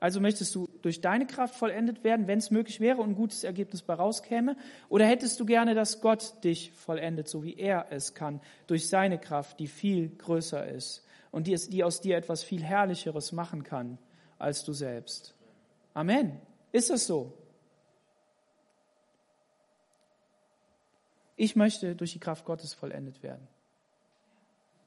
Also 0.00 0.20
möchtest 0.20 0.54
du 0.54 0.67
durch 0.88 1.02
deine 1.02 1.26
Kraft 1.26 1.54
vollendet 1.54 2.02
werden, 2.02 2.26
wenn 2.26 2.38
es 2.38 2.50
möglich 2.50 2.80
wäre 2.80 3.02
und 3.02 3.10
ein 3.10 3.14
gutes 3.14 3.44
Ergebnis 3.44 3.82
bei 3.82 3.92
rauskäme? 3.92 4.56
Oder 4.88 5.04
hättest 5.04 5.38
du 5.38 5.44
gerne, 5.44 5.74
dass 5.74 6.00
Gott 6.00 6.42
dich 6.44 6.72
vollendet, 6.72 7.28
so 7.28 7.44
wie 7.44 7.58
er 7.58 7.88
es 7.90 8.14
kann, 8.14 8.40
durch 8.66 8.88
seine 8.88 9.18
Kraft, 9.18 9.60
die 9.60 9.66
viel 9.66 10.08
größer 10.08 10.66
ist 10.66 11.04
und 11.30 11.46
die, 11.46 11.54
die 11.56 11.84
aus 11.84 12.00
dir 12.00 12.16
etwas 12.16 12.42
viel 12.42 12.62
Herrlicheres 12.62 13.32
machen 13.32 13.64
kann 13.64 13.98
als 14.38 14.64
du 14.64 14.72
selbst? 14.72 15.34
Amen. 15.92 16.40
Ist 16.72 16.88
das 16.88 17.06
so? 17.06 17.34
Ich 21.36 21.54
möchte 21.54 21.96
durch 21.96 22.14
die 22.14 22.18
Kraft 22.18 22.46
Gottes 22.46 22.72
vollendet 22.72 23.22
werden. 23.22 23.46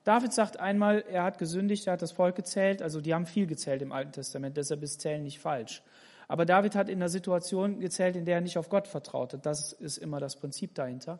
David 0.03 0.33
sagt 0.33 0.59
einmal, 0.59 1.03
er 1.09 1.23
hat 1.23 1.37
gesündigt, 1.37 1.87
er 1.87 1.93
hat 1.93 2.01
das 2.01 2.11
Volk 2.11 2.35
gezählt, 2.35 2.81
also 2.81 3.01
die 3.01 3.13
haben 3.13 3.27
viel 3.27 3.45
gezählt 3.45 3.81
im 3.81 3.91
Alten 3.91 4.11
Testament, 4.11 4.57
deshalb 4.57 4.81
ist 4.81 5.01
Zählen 5.01 5.23
nicht 5.23 5.39
falsch. 5.39 5.83
Aber 6.27 6.45
David 6.45 6.75
hat 6.75 6.89
in 6.89 6.97
einer 6.97 7.09
Situation 7.09 7.79
gezählt, 7.79 8.15
in 8.15 8.25
der 8.25 8.35
er 8.35 8.41
nicht 8.41 8.57
auf 8.57 8.69
Gott 8.69 8.87
vertraute. 8.87 9.37
Das 9.37 9.73
ist 9.73 9.97
immer 9.97 10.19
das 10.19 10.37
Prinzip 10.37 10.73
dahinter. 10.73 11.19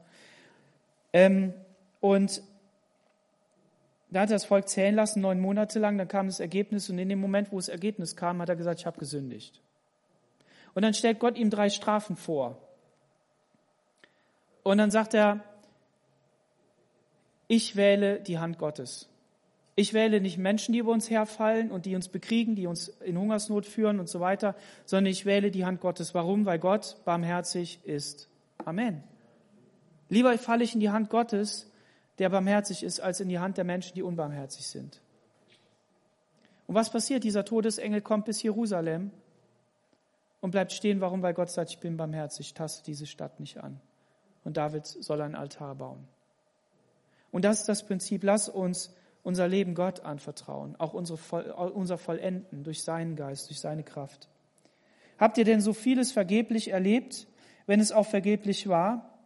Ähm, 1.11 1.53
und 1.99 2.41
da 4.09 4.21
hat 4.21 4.29
er 4.29 4.35
das 4.35 4.45
Volk 4.45 4.67
zählen 4.67 4.95
lassen, 4.95 5.21
neun 5.21 5.39
Monate 5.39 5.79
lang, 5.79 5.97
dann 5.97 6.07
kam 6.07 6.27
das 6.27 6.39
Ergebnis 6.39 6.89
und 6.89 6.97
in 6.97 7.09
dem 7.09 7.19
Moment, 7.19 7.51
wo 7.51 7.57
das 7.57 7.69
Ergebnis 7.69 8.15
kam, 8.15 8.41
hat 8.41 8.49
er 8.49 8.55
gesagt, 8.55 8.79
ich 8.79 8.85
habe 8.85 8.99
gesündigt. 8.99 9.61
Und 10.73 10.83
dann 10.83 10.93
stellt 10.93 11.19
Gott 11.19 11.37
ihm 11.37 11.49
drei 11.49 11.69
Strafen 11.69 12.15
vor. 12.15 12.57
Und 14.63 14.77
dann 14.77 14.91
sagt 14.91 15.13
er, 15.13 15.43
ich 17.51 17.75
wähle 17.75 18.21
die 18.21 18.39
Hand 18.39 18.59
Gottes. 18.59 19.09
Ich 19.75 19.93
wähle 19.93 20.21
nicht 20.21 20.37
Menschen, 20.37 20.71
die 20.71 20.79
über 20.79 20.93
uns 20.93 21.09
herfallen 21.09 21.69
und 21.69 21.85
die 21.85 21.95
uns 21.95 22.07
bekriegen, 22.07 22.55
die 22.55 22.65
uns 22.65 22.87
in 22.87 23.17
Hungersnot 23.17 23.65
führen 23.65 23.99
und 23.99 24.07
so 24.07 24.21
weiter, 24.21 24.55
sondern 24.85 25.11
ich 25.11 25.25
wähle 25.25 25.51
die 25.51 25.65
Hand 25.65 25.81
Gottes. 25.81 26.13
Warum? 26.13 26.45
Weil 26.45 26.59
Gott 26.59 26.95
barmherzig 27.03 27.81
ist. 27.83 28.29
Amen. 28.63 29.03
Lieber 30.07 30.37
falle 30.37 30.63
ich 30.63 30.75
in 30.75 30.79
die 30.79 30.91
Hand 30.91 31.09
Gottes, 31.09 31.69
der 32.19 32.29
barmherzig 32.29 32.83
ist, 32.83 33.01
als 33.01 33.19
in 33.19 33.27
die 33.27 33.39
Hand 33.39 33.57
der 33.57 33.65
Menschen, 33.65 33.95
die 33.95 34.03
unbarmherzig 34.03 34.65
sind. 34.65 35.01
Und 36.67 36.75
was 36.75 36.89
passiert? 36.89 37.25
Dieser 37.25 37.43
Todesengel 37.43 37.99
kommt 37.99 38.23
bis 38.23 38.41
Jerusalem 38.41 39.11
und 40.39 40.51
bleibt 40.51 40.71
stehen. 40.71 41.01
Warum? 41.01 41.21
Weil 41.21 41.33
Gott 41.33 41.49
sagt, 41.49 41.71
ich 41.71 41.79
bin 41.79 41.97
barmherzig, 41.97 42.53
taste 42.53 42.85
diese 42.85 43.07
Stadt 43.07 43.41
nicht 43.41 43.57
an. 43.61 43.81
Und 44.45 44.55
David 44.55 44.85
soll 44.85 45.19
einen 45.19 45.35
Altar 45.35 45.75
bauen. 45.75 46.07
Und 47.31 47.45
das 47.45 47.61
ist 47.61 47.69
das 47.69 47.83
Prinzip. 47.85 48.23
Lass 48.23 48.49
uns 48.49 48.93
unser 49.23 49.47
Leben 49.47 49.75
Gott 49.75 50.01
anvertrauen, 50.01 50.75
auch 50.77 50.93
unsere, 50.93 51.53
unser 51.73 51.97
Vollenden 51.97 52.63
durch 52.63 52.83
seinen 52.83 53.15
Geist, 53.15 53.49
durch 53.49 53.59
seine 53.59 53.83
Kraft. 53.83 54.27
Habt 55.17 55.37
ihr 55.37 55.45
denn 55.45 55.61
so 55.61 55.73
vieles 55.73 56.11
vergeblich 56.11 56.71
erlebt, 56.71 57.27
wenn 57.67 57.79
es 57.79 57.91
auch 57.91 58.07
vergeblich 58.07 58.67
war, 58.67 59.19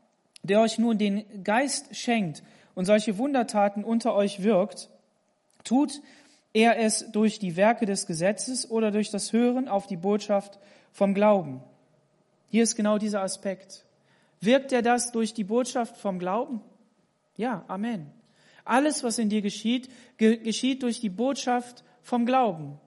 der 0.44 0.60
euch 0.60 0.78
nun 0.78 0.98
den 0.98 1.44
Geist 1.44 1.96
schenkt 1.96 2.44
und 2.76 2.86
solche 2.86 3.18
Wundertaten 3.18 3.84
unter 3.84 4.14
euch 4.14 4.44
wirkt, 4.44 4.90
tut 5.64 6.02
er 6.54 6.78
es 6.80 7.12
durch 7.12 7.40
die 7.40 7.56
Werke 7.56 7.86
des 7.86 8.06
Gesetzes 8.06 8.70
oder 8.70 8.92
durch 8.92 9.10
das 9.10 9.34
Hören 9.34 9.68
auf 9.68 9.88
die 9.88 9.98
Botschaft 9.98 10.60
vom 10.92 11.14
Glauben? 11.14 11.62
Hier 12.50 12.64
ist 12.64 12.76
genau 12.76 12.98
dieser 12.98 13.22
Aspekt. 13.22 13.86
Wirkt 14.42 14.72
er 14.72 14.82
das 14.82 15.12
durch 15.12 15.34
die 15.34 15.44
Botschaft 15.44 15.98
vom 15.98 16.20
Glauben? 16.20 16.62
Ja, 17.38 17.66
Amen. 17.68 18.12
Alles, 18.64 19.04
was 19.04 19.20
in 19.20 19.30
dir 19.30 19.42
geschieht, 19.42 19.90
ge 20.18 20.38
geschieht 20.38 20.84
durch 20.84 21.00
die 21.00 21.10
Botschaft 21.10 21.84
vom 22.02 22.26
Glauben. 22.26 22.80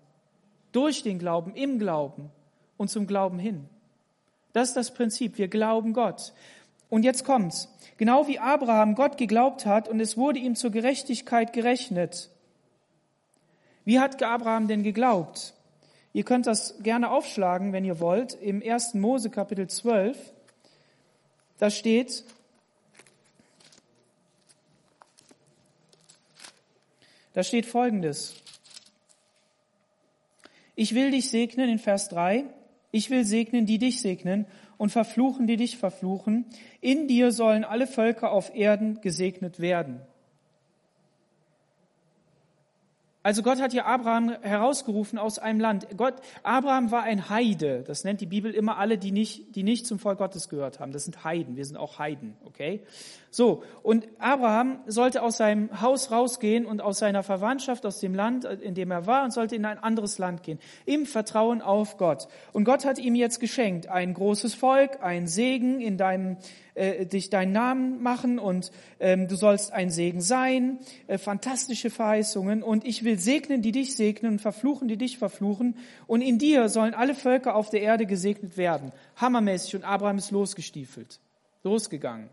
Durch 0.72 1.02
den 1.02 1.18
Glauben, 1.18 1.54
im 1.54 1.78
Glauben 1.78 2.30
und 2.76 2.88
zum 2.88 3.06
Glauben 3.06 3.38
hin. 3.38 3.68
Das 4.52 4.68
ist 4.68 4.76
das 4.76 4.92
Prinzip. 4.92 5.38
Wir 5.38 5.48
glauben 5.48 5.92
Gott. 5.92 6.32
Und 6.90 7.04
jetzt 7.04 7.24
kommt's. 7.24 7.68
Genau 7.96 8.26
wie 8.26 8.38
Abraham 8.38 8.94
Gott 8.94 9.18
geglaubt 9.18 9.66
hat 9.66 9.88
und 9.88 10.00
es 10.00 10.16
wurde 10.16 10.38
ihm 10.38 10.56
zur 10.56 10.70
Gerechtigkeit 10.70 11.52
gerechnet. 11.52 12.30
Wie 13.84 14.00
hat 14.00 14.22
Abraham 14.22 14.68
denn 14.68 14.82
geglaubt? 14.82 15.54
Ihr 16.12 16.24
könnt 16.24 16.46
das 16.46 16.82
gerne 16.82 17.10
aufschlagen, 17.10 17.72
wenn 17.72 17.84
ihr 17.84 18.00
wollt, 18.00 18.34
im 18.34 18.62
1. 18.62 18.94
Mose 18.94 19.30
Kapitel 19.30 19.68
12. 19.68 20.16
Da 21.58 21.70
steht, 21.70 22.24
Da 27.38 27.44
steht 27.44 27.66
Folgendes. 27.66 28.34
Ich 30.74 30.92
will 30.96 31.12
dich 31.12 31.30
segnen 31.30 31.68
in 31.68 31.78
Vers 31.78 32.08
3. 32.08 32.46
Ich 32.90 33.10
will 33.10 33.24
segnen, 33.24 33.64
die 33.64 33.78
dich 33.78 34.00
segnen 34.00 34.44
und 34.76 34.90
verfluchen, 34.90 35.46
die 35.46 35.56
dich 35.56 35.78
verfluchen. 35.78 36.46
In 36.80 37.06
dir 37.06 37.30
sollen 37.30 37.62
alle 37.62 37.86
Völker 37.86 38.32
auf 38.32 38.52
Erden 38.56 39.00
gesegnet 39.02 39.60
werden. 39.60 40.00
Also 43.22 43.42
Gott 43.42 43.60
hat 43.60 43.72
ja 43.72 43.84
Abraham 43.84 44.30
herausgerufen 44.40 45.18
aus 45.18 45.38
einem 45.38 45.60
Land. 45.60 45.86
Gott, 45.96 46.14
Abraham 46.42 46.90
war 46.90 47.02
ein 47.02 47.28
Heide. 47.28 47.84
Das 47.84 48.02
nennt 48.02 48.20
die 48.20 48.26
Bibel 48.26 48.52
immer 48.52 48.78
alle, 48.78 48.98
die 48.98 49.12
nicht, 49.12 49.54
die 49.54 49.62
nicht 49.62 49.86
zum 49.86 50.00
Volk 50.00 50.18
Gottes 50.18 50.48
gehört 50.48 50.80
haben. 50.80 50.90
Das 50.90 51.04
sind 51.04 51.22
Heiden. 51.22 51.54
Wir 51.54 51.64
sind 51.66 51.76
auch 51.76 52.00
Heiden, 52.00 52.36
okay? 52.44 52.82
So. 53.30 53.62
Und 53.82 54.08
Abraham 54.18 54.80
sollte 54.86 55.22
aus 55.22 55.36
seinem 55.36 55.80
Haus 55.80 56.10
rausgehen 56.10 56.64
und 56.66 56.80
aus 56.80 56.98
seiner 56.98 57.22
Verwandtschaft, 57.22 57.84
aus 57.84 58.00
dem 58.00 58.14
Land, 58.14 58.44
in 58.44 58.74
dem 58.74 58.90
er 58.90 59.06
war, 59.06 59.24
und 59.24 59.32
sollte 59.32 59.56
in 59.56 59.64
ein 59.64 59.78
anderes 59.78 60.18
Land 60.18 60.42
gehen. 60.42 60.58
Im 60.86 61.06
Vertrauen 61.06 61.60
auf 61.60 61.98
Gott. 61.98 62.28
Und 62.52 62.64
Gott 62.64 62.84
hat 62.84 62.98
ihm 62.98 63.14
jetzt 63.14 63.40
geschenkt 63.40 63.88
ein 63.88 64.14
großes 64.14 64.54
Volk, 64.54 65.02
ein 65.02 65.26
Segen 65.26 65.80
in 65.80 65.98
deinem, 65.98 66.38
äh, 66.74 67.06
dich 67.06 67.28
deinen 67.28 67.52
Namen 67.52 68.02
machen 68.02 68.38
und 68.38 68.70
ähm, 68.98 69.28
du 69.28 69.36
sollst 69.36 69.72
ein 69.72 69.90
Segen 69.90 70.20
sein, 70.20 70.78
äh, 71.06 71.18
fantastische 71.18 71.90
Verheißungen 71.90 72.62
und 72.62 72.86
ich 72.86 73.04
will 73.04 73.18
segnen, 73.18 73.62
die 73.62 73.72
dich 73.72 73.94
segnen 73.94 74.32
und 74.32 74.38
verfluchen, 74.40 74.88
die 74.88 74.96
dich 74.96 75.18
verfluchen 75.18 75.76
und 76.06 76.22
in 76.22 76.38
dir 76.38 76.68
sollen 76.68 76.94
alle 76.94 77.14
Völker 77.14 77.54
auf 77.54 77.70
der 77.70 77.82
Erde 77.82 78.06
gesegnet 78.06 78.56
werden. 78.56 78.92
Hammermäßig 79.16 79.76
und 79.76 79.84
Abraham 79.84 80.18
ist 80.18 80.30
losgestiefelt, 80.30 81.20
losgegangen. 81.62 82.30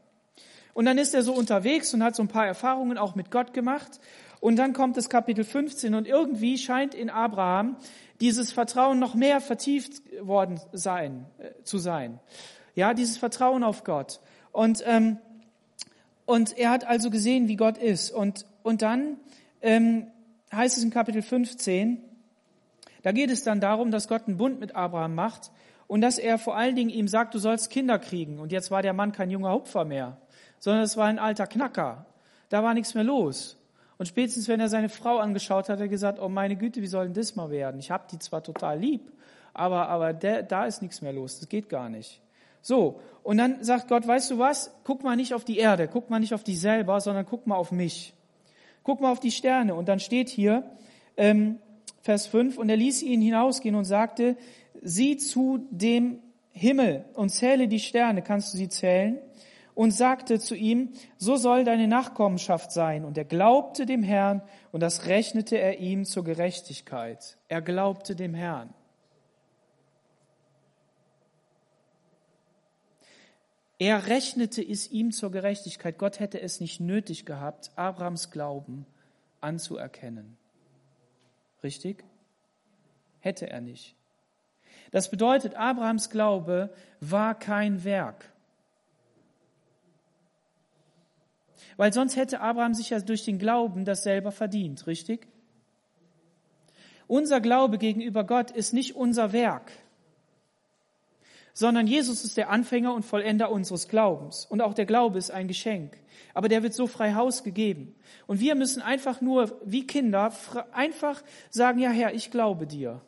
Und 0.75 0.85
dann 0.85 0.99
ist 0.99 1.15
er 1.15 1.23
so 1.23 1.33
unterwegs 1.33 1.93
und 1.93 2.03
hat 2.03 2.15
so 2.15 2.21
ein 2.21 2.27
paar 2.27 2.45
Erfahrungen 2.45 2.99
auch 2.99 3.15
mit 3.15 3.31
Gott 3.31 3.53
gemacht 3.53 3.99
und 4.45 4.57
dann 4.57 4.73
kommt 4.73 4.95
das 4.95 5.09
Kapitel 5.09 5.43
15 5.43 5.95
und 5.95 6.05
irgendwie 6.05 6.59
scheint 6.59 6.93
in 6.93 7.09
Abraham 7.09 7.77
dieses 8.21 8.51
Vertrauen 8.51 8.99
noch 8.99 9.15
mehr 9.15 9.41
vertieft 9.41 10.03
worden 10.21 10.59
sein, 10.71 11.25
äh, 11.39 11.63
zu 11.63 11.79
sein. 11.79 12.19
Ja, 12.75 12.93
dieses 12.93 13.17
Vertrauen 13.17 13.63
auf 13.63 13.83
Gott. 13.83 14.19
Und, 14.51 14.83
ähm, 14.85 15.17
und 16.25 16.57
er 16.57 16.69
hat 16.69 16.85
also 16.85 17.09
gesehen, 17.09 17.47
wie 17.47 17.55
Gott 17.55 17.79
ist. 17.79 18.11
Und, 18.11 18.45
und 18.61 18.83
dann 18.83 19.17
ähm, 19.63 20.11
heißt 20.53 20.77
es 20.77 20.83
in 20.83 20.91
Kapitel 20.91 21.23
15, 21.23 22.03
da 23.01 23.13
geht 23.13 23.31
es 23.31 23.43
dann 23.43 23.61
darum, 23.61 23.91
dass 23.91 24.07
Gott 24.07 24.27
einen 24.27 24.37
Bund 24.37 24.59
mit 24.59 24.75
Abraham 24.75 25.15
macht 25.15 25.51
und 25.87 26.01
dass 26.01 26.17
er 26.17 26.37
vor 26.37 26.55
allen 26.55 26.75
Dingen 26.75 26.89
ihm 26.89 27.07
sagt, 27.07 27.33
du 27.33 27.39
sollst 27.39 27.69
Kinder 27.69 27.97
kriegen. 27.97 28.39
Und 28.39 28.51
jetzt 28.51 28.71
war 28.71 28.81
der 28.81 28.93
Mann 28.93 29.11
kein 29.11 29.31
junger 29.31 29.53
Hupfer 29.53 29.85
mehr, 29.85 30.17
sondern 30.65 30.81
es 30.81 30.97
war 30.97 31.05
ein 31.05 31.19
alter 31.19 31.45
Knacker. 31.45 32.07
Da 32.49 32.63
war 32.63 32.73
nichts 32.73 32.95
mehr 32.95 33.03
los. 33.03 33.55
Und 33.99 34.07
spätestens, 34.07 34.47
wenn 34.47 34.59
er 34.59 34.67
seine 34.67 34.89
Frau 34.89 35.19
angeschaut 35.19 35.69
hat, 35.69 35.75
hat 35.75 35.79
er 35.79 35.87
gesagt, 35.87 36.17
oh 36.19 36.27
meine 36.27 36.55
Güte, 36.55 36.81
wie 36.81 36.87
soll 36.87 37.05
denn 37.05 37.13
das 37.13 37.35
mal 37.35 37.51
werden? 37.51 37.79
Ich 37.79 37.91
habe 37.91 38.05
die 38.11 38.17
zwar 38.17 38.41
total 38.41 38.79
lieb, 38.79 39.11
aber, 39.53 39.89
aber 39.89 40.11
der, 40.11 40.41
da 40.41 40.65
ist 40.65 40.81
nichts 40.81 41.03
mehr 41.03 41.13
los. 41.13 41.39
Das 41.39 41.49
geht 41.49 41.69
gar 41.69 41.87
nicht. 41.87 42.19
So, 42.63 42.99
und 43.21 43.37
dann 43.37 43.63
sagt 43.63 43.89
Gott, 43.89 44.07
weißt 44.07 44.31
du 44.31 44.39
was? 44.39 44.71
Guck 44.83 45.03
mal 45.03 45.15
nicht 45.15 45.35
auf 45.35 45.45
die 45.45 45.59
Erde, 45.59 45.87
guck 45.87 46.09
mal 46.09 46.19
nicht 46.19 46.33
auf 46.33 46.43
dich 46.43 46.59
selber, 46.59 46.99
sondern 46.99 47.27
guck 47.27 47.45
mal 47.45 47.57
auf 47.57 47.71
mich. 47.71 48.15
Guck 48.81 49.01
mal 49.01 49.11
auf 49.11 49.19
die 49.19 49.29
Sterne. 49.29 49.75
Und 49.75 49.87
dann 49.87 49.99
steht 49.99 50.29
hier, 50.29 50.63
ähm, 51.15 51.59
Vers 52.01 52.25
5, 52.25 52.57
und 52.57 52.69
er 52.69 52.77
ließ 52.77 53.03
ihn 53.03 53.21
hinausgehen 53.21 53.75
und 53.75 53.85
sagte, 53.85 54.35
sieh 54.81 55.17
zu 55.17 55.67
dem 55.69 56.23
Himmel 56.49 57.05
und 57.13 57.29
zähle 57.29 57.67
die 57.67 57.79
Sterne, 57.79 58.23
kannst 58.23 58.51
du 58.51 58.57
sie 58.57 58.69
zählen? 58.69 59.19
Und 59.75 59.91
sagte 59.91 60.39
zu 60.39 60.55
ihm, 60.55 60.93
so 61.17 61.35
soll 61.35 61.65
deine 61.65 61.87
Nachkommenschaft 61.87 62.71
sein. 62.71 63.05
Und 63.05 63.17
er 63.17 63.25
glaubte 63.25 63.85
dem 63.85 64.03
Herrn 64.03 64.41
und 64.71 64.79
das 64.79 65.05
rechnete 65.05 65.57
er 65.57 65.79
ihm 65.79 66.05
zur 66.05 66.23
Gerechtigkeit. 66.23 67.37
Er 67.49 67.61
glaubte 67.61 68.15
dem 68.15 68.33
Herrn. 68.33 68.73
Er 73.77 74.07
rechnete 74.07 74.61
es 74.61 74.89
ihm 74.89 75.11
zur 75.11 75.31
Gerechtigkeit. 75.31 75.97
Gott 75.97 76.19
hätte 76.19 76.41
es 76.41 76.61
nicht 76.61 76.79
nötig 76.79 77.25
gehabt, 77.25 77.71
Abrahams 77.75 78.31
Glauben 78.31 78.85
anzuerkennen. 79.41 80.37
Richtig? 81.61 82.03
Hätte 83.19 83.49
er 83.49 83.59
nicht. 83.59 83.95
Das 84.91 85.11
bedeutet, 85.11 85.55
Abrahams 85.55 86.09
Glaube 86.09 86.73
war 87.01 87.37
kein 87.37 87.83
Werk. 87.83 88.31
Weil 91.77 91.93
sonst 91.93 92.15
hätte 92.15 92.41
Abraham 92.41 92.73
sich 92.73 92.91
ja 92.91 92.99
durch 92.99 93.23
den 93.23 93.39
Glauben 93.39 93.85
das 93.85 94.03
selber 94.03 94.31
verdient, 94.31 94.87
richtig? 94.87 95.27
Unser 97.07 97.41
Glaube 97.41 97.77
gegenüber 97.77 98.23
Gott 98.23 98.51
ist 98.51 98.73
nicht 98.73 98.95
unser 98.95 99.33
Werk 99.33 99.71
sondern 101.55 101.87
Jesus 101.87 102.25
ist 102.25 102.35
der 102.35 102.49
Anfänger 102.49 102.93
und 102.93 103.05
Vollender 103.05 103.49
unseres 103.49 103.87
Glaubens. 103.87 104.45
Und 104.45 104.61
auch 104.61 104.73
der 104.73 104.85
Glaube 104.85 105.17
ist 105.17 105.31
ein 105.31 105.47
Geschenk. 105.47 105.97
Aber 106.33 106.49
der 106.49 106.63
wird 106.63 106.73
so 106.73 106.85
frei 106.85 107.13
Haus 107.13 107.43
gegeben. 107.43 107.95
Und 108.27 108.41
wir 108.41 108.55
müssen 108.55 108.81
einfach 108.81 109.21
nur, 109.21 109.57
wie 109.63 109.87
Kinder, 109.87 110.33
einfach 110.73 111.23
sagen, 111.49 111.79
ja 111.79 111.91
Herr, 111.91 112.13
ich 112.13 112.29
glaube 112.29 112.67
dir. 112.67 113.01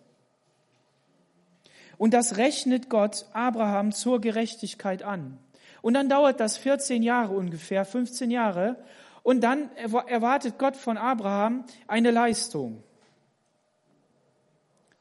Und 1.97 2.13
das 2.13 2.37
rechnet 2.37 2.89
Gott 2.89 3.25
Abraham 3.33 3.91
zur 3.91 4.21
Gerechtigkeit 4.21 5.03
an. 5.03 5.37
Und 5.81 5.93
dann 5.93 6.09
dauert 6.09 6.39
das 6.39 6.57
14 6.57 7.03
Jahre 7.03 7.33
ungefähr, 7.33 7.85
15 7.85 8.31
Jahre. 8.31 8.77
Und 9.23 9.41
dann 9.41 9.69
erwartet 9.75 10.57
Gott 10.57 10.75
von 10.75 10.97
Abraham 10.97 11.65
eine 11.87 12.11
Leistung. 12.11 12.83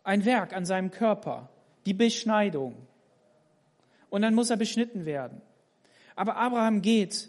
Ein 0.04 0.24
Werk 0.24 0.54
an 0.54 0.64
seinem 0.64 0.90
Körper, 0.90 1.48
die 1.84 1.94
Beschneidung 1.94 2.86
und 4.10 4.22
dann 4.22 4.34
muss 4.34 4.50
er 4.50 4.56
beschnitten 4.56 5.04
werden. 5.04 5.42
Aber 6.14 6.36
Abraham 6.36 6.82
geht 6.82 7.28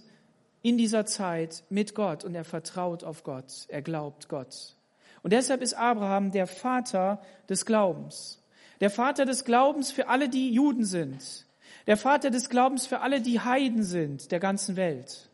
in 0.61 0.77
dieser 0.77 1.05
Zeit 1.05 1.63
mit 1.69 1.95
Gott 1.95 2.23
und 2.23 2.35
er 2.35 2.45
vertraut 2.45 3.03
auf 3.03 3.23
Gott, 3.23 3.65
er 3.67 3.81
glaubt 3.81 4.29
Gott. 4.29 4.75
Und 5.23 5.33
deshalb 5.33 5.61
ist 5.61 5.73
Abraham 5.73 6.31
der 6.31 6.47
Vater 6.47 7.21
des 7.49 7.65
Glaubens. 7.65 8.41
Der 8.79 8.89
Vater 8.89 9.25
des 9.25 9.43
Glaubens 9.43 9.91
für 9.91 10.07
alle, 10.07 10.29
die 10.29 10.51
Juden 10.51 10.85
sind. 10.85 11.46
Der 11.87 11.97
Vater 11.97 12.29
des 12.29 12.49
Glaubens 12.49 12.85
für 12.85 12.99
alle, 12.99 13.21
die 13.21 13.39
Heiden 13.39 13.81
sind 13.81 14.31
der 14.31 14.39
ganzen 14.39 14.75
Welt. 14.75 15.29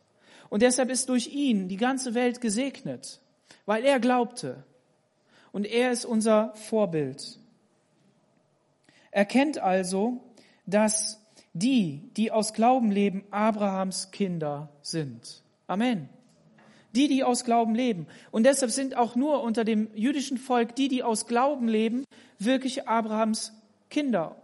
Und 0.50 0.62
deshalb 0.62 0.92
ist 0.92 1.10
durch 1.10 1.34
ihn 1.34 1.68
die 1.68 1.78
ganze 1.78 2.14
Welt 2.14 2.40
gesegnet, 2.40 3.20
weil 3.66 3.84
er 3.84 4.00
glaubte. 4.00 4.64
Und 5.52 5.66
er 5.66 5.92
ist 5.92 6.06
unser 6.06 6.54
Vorbild. 6.56 7.40
Er 9.10 9.26
kennt 9.26 9.58
also, 9.58 10.22
dass 10.68 11.20
die, 11.54 12.10
die 12.18 12.32
aus 12.32 12.54
Glauben 12.54 12.92
leben, 12.92 13.24
Abrahams 13.32 14.12
Kinder 14.12 14.70
sind. 14.82 15.42
Amen. 15.66 16.08
Die, 16.96 17.08
die 17.08 17.24
aus 17.24 17.46
Glauben 17.46 17.74
leben. 17.74 18.06
Und 18.30 18.44
deshalb 18.44 18.72
sind 18.72 18.96
auch 18.96 19.16
nur 19.16 19.42
unter 19.42 19.64
dem 19.64 19.90
jüdischen 19.96 20.38
Volk 20.38 20.76
die, 20.76 20.88
die 20.88 21.02
aus 21.02 21.26
Glauben 21.26 21.68
leben, 21.68 22.06
wirklich 22.38 22.88
Abrahams 22.88 23.54
Kinder. 23.90 24.36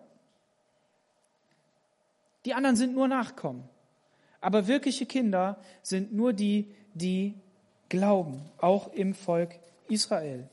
Die 2.45 2.53
anderen 2.53 2.75
sind 2.75 2.93
nur 2.93 3.07
Nachkommen. 3.07 3.67
Aber 4.41 4.67
wirkliche 4.67 5.05
Kinder 5.05 5.57
sind 5.81 6.13
nur 6.13 6.33
die, 6.33 6.73
die 6.93 7.35
glauben, 7.89 8.41
auch 8.57 8.93
im 8.93 9.13
Volk 9.13 9.59
Israel. 9.89 10.49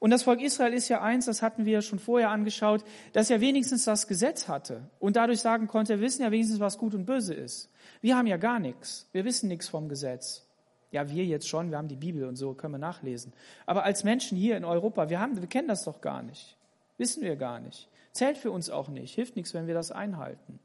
Und 0.00 0.10
das 0.10 0.22
Volk 0.22 0.40
Israel 0.40 0.72
ist 0.72 0.88
ja 0.88 1.00
eins, 1.00 1.26
das 1.26 1.42
hatten 1.42 1.64
wir 1.64 1.82
schon 1.82 1.98
vorher 1.98 2.30
angeschaut, 2.30 2.84
dass 3.12 3.30
er 3.30 3.40
wenigstens 3.40 3.84
das 3.84 4.06
Gesetz 4.06 4.46
hatte 4.46 4.82
und 5.00 5.16
dadurch 5.16 5.40
sagen 5.40 5.66
konnte, 5.66 5.94
wir 5.94 6.00
wissen 6.00 6.22
ja 6.22 6.30
wenigstens, 6.30 6.60
was 6.60 6.78
gut 6.78 6.94
und 6.94 7.04
böse 7.04 7.34
ist. 7.34 7.70
Wir 8.00 8.16
haben 8.16 8.26
ja 8.26 8.36
gar 8.36 8.60
nichts. 8.60 9.08
Wir 9.12 9.24
wissen 9.24 9.48
nichts 9.48 9.68
vom 9.68 9.88
Gesetz. 9.88 10.46
Ja, 10.90 11.10
wir 11.10 11.24
jetzt 11.24 11.48
schon, 11.48 11.70
wir 11.70 11.78
haben 11.78 11.88
die 11.88 11.96
Bibel 11.96 12.24
und 12.24 12.36
so, 12.36 12.54
können 12.54 12.74
wir 12.74 12.78
nachlesen. 12.78 13.32
Aber 13.66 13.84
als 13.84 14.04
Menschen 14.04 14.38
hier 14.38 14.56
in 14.56 14.64
Europa, 14.64 15.10
wir 15.10 15.20
haben, 15.20 15.38
wir 15.38 15.46
kennen 15.48 15.68
das 15.68 15.84
doch 15.84 16.00
gar 16.00 16.22
nicht. 16.22 16.56
Wissen 16.96 17.22
wir 17.22 17.36
gar 17.36 17.60
nicht. 17.60 17.88
Zählt 18.12 18.38
für 18.38 18.50
uns 18.50 18.70
auch 18.70 18.88
nicht. 18.88 19.14
Hilft 19.14 19.36
nichts, 19.36 19.52
wenn 19.52 19.66
wir 19.66 19.74
das 19.74 19.90
einhalten. 19.90 20.60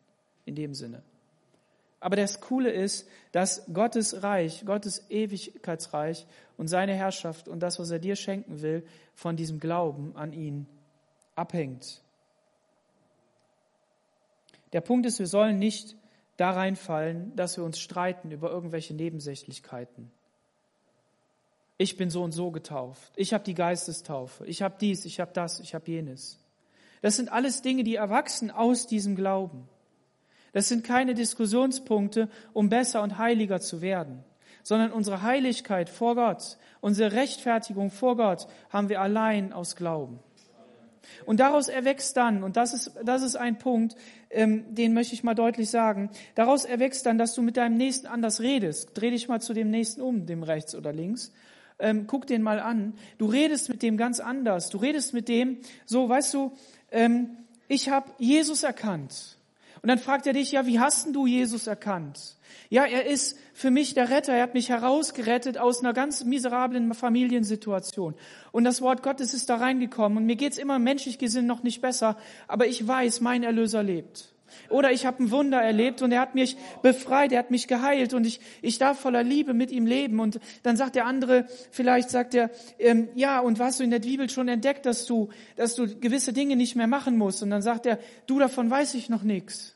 In 0.45 0.55
dem 0.55 0.73
Sinne. 0.73 1.03
Aber 1.99 2.17
das 2.17 2.41
Coole 2.41 2.69
ist, 2.69 3.07
dass 3.31 3.63
Gottes 3.71 4.23
Reich, 4.23 4.65
Gottes 4.65 5.09
Ewigkeitsreich 5.09 6.27
und 6.57 6.67
seine 6.67 6.93
Herrschaft 6.93 7.47
und 7.47 7.61
das, 7.61 7.79
was 7.79 7.91
er 7.91 7.99
dir 7.99 8.17
schenken 8.17 8.61
will, 8.61 8.85
von 9.15 9.37
diesem 9.37 9.59
Glauben 9.59 10.13
an 10.17 10.33
ihn 10.33 10.67
abhängt. 11.35 12.01
Der 14.73 14.81
Punkt 14.81 15.05
ist, 15.05 15.19
wir 15.19 15.27
sollen 15.27 15.59
nicht 15.59 15.95
da 16.35 16.51
reinfallen, 16.51 17.33
dass 17.37 17.55
wir 17.55 17.63
uns 17.63 17.79
streiten 17.79 18.31
über 18.31 18.51
irgendwelche 18.51 18.93
Nebensächlichkeiten. 18.93 20.11
Ich 21.77 21.95
bin 21.95 22.09
so 22.09 22.23
und 22.23 22.33
so 22.33 22.51
getauft. 22.51 23.13
Ich 23.15 23.33
habe 23.33 23.43
die 23.43 23.53
Geistestaufe. 23.53 24.45
Ich 24.45 24.61
habe 24.61 24.75
dies, 24.79 25.05
ich 25.05 25.19
habe 25.19 25.31
das, 25.33 25.59
ich 25.59 25.73
habe 25.73 25.89
jenes. 25.89 26.39
Das 27.01 27.15
sind 27.15 27.31
alles 27.31 27.61
Dinge, 27.61 27.83
die 27.83 27.95
erwachsen 27.95 28.51
aus 28.51 28.87
diesem 28.87 29.15
Glauben. 29.15 29.67
Das 30.53 30.69
sind 30.69 30.85
keine 30.85 31.13
Diskussionspunkte, 31.15 32.29
um 32.53 32.69
besser 32.69 33.01
und 33.01 33.17
heiliger 33.17 33.59
zu 33.59 33.81
werden, 33.81 34.23
sondern 34.63 34.91
unsere 34.91 35.23
Heiligkeit 35.23 35.89
vor 35.89 36.15
Gott, 36.15 36.57
unsere 36.79 37.11
Rechtfertigung 37.11 37.91
vor 37.91 38.15
Gott 38.15 38.47
haben 38.69 38.87
wir 38.87 39.01
allein 39.01 39.51
aus 39.51 39.75
Glauben. 39.75 40.19
Und 41.25 41.39
daraus 41.39 41.67
erwächst 41.67 42.15
dann, 42.17 42.43
und 42.43 42.55
das 42.55 42.73
ist, 42.73 42.91
das 43.03 43.23
ist 43.23 43.35
ein 43.35 43.57
Punkt, 43.57 43.95
ähm, 44.29 44.73
den 44.73 44.93
möchte 44.93 45.13
ich 45.13 45.23
mal 45.23 45.33
deutlich 45.33 45.69
sagen, 45.69 46.09
daraus 46.35 46.65
erwächst 46.65 47.05
dann, 47.05 47.17
dass 47.17 47.33
du 47.33 47.41
mit 47.41 47.57
deinem 47.57 47.77
Nächsten 47.77 48.07
anders 48.07 48.39
redest. 48.39 48.91
Dreh 48.93 49.11
dich 49.11 49.27
mal 49.27 49.41
zu 49.41 49.53
dem 49.53 49.69
Nächsten 49.69 50.01
um, 50.01 50.25
dem 50.25 50.43
rechts 50.43 50.75
oder 50.75 50.93
links. 50.93 51.33
Ähm, 51.79 52.07
guck 52.07 52.27
den 52.27 52.41
mal 52.41 52.59
an. 52.59 52.93
Du 53.17 53.25
redest 53.25 53.69
mit 53.69 53.81
dem 53.81 53.97
ganz 53.97 54.19
anders. 54.19 54.69
Du 54.69 54.77
redest 54.77 55.13
mit 55.13 55.27
dem, 55.27 55.57
so, 55.85 56.07
weißt 56.07 56.33
du, 56.33 56.53
ähm, 56.91 57.37
ich 57.67 57.89
habe 57.89 58.09
Jesus 58.17 58.63
erkannt. 58.63 59.37
Und 59.83 59.89
dann 59.89 59.99
fragt 59.99 60.25
er 60.27 60.33
dich, 60.33 60.53
ja, 60.53 60.65
wie 60.65 60.79
hast 60.79 61.05
denn 61.05 61.13
du 61.13 61.27
Jesus 61.27 61.67
erkannt? 61.67 62.37
Ja, 62.69 62.85
er 62.85 63.05
ist 63.05 63.37
für 63.53 63.69
mich 63.69 63.93
der 63.93 64.09
Retter. 64.09 64.31
Er 64.31 64.43
hat 64.43 64.53
mich 64.53 64.69
herausgerettet 64.69 65.57
aus 65.57 65.81
einer 65.81 65.91
ganz 65.91 66.23
miserablen 66.23 66.93
Familiensituation. 66.93 68.15
Und 68.53 68.63
das 68.63 68.81
Wort 68.81 69.03
Gottes 69.03 69.33
ist 69.33 69.49
da 69.49 69.57
reingekommen. 69.57 70.19
Und 70.19 70.25
mir 70.25 70.37
geht's 70.37 70.57
immer 70.57 70.79
menschlich 70.79 71.17
gesehen 71.17 71.47
noch 71.47 71.63
nicht 71.63 71.81
besser. 71.81 72.15
Aber 72.47 72.65
ich 72.65 72.87
weiß, 72.87 73.19
mein 73.19 73.43
Erlöser 73.43 73.83
lebt. 73.83 74.33
Oder 74.69 74.91
ich 74.91 75.05
habe 75.05 75.21
ein 75.21 75.31
Wunder 75.31 75.61
erlebt 75.61 76.01
und 76.01 76.11
er 76.11 76.21
hat 76.21 76.35
mich 76.35 76.57
befreit, 76.81 77.31
er 77.31 77.39
hat 77.39 77.51
mich 77.51 77.67
geheilt 77.67 78.13
und 78.13 78.25
ich, 78.25 78.39
ich 78.61 78.77
darf 78.77 78.99
voller 78.99 79.23
Liebe 79.23 79.53
mit 79.53 79.71
ihm 79.71 79.85
leben. 79.85 80.19
Und 80.19 80.39
dann 80.63 80.77
sagt 80.77 80.95
der 80.95 81.05
andere, 81.05 81.45
vielleicht 81.71 82.09
sagt 82.09 82.35
er, 82.35 82.49
ähm, 82.79 83.09
ja, 83.15 83.39
und 83.39 83.59
was 83.59 83.77
du 83.77 83.83
in 83.83 83.91
der 83.91 83.99
Bibel 83.99 84.29
schon 84.29 84.47
entdeckt, 84.47 84.85
dass 84.85 85.05
du, 85.05 85.29
dass 85.55 85.75
du 85.75 85.87
gewisse 85.99 86.33
Dinge 86.33 86.55
nicht 86.55 86.75
mehr 86.75 86.87
machen 86.87 87.17
musst. 87.17 87.43
Und 87.43 87.49
dann 87.49 87.61
sagt 87.61 87.85
er, 87.85 87.99
du, 88.27 88.39
davon 88.39 88.69
weiß 88.69 88.93
ich 88.95 89.09
noch 89.09 89.23
nichts. 89.23 89.72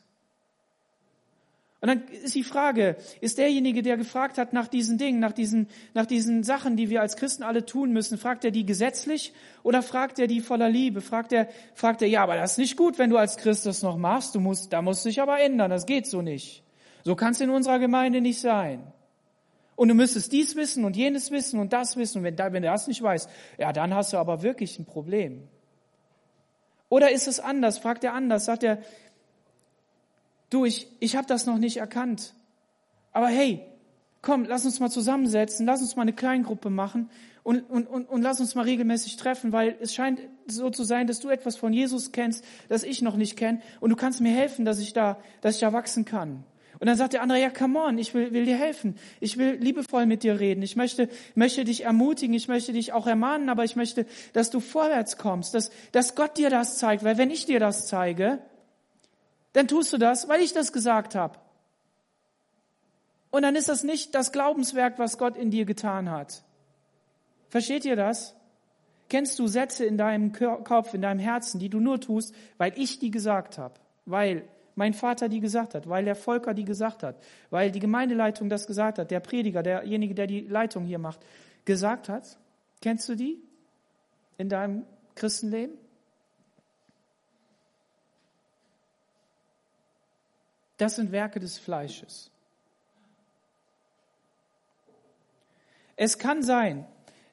Und 1.80 1.88
dann 1.88 2.02
ist 2.08 2.34
die 2.34 2.42
Frage, 2.42 2.96
ist 3.20 3.38
derjenige, 3.38 3.82
der 3.82 3.96
gefragt 3.96 4.36
hat 4.36 4.52
nach 4.52 4.66
diesen 4.66 4.98
Dingen, 4.98 5.20
nach 5.20 5.30
diesen, 5.30 5.68
nach 5.94 6.06
diesen 6.06 6.42
Sachen, 6.42 6.76
die 6.76 6.90
wir 6.90 7.00
als 7.00 7.16
Christen 7.16 7.44
alle 7.44 7.64
tun 7.64 7.92
müssen, 7.92 8.18
fragt 8.18 8.44
er 8.44 8.50
die 8.50 8.66
gesetzlich 8.66 9.32
oder 9.62 9.80
fragt 9.82 10.18
er 10.18 10.26
die 10.26 10.40
voller 10.40 10.68
Liebe? 10.68 11.00
Fragt 11.00 11.32
er, 11.32 11.48
fragt 11.74 12.02
er, 12.02 12.08
ja, 12.08 12.24
aber 12.24 12.34
das 12.34 12.52
ist 12.52 12.58
nicht 12.58 12.76
gut, 12.76 12.98
wenn 12.98 13.10
du 13.10 13.16
als 13.16 13.36
Christ 13.36 13.64
das 13.64 13.82
noch 13.82 13.96
machst, 13.96 14.34
du 14.34 14.40
musst, 14.40 14.72
da 14.72 14.82
musst 14.82 15.04
du 15.04 15.08
dich 15.08 15.20
aber 15.20 15.40
ändern, 15.40 15.70
das 15.70 15.86
geht 15.86 16.08
so 16.08 16.20
nicht. 16.20 16.64
So 17.04 17.14
kann 17.14 17.30
es 17.30 17.40
in 17.40 17.50
unserer 17.50 17.78
Gemeinde 17.78 18.20
nicht 18.20 18.40
sein. 18.40 18.82
Und 19.76 19.86
du 19.86 19.94
müsstest 19.94 20.32
dies 20.32 20.56
wissen 20.56 20.84
und 20.84 20.96
jenes 20.96 21.30
wissen 21.30 21.60
und 21.60 21.72
das 21.72 21.96
wissen. 21.96 22.18
Und 22.18 22.24
wenn, 22.24 22.36
wenn 22.36 22.62
du 22.64 22.68
das 22.68 22.88
nicht 22.88 23.00
weißt, 23.00 23.30
ja, 23.58 23.72
dann 23.72 23.94
hast 23.94 24.12
du 24.12 24.16
aber 24.16 24.42
wirklich 24.42 24.76
ein 24.80 24.84
Problem. 24.84 25.46
Oder 26.88 27.12
ist 27.12 27.28
es 27.28 27.38
anders? 27.38 27.78
Fragt 27.78 28.02
er 28.02 28.14
anders? 28.14 28.46
Sagt 28.46 28.64
er, 28.64 28.78
du, 30.50 30.64
ich, 30.64 30.88
ich 31.00 31.16
habe 31.16 31.26
das 31.26 31.46
noch 31.46 31.58
nicht 31.58 31.78
erkannt. 31.78 32.34
Aber 33.12 33.28
hey, 33.28 33.60
komm, 34.22 34.44
lass 34.44 34.64
uns 34.64 34.80
mal 34.80 34.90
zusammensetzen, 34.90 35.66
lass 35.66 35.80
uns 35.80 35.96
mal 35.96 36.02
eine 36.02 36.12
Kleingruppe 36.12 36.70
machen 36.70 37.10
und, 37.42 37.62
und, 37.70 37.86
und, 37.86 38.08
und 38.08 38.22
lass 38.22 38.40
uns 38.40 38.54
mal 38.54 38.62
regelmäßig 38.62 39.16
treffen, 39.16 39.52
weil 39.52 39.76
es 39.80 39.94
scheint 39.94 40.20
so 40.46 40.70
zu 40.70 40.84
sein, 40.84 41.06
dass 41.06 41.20
du 41.20 41.28
etwas 41.28 41.56
von 41.56 41.72
Jesus 41.72 42.12
kennst, 42.12 42.44
das 42.68 42.82
ich 42.82 43.02
noch 43.02 43.16
nicht 43.16 43.36
kenne 43.36 43.60
und 43.80 43.90
du 43.90 43.96
kannst 43.96 44.20
mir 44.20 44.32
helfen, 44.32 44.64
dass 44.64 44.80
ich 44.80 44.92
da, 44.92 45.18
dass 45.40 45.54
ich 45.54 45.60
da 45.60 45.72
wachsen 45.72 46.04
kann. 46.04 46.44
Und 46.80 46.86
dann 46.86 46.96
sagt 46.96 47.12
der 47.12 47.22
andere, 47.22 47.40
ja, 47.40 47.50
come 47.50 47.80
on, 47.80 47.98
ich 47.98 48.14
will, 48.14 48.32
will 48.32 48.44
dir 48.44 48.56
helfen. 48.56 48.94
Ich 49.18 49.36
will 49.36 49.54
liebevoll 49.54 50.06
mit 50.06 50.22
dir 50.22 50.38
reden. 50.38 50.62
Ich 50.62 50.76
möchte, 50.76 51.08
möchte 51.34 51.64
dich 51.64 51.84
ermutigen. 51.84 52.34
Ich 52.34 52.46
möchte 52.46 52.72
dich 52.72 52.92
auch 52.92 53.08
ermahnen, 53.08 53.48
aber 53.48 53.64
ich 53.64 53.74
möchte, 53.74 54.06
dass 54.32 54.50
du 54.50 54.60
vorwärts 54.60 55.16
kommst, 55.16 55.54
dass, 55.54 55.72
dass 55.90 56.14
Gott 56.14 56.38
dir 56.38 56.50
das 56.50 56.78
zeigt. 56.78 57.02
Weil 57.02 57.18
wenn 57.18 57.30
ich 57.30 57.46
dir 57.46 57.58
das 57.58 57.88
zeige, 57.88 58.38
dann 59.58 59.66
tust 59.66 59.92
du 59.92 59.98
das, 59.98 60.28
weil 60.28 60.40
ich 60.40 60.52
das 60.52 60.72
gesagt 60.72 61.16
habe. 61.16 61.36
Und 63.32 63.42
dann 63.42 63.56
ist 63.56 63.68
das 63.68 63.82
nicht 63.82 64.14
das 64.14 64.30
Glaubenswerk, 64.30 65.00
was 65.00 65.18
Gott 65.18 65.36
in 65.36 65.50
dir 65.50 65.64
getan 65.64 66.12
hat. 66.12 66.44
Versteht 67.48 67.84
ihr 67.84 67.96
das? 67.96 68.36
Kennst 69.08 69.36
du 69.36 69.48
Sätze 69.48 69.84
in 69.84 69.98
deinem 69.98 70.32
Kopf, 70.32 70.94
in 70.94 71.02
deinem 71.02 71.18
Herzen, 71.18 71.58
die 71.58 71.70
du 71.70 71.80
nur 71.80 72.00
tust, 72.00 72.32
weil 72.56 72.72
ich 72.76 73.00
die 73.00 73.10
gesagt 73.10 73.58
habe, 73.58 73.74
weil 74.06 74.44
mein 74.76 74.94
Vater 74.94 75.28
die 75.28 75.40
gesagt 75.40 75.74
hat, 75.74 75.88
weil 75.88 76.04
der 76.04 76.14
Volker 76.14 76.54
die 76.54 76.64
gesagt 76.64 77.02
hat, 77.02 77.16
weil 77.50 77.72
die 77.72 77.80
Gemeindeleitung 77.80 78.48
das 78.48 78.68
gesagt 78.68 79.00
hat, 79.00 79.10
der 79.10 79.18
Prediger, 79.18 79.64
derjenige, 79.64 80.14
der 80.14 80.28
die 80.28 80.42
Leitung 80.42 80.84
hier 80.84 81.00
macht, 81.00 81.18
gesagt 81.64 82.08
hat? 82.08 82.38
Kennst 82.80 83.08
du 83.08 83.16
die 83.16 83.42
in 84.36 84.48
deinem 84.48 84.84
Christenleben? 85.16 85.76
Das 90.78 90.96
sind 90.96 91.12
Werke 91.12 91.40
des 91.40 91.58
Fleisches. 91.58 92.30
Es 95.96 96.18
kann 96.18 96.42
sein, 96.42 96.86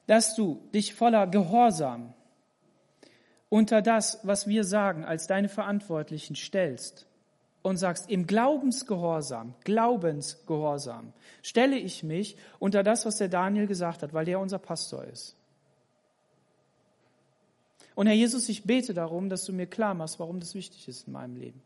dass 0.06 0.34
du 0.34 0.60
dich 0.74 0.94
voller 0.94 1.26
Gehorsam 1.26 2.12
unter 3.48 3.80
das, 3.80 4.18
was 4.24 4.48
wir 4.48 4.64
sagen, 4.64 5.04
als 5.04 5.28
deine 5.28 5.48
Verantwortlichen 5.48 6.34
stellst 6.34 7.06
und 7.62 7.76
sagst, 7.76 8.10
im 8.10 8.26
Glaubensgehorsam, 8.26 9.54
Glaubensgehorsam, 9.64 11.12
stelle 11.42 11.76
ich 11.76 12.02
mich 12.02 12.36
unter 12.58 12.82
das, 12.82 13.06
was 13.06 13.18
der 13.18 13.28
Daniel 13.28 13.66
gesagt 13.66 14.02
hat, 14.02 14.12
weil 14.12 14.24
der 14.24 14.40
unser 14.40 14.58
Pastor 14.58 15.04
ist. 15.04 15.36
Und 17.94 18.08
Herr 18.08 18.14
Jesus, 18.14 18.48
ich 18.48 18.64
bete 18.64 18.94
darum, 18.94 19.28
dass 19.28 19.44
du 19.44 19.52
mir 19.52 19.66
klar 19.66 19.94
machst, 19.94 20.18
warum 20.18 20.38
das 20.38 20.54
wichtig 20.54 20.86
ist 20.86 21.06
in 21.06 21.12
meinem 21.12 21.36
Leben. 21.36 21.62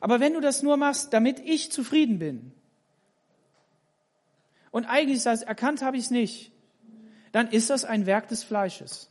Aber 0.00 0.20
wenn 0.20 0.34
du 0.34 0.40
das 0.40 0.62
nur 0.62 0.76
machst, 0.76 1.12
damit 1.12 1.40
ich 1.40 1.72
zufrieden 1.72 2.18
bin, 2.18 2.52
und 4.70 4.86
eigentlich 4.86 5.22
sagst, 5.22 5.44
erkannt 5.44 5.82
habe 5.82 5.96
ich 5.96 6.04
es 6.04 6.10
nicht, 6.10 6.50
dann 7.30 7.48
ist 7.48 7.70
das 7.70 7.84
ein 7.84 8.06
Werk 8.06 8.28
des 8.28 8.42
Fleisches. 8.42 9.10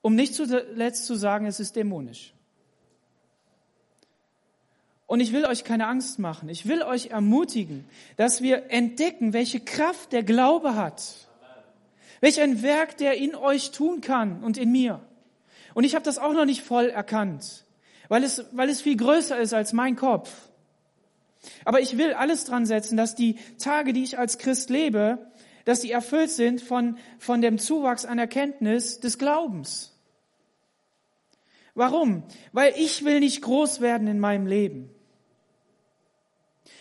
Um 0.00 0.14
nicht 0.14 0.34
zuletzt 0.34 1.04
zu 1.04 1.14
sagen, 1.14 1.46
es 1.46 1.60
ist 1.60 1.76
dämonisch. 1.76 2.32
Und 5.06 5.20
ich 5.20 5.32
will 5.32 5.44
euch 5.44 5.64
keine 5.64 5.88
Angst 5.88 6.18
machen. 6.18 6.48
Ich 6.48 6.66
will 6.66 6.82
euch 6.82 7.08
ermutigen, 7.08 7.84
dass 8.16 8.40
wir 8.40 8.70
entdecken, 8.70 9.32
welche 9.32 9.60
Kraft 9.60 10.12
der 10.12 10.22
Glaube 10.22 10.74
hat. 10.74 11.28
Welch 12.20 12.40
ein 12.40 12.62
Werk 12.62 12.96
der 12.96 13.18
in 13.18 13.34
euch 13.34 13.72
tun 13.72 14.00
kann 14.00 14.42
und 14.42 14.56
in 14.56 14.72
mir. 14.72 15.00
Und 15.74 15.84
ich 15.84 15.94
habe 15.94 16.04
das 16.04 16.18
auch 16.18 16.32
noch 16.32 16.44
nicht 16.44 16.62
voll 16.62 16.88
erkannt 16.88 17.64
weil 18.12 18.24
es, 18.24 18.44
weil 18.52 18.68
es 18.68 18.82
viel 18.82 18.98
größer 18.98 19.38
ist 19.38 19.54
als 19.54 19.72
mein 19.72 19.96
Kopf. 19.96 20.30
Aber 21.64 21.80
ich 21.80 21.96
will 21.96 22.12
alles 22.12 22.44
dran 22.44 22.66
setzen, 22.66 22.98
dass 22.98 23.14
die 23.14 23.36
Tage, 23.56 23.94
die 23.94 24.02
ich 24.02 24.18
als 24.18 24.36
Christ 24.36 24.68
lebe, 24.68 25.30
dass 25.64 25.80
die 25.80 25.92
erfüllt 25.92 26.28
sind 26.28 26.60
von, 26.60 26.98
von 27.18 27.40
dem 27.40 27.56
Zuwachs 27.56 28.04
an 28.04 28.18
Erkenntnis 28.18 29.00
des 29.00 29.16
Glaubens. 29.16 29.98
Warum? 31.74 32.24
Weil 32.52 32.74
ich 32.76 33.02
will 33.06 33.18
nicht 33.18 33.40
groß 33.40 33.80
werden 33.80 34.06
in 34.06 34.20
meinem 34.20 34.46
Leben. 34.46 34.90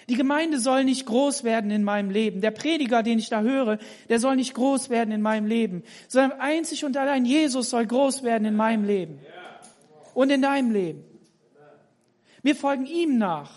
Die 0.10 0.16
Gemeinde 0.16 0.60
soll 0.60 0.84
nicht 0.84 1.06
groß 1.06 1.46
werden 1.46 1.72
in 1.72 1.86
meinem 1.86 2.10
Leben. 2.10 2.42
Der 2.42 2.52
Prediger, 2.52 3.04
den 3.04 3.20
ich 3.20 3.30
da 3.30 3.40
höre, 3.40 3.78
der 4.10 4.20
soll 4.20 4.36
nicht 4.36 4.54
groß 4.54 4.90
werden 4.90 5.14
in 5.14 5.22
meinem 5.22 5.46
Leben, 5.46 5.84
sondern 6.10 6.42
einzig 6.42 6.84
und 6.84 6.98
allein 6.98 7.24
Jesus 7.24 7.70
soll 7.70 7.86
groß 7.86 8.24
werden 8.24 8.44
in 8.44 8.58
meinem 8.58 8.84
Leben 8.84 9.22
und 10.14 10.30
in 10.30 10.42
deinem 10.42 10.72
Leben. 10.72 11.06
Wir 12.44 12.56
folgen 12.56 12.86
ihm 12.86 13.18
nach. 13.18 13.52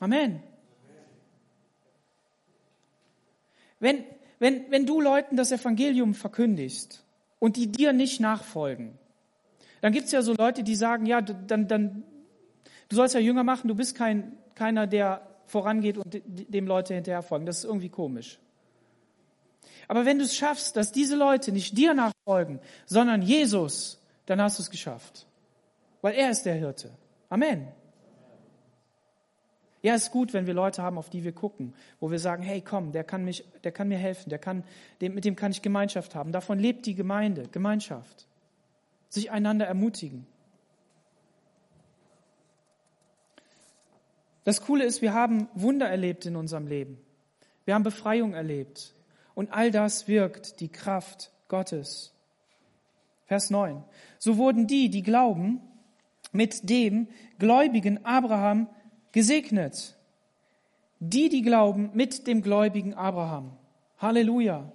Amen. 0.00 0.42
Wenn, 3.80 4.04
wenn, 4.38 4.70
wenn 4.70 4.86
du 4.86 5.00
Leuten 5.00 5.36
das 5.36 5.52
Evangelium 5.52 6.14
verkündigst 6.14 7.04
und 7.38 7.56
die 7.56 7.70
dir 7.70 7.92
nicht 7.92 8.20
nachfolgen, 8.20 8.98
dann 9.80 9.92
gibt's 9.92 10.10
ja 10.10 10.22
so 10.22 10.34
Leute, 10.34 10.64
die 10.64 10.74
sagen, 10.74 11.06
ja, 11.06 11.20
dann, 11.20 11.68
dann, 11.68 12.02
du 12.88 12.96
sollst 12.96 13.14
ja 13.14 13.20
Jünger 13.20 13.44
machen, 13.44 13.68
du 13.68 13.76
bist 13.76 13.96
kein, 13.96 14.36
keiner, 14.56 14.88
der 14.88 15.26
vorangeht 15.46 15.96
und 15.96 16.20
dem 16.26 16.66
Leute 16.66 16.94
hinterherfolgen. 16.94 17.46
Das 17.46 17.58
ist 17.58 17.64
irgendwie 17.64 17.88
komisch. 17.88 18.38
Aber 19.86 20.04
wenn 20.04 20.18
du 20.18 20.24
es 20.24 20.36
schaffst, 20.36 20.76
dass 20.76 20.90
diese 20.90 21.16
Leute 21.16 21.52
nicht 21.52 21.78
dir 21.78 21.94
nachfolgen, 21.94 22.60
sondern 22.84 23.22
Jesus, 23.22 24.00
dann 24.26 24.42
hast 24.42 24.58
du 24.58 24.62
es 24.62 24.70
geschafft 24.70 25.27
weil 26.00 26.14
er 26.14 26.30
ist 26.30 26.44
der 26.44 26.54
Hirte. 26.54 26.90
Amen. 27.28 27.68
Ja, 29.80 29.94
es 29.94 30.04
ist 30.04 30.10
gut, 30.10 30.32
wenn 30.32 30.46
wir 30.46 30.54
Leute 30.54 30.82
haben, 30.82 30.98
auf 30.98 31.08
die 31.08 31.22
wir 31.22 31.32
gucken, 31.32 31.74
wo 32.00 32.10
wir 32.10 32.18
sagen, 32.18 32.42
hey, 32.42 32.60
komm, 32.60 32.90
der 32.90 33.04
kann 33.04 33.24
mich, 33.24 33.44
der 33.62 33.70
kann 33.70 33.88
mir 33.88 33.98
helfen, 33.98 34.28
der 34.28 34.38
kann, 34.38 34.64
mit 35.00 35.24
dem 35.24 35.36
kann 35.36 35.52
ich 35.52 35.62
Gemeinschaft 35.62 36.14
haben. 36.14 36.32
Davon 36.32 36.58
lebt 36.58 36.86
die 36.86 36.94
Gemeinde, 36.94 37.44
Gemeinschaft. 37.52 38.26
Sich 39.08 39.30
einander 39.30 39.66
ermutigen. 39.66 40.26
Das 44.44 44.62
Coole 44.62 44.84
ist, 44.84 45.00
wir 45.00 45.14
haben 45.14 45.48
Wunder 45.54 45.88
erlebt 45.88 46.26
in 46.26 46.34
unserem 46.34 46.66
Leben. 46.66 46.98
Wir 47.64 47.74
haben 47.74 47.82
Befreiung 47.82 48.34
erlebt. 48.34 48.94
Und 49.34 49.52
all 49.52 49.70
das 49.70 50.08
wirkt 50.08 50.60
die 50.60 50.68
Kraft 50.68 51.30
Gottes. 51.48 52.14
Vers 53.26 53.50
9. 53.50 53.84
So 54.18 54.38
wurden 54.38 54.66
die, 54.66 54.90
die 54.90 55.02
glauben, 55.02 55.60
mit 56.32 56.68
dem 56.68 57.08
gläubigen 57.38 58.04
Abraham 58.04 58.68
gesegnet. 59.12 59.96
die, 61.00 61.28
die 61.28 61.42
glauben, 61.42 61.90
mit 61.94 62.26
dem 62.26 62.42
gläubigen 62.42 62.94
Abraham. 62.94 63.56
Halleluja. 63.98 64.72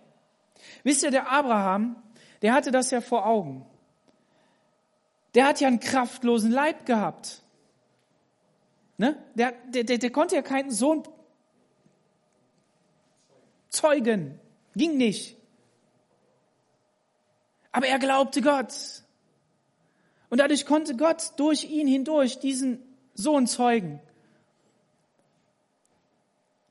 Wisst 0.84 1.04
ihr, 1.04 1.12
der 1.12 1.30
Abraham, 1.30 2.02
der 2.42 2.54
hatte 2.54 2.72
das 2.72 2.92
ja 2.92 3.02
vor 3.02 3.26
Augen. 3.26 3.66
Der 5.36 5.46
hat 5.46 5.60
ja 5.60 5.68
einen 5.68 5.80
kraftlosen 5.80 6.52
Leib 6.52 6.86
gehabt. 6.86 7.42
Ne? 8.98 9.18
Der, 9.36 9.54
der, 9.68 9.84
der, 9.84 9.98
der 9.98 10.12
konnte 10.12 10.36
ja 10.36 10.42
keinen 10.42 10.72
Sohn 10.72 11.04
zeugen. 13.70 14.40
Ging 14.76 14.98
nicht. 14.98 15.36
Aber 17.72 17.88
er 17.88 18.00
glaubte 18.00 18.42
Gott. 18.42 18.74
Und 20.34 20.40
dadurch 20.40 20.66
konnte 20.66 20.96
Gott 20.96 21.34
durch 21.38 21.66
ihn 21.66 21.86
hindurch 21.86 22.40
diesen 22.40 22.80
Sohn 23.14 23.46
zeugen. 23.46 24.02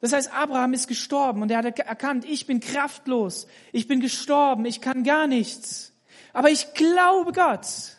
Das 0.01 0.13
heißt, 0.13 0.35
Abraham 0.35 0.73
ist 0.73 0.89
gestorben 0.89 1.43
und 1.43 1.51
er 1.53 1.59
hat 1.59 1.79
erkannt, 1.79 2.25
ich 2.25 2.47
bin 2.47 2.59
kraftlos, 2.59 3.47
ich 3.71 3.87
bin 3.87 4.01
gestorben, 4.01 4.65
ich 4.65 4.81
kann 4.81 5.05
gar 5.05 5.29
nichts. 5.29 5.93
Aber 6.33 6.51
ich 6.51 6.75
glaube 6.75 7.31
Gott. 7.31 7.99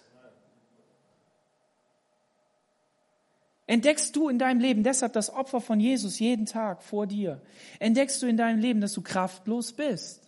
Entdeckst 3.66 4.18
du 4.18 4.28
in 4.28 4.40
deinem 4.40 4.60
Leben 4.60 4.84
deshalb 4.84 5.14
das 5.14 5.34
Opfer 5.34 5.62
von 5.62 5.80
Jesus 5.80 6.20
jeden 6.20 6.46
Tag 6.46 6.84
vor 6.84 7.08
dir? 7.08 7.42
Entdeckst 7.80 8.22
du 8.22 8.28
in 8.28 8.36
deinem 8.36 8.60
Leben, 8.60 8.82
dass 8.82 8.92
du 8.92 9.02
kraftlos 9.02 9.72
bist? 9.72 10.23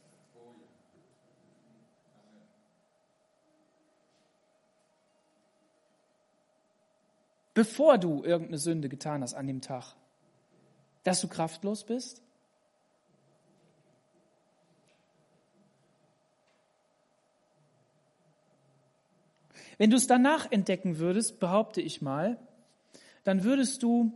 Bevor 7.55 7.97
du 7.97 8.21
irgendeine 8.23 8.57
Sünde 8.57 8.89
getan 8.89 9.23
hast 9.23 9.33
an 9.33 9.47
dem 9.47 9.61
Tag, 9.61 9.95
dass 11.03 11.21
du 11.21 11.29
kraftlos 11.29 11.85
bist? 11.85 12.21
Wenn 19.77 19.89
du 19.89 19.95
es 19.95 20.05
danach 20.05 20.51
entdecken 20.51 20.99
würdest, 20.99 21.39
behaupte 21.39 21.81
ich 21.81 22.01
mal, 22.01 22.37
dann 23.23 23.43
würdest 23.45 23.83
du 23.83 24.11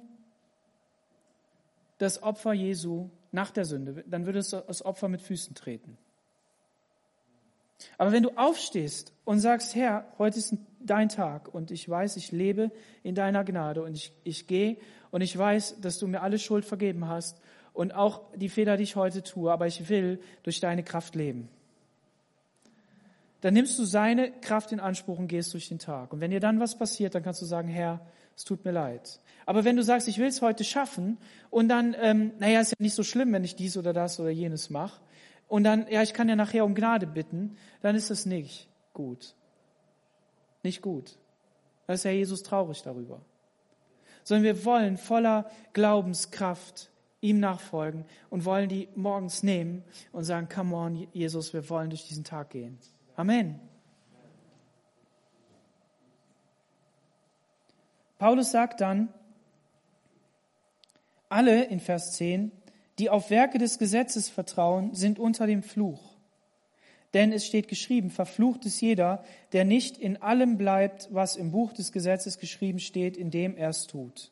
das 1.98 2.22
Opfer 2.22 2.54
Jesu 2.54 3.10
nach 3.32 3.52
der 3.52 3.64
Sünde, 3.64 4.04
dann 4.08 4.26
würdest 4.26 4.52
du 4.52 4.64
das 4.68 4.84
Opfer 4.84 5.08
mit 5.08 5.22
Füßen 5.22 5.56
treten. 5.56 5.98
Aber 7.98 8.12
wenn 8.12 8.24
du 8.24 8.32
aufstehst 8.32 9.14
und 9.24 9.40
sagst, 9.40 9.76
Herr, 9.76 10.12
heute 10.18 10.40
ist 10.40 10.56
dein 10.80 11.10
Tag 11.10 11.54
und 11.54 11.72
ich 11.72 11.88
weiß, 11.88 12.18
ich 12.18 12.32
lebe 12.32 12.72
in 13.04 13.16
deiner 13.16 13.44
Gnade 13.44 13.84
und 13.84 13.96
ich, 13.96 14.14
ich 14.24 14.48
gehe 14.48 14.78
und 15.12 15.22
ich 15.22 15.38
weiß, 15.38 15.82
dass 15.82 16.00
du 16.00 16.08
mir 16.08 16.22
alle 16.22 16.40
Schuld 16.40 16.66
vergeben 16.66 17.08
hast 17.08 17.40
und 17.74 17.94
auch 17.94 18.22
die 18.36 18.50
Fehler, 18.50 18.78
die 18.78 18.84
ich 18.84 18.96
heute 18.96 19.24
tue, 19.24 19.52
aber 19.52 19.68
ich 19.68 19.90
will 19.90 20.20
durch 20.44 20.60
deine 20.60 20.84
Kraft 20.84 21.16
leben. 21.16 21.50
Dann 23.42 23.54
nimmst 23.54 23.80
du 23.80 23.86
seine 23.86 24.32
Kraft 24.32 24.72
in 24.72 24.80
Anspruch 24.80 25.18
und 25.18 25.28
gehst 25.28 25.54
durch 25.54 25.70
den 25.70 25.80
Tag. 25.80 26.12
Und 26.12 26.20
wenn 26.20 26.32
dir 26.32 26.42
dann 26.42 26.60
was 26.60 26.78
passiert, 26.78 27.16
dann 27.16 27.24
kannst 27.24 27.42
du 27.42 27.46
sagen, 27.46 27.70
Herr, 27.70 28.02
es 28.36 28.44
tut 28.44 28.66
mir 28.66 28.72
leid. 28.72 29.20
Aber 29.46 29.64
wenn 29.64 29.78
du 29.78 29.84
sagst, 29.84 30.08
ich 30.08 30.18
will 30.18 30.28
es 30.28 30.42
heute 30.42 30.64
schaffen 30.64 31.18
und 31.50 31.70
dann, 31.70 31.96
ähm, 32.00 32.34
naja, 32.40 32.60
ist 32.60 32.72
ja 32.72 32.78
nicht 32.80 32.96
so 32.96 33.04
schlimm, 33.04 33.32
wenn 33.32 33.44
ich 33.44 33.56
dies 33.56 33.78
oder 33.78 33.94
das 33.94 34.20
oder 34.20 34.30
jenes 34.30 34.70
mache, 34.70 35.00
und 35.48 35.64
dann, 35.64 35.88
ja, 35.90 36.04
ich 36.04 36.14
kann 36.14 36.30
ja 36.30 36.36
nachher 36.36 36.64
um 36.64 36.76
Gnade 36.76 37.08
bitten, 37.08 37.58
dann 37.82 37.96
ist 37.96 38.12
das 38.12 38.26
nicht 38.28 38.70
gut. 38.94 39.34
Nicht 40.64 40.82
gut. 40.82 41.18
Da 41.88 41.94
ist 41.94 42.06
ja 42.06 42.12
Jesus 42.12 42.44
traurig 42.44 42.82
darüber. 42.84 43.22
Sondern 44.24 44.44
wir 44.44 44.66
wollen 44.66 44.98
voller 44.98 45.50
Glaubenskraft 45.74 46.90
ihm 47.22 47.40
nachfolgen 47.40 48.06
und 48.30 48.46
wollen 48.46 48.70
die 48.70 48.88
morgens 48.96 49.44
nehmen 49.44 49.84
und 50.12 50.24
sagen, 50.24 50.48
come 50.48 50.76
on, 50.76 51.08
Jesus, 51.14 51.54
wir 51.54 51.70
wollen 51.70 51.90
durch 51.90 52.08
diesen 52.08 52.24
Tag 52.24 52.52
gehen. 52.52 52.78
Amen. 53.16 53.60
Paulus 58.18 58.52
sagt 58.52 58.82
dann, 58.82 59.14
alle 61.30 61.64
in 61.66 61.80
Vers 61.80 62.14
10, 62.14 62.52
die 62.98 63.10
auf 63.10 63.30
Werke 63.30 63.58
des 63.58 63.80
Gesetzes 63.80 64.30
vertrauen, 64.30 64.94
sind 64.94 65.20
unter 65.20 65.48
dem 65.48 65.64
Fluch. 65.64 66.09
Denn 67.14 67.32
es 67.32 67.46
steht 67.46 67.68
geschrieben, 67.68 68.12
verflucht 68.12 68.66
ist 68.66 68.82
jeder, 68.82 69.24
der 69.52 69.66
nicht 69.66 69.98
in 69.98 70.22
allem 70.22 70.58
bleibt, 70.58 71.08
was 71.12 71.36
im 71.36 71.52
Buch 71.52 71.74
des 71.74 71.92
Gesetzes 71.92 72.38
geschrieben 72.38 72.80
steht, 72.80 73.18
in 73.18 73.32
dem 73.32 73.58
er 73.58 73.70
es 73.70 73.88
tut. 73.88 74.32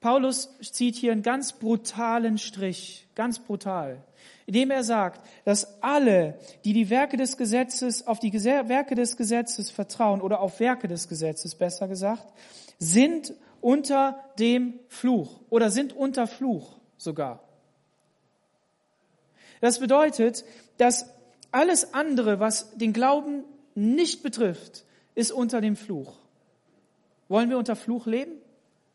Paulus 0.00 0.50
zieht 0.60 0.96
hier 0.96 1.12
einen 1.12 1.22
ganz 1.22 1.54
brutalen 1.54 2.38
Strich, 2.38 3.08
ganz 3.14 3.38
brutal, 3.38 4.04
indem 4.46 4.70
er 4.70 4.84
sagt, 4.84 5.26
dass 5.44 5.82
alle, 5.82 6.38
die 6.64 6.72
die 6.72 6.90
Werke 6.90 7.16
des 7.16 7.36
Gesetzes, 7.36 8.06
auf 8.06 8.18
die 8.18 8.32
Werke 8.32 8.94
des 8.94 9.16
Gesetzes 9.16 9.70
vertrauen 9.70 10.20
oder 10.20 10.40
auf 10.40 10.60
Werke 10.60 10.86
des 10.86 11.08
Gesetzes 11.08 11.54
besser 11.54 11.88
gesagt, 11.88 12.32
sind 12.78 13.32
unter 13.60 14.20
dem 14.38 14.74
Fluch 14.88 15.40
oder 15.50 15.70
sind 15.70 15.94
unter 15.94 16.26
Fluch 16.26 16.76
sogar. 16.98 17.42
Das 19.60 19.78
bedeutet, 19.78 20.44
dass 20.76 21.15
alles 21.52 21.94
andere, 21.94 22.40
was 22.40 22.76
den 22.76 22.92
Glauben 22.92 23.44
nicht 23.74 24.22
betrifft, 24.22 24.84
ist 25.14 25.32
unter 25.32 25.60
dem 25.60 25.76
Fluch. 25.76 26.18
Wollen 27.28 27.50
wir 27.50 27.58
unter 27.58 27.76
Fluch 27.76 28.06
leben? 28.06 28.32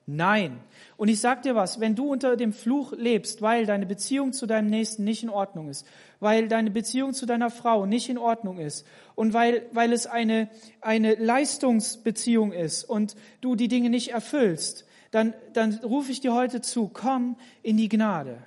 Nein. 0.08 0.60
Und 0.98 1.08
ich 1.08 1.22
sag 1.22 1.44
dir 1.44 1.56
was, 1.56 1.80
wenn 1.80 1.96
du 1.96 2.12
unter 2.12 2.36
dem 2.36 2.54
Fluch 2.54 2.92
lebst, 2.94 3.42
weil 3.42 3.66
deine 3.66 3.86
Beziehung 3.86 4.34
zu 4.34 4.46
deinem 4.46 4.70
Nächsten 4.70 5.04
nicht 5.04 5.24
in 5.24 5.30
Ordnung 5.30 5.70
ist, 5.70 5.86
weil 6.20 6.48
deine 6.48 6.72
Beziehung 6.72 7.14
zu 7.14 7.26
deiner 7.26 7.50
Frau 7.50 7.86
nicht 7.86 8.10
in 8.10 8.18
Ordnung 8.18 8.58
ist 8.58 8.86
und 9.16 9.34
weil, 9.34 9.66
weil 9.72 9.94
es 9.94 10.08
eine, 10.08 10.50
eine 10.82 11.16
Leistungsbeziehung 11.16 12.52
ist 12.52 12.84
und 12.84 13.16
du 13.42 13.56
die 13.56 13.68
Dinge 13.68 13.90
nicht 13.90 14.10
erfüllst, 14.10 14.86
dann, 15.12 15.34
dann 15.54 15.76
rufe 15.84 16.12
ich 16.12 16.22
dir 16.22 16.34
heute 16.34 16.62
zu, 16.62 16.90
komm 16.92 17.36
in 17.64 17.78
die 17.78 17.90
Gnade. 17.90 18.38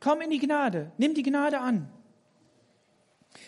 Komm 0.00 0.20
in 0.20 0.30
die 0.30 0.38
Gnade. 0.38 0.92
Nimm 0.98 1.14
die 1.14 1.22
Gnade 1.22 1.60
an. 1.60 1.88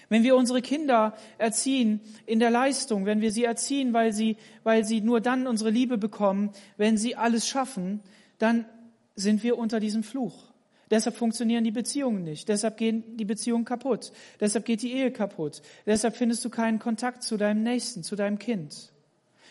Wenn 0.09 0.23
wir 0.23 0.37
unsere 0.37 0.61
Kinder 0.61 1.17
erziehen 1.39 2.01
in 2.27 2.41
der 2.41 2.51
Leistung, 2.51 3.07
wenn 3.07 3.21
wir 3.21 3.33
sie 3.33 3.45
erziehen, 3.45 3.93
weil 3.93 4.13
sie, 4.13 4.37
weil 4.65 4.85
sie 4.85 5.01
nur 5.01 5.21
dann 5.21 5.47
unsere 5.47 5.71
Liebe 5.71 5.99
bekommen, 5.99 6.51
wenn 6.77 6.97
sie 6.97 7.17
alles 7.17 7.47
schaffen, 7.47 8.01
dann 8.39 8.65
sind 9.15 9.43
wir 9.43 9.59
unter 9.59 9.81
diesem 9.81 10.03
Fluch. 10.03 10.51
Deshalb 10.91 11.17
funktionieren 11.17 11.63
die 11.63 11.71
Beziehungen 11.71 12.25
nicht. 12.25 12.49
Deshalb 12.49 12.77
gehen 12.77 13.17
die 13.17 13.25
Beziehungen 13.25 13.65
kaputt. 13.65 14.13
Deshalb 14.41 14.65
geht 14.65 14.83
die 14.83 14.93
Ehe 14.93 15.13
kaputt. 15.13 15.63
Deshalb 15.87 16.17
findest 16.17 16.45
du 16.45 16.51
keinen 16.51 16.81
Kontakt 16.81 17.23
zu 17.23 17.37
deinem 17.37 17.63
Nächsten, 17.63 18.03
zu 18.03 18.17
deinem 18.17 18.41
Kind. 18.41 18.93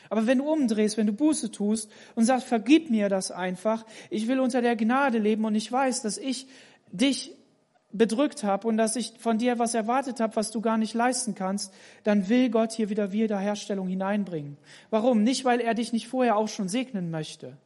Aber 0.10 0.28
wenn 0.28 0.40
du 0.40 0.52
umdrehst, 0.52 0.98
wenn 0.98 1.08
du 1.08 1.14
Buße 1.14 1.52
tust 1.52 1.90
und 2.16 2.26
sagst, 2.26 2.48
vergib 2.48 2.90
mir 2.90 3.08
das 3.08 3.32
einfach, 3.32 3.86
ich 4.10 4.28
will 4.28 4.40
unter 4.40 4.62
der 4.62 4.76
Gnade 4.76 5.20
leben 5.20 5.46
und 5.46 5.56
ich 5.56 5.72
weiß, 5.72 6.02
dass 6.02 6.18
ich 6.18 6.48
dich 6.92 7.32
bedrückt 7.92 8.44
habe 8.44 8.68
und 8.68 8.78
dass 8.78 8.96
ich 8.96 9.14
von 9.18 9.38
dir 9.38 9.58
was 9.58 9.74
erwartet 9.74 10.20
habe, 10.20 10.36
was 10.36 10.52
du 10.52 10.62
gar 10.62 10.78
nicht 10.78 10.94
leisten 10.94 11.36
kannst, 11.36 11.74
dann 12.04 12.30
will 12.30 12.50
Gott 12.50 12.72
hier 12.72 12.90
wieder 12.90 13.12
Wiederherstellung 13.12 13.88
hineinbringen. 13.88 14.58
Warum? 14.90 15.24
Nicht, 15.24 15.46
weil 15.46 15.60
er 15.60 15.74
dich 15.74 15.94
nicht 15.94 16.08
vorher 16.08 16.38
auch 16.38 16.50
schon 16.50 16.70
segnen 16.70 17.10
möchte, 17.10 17.58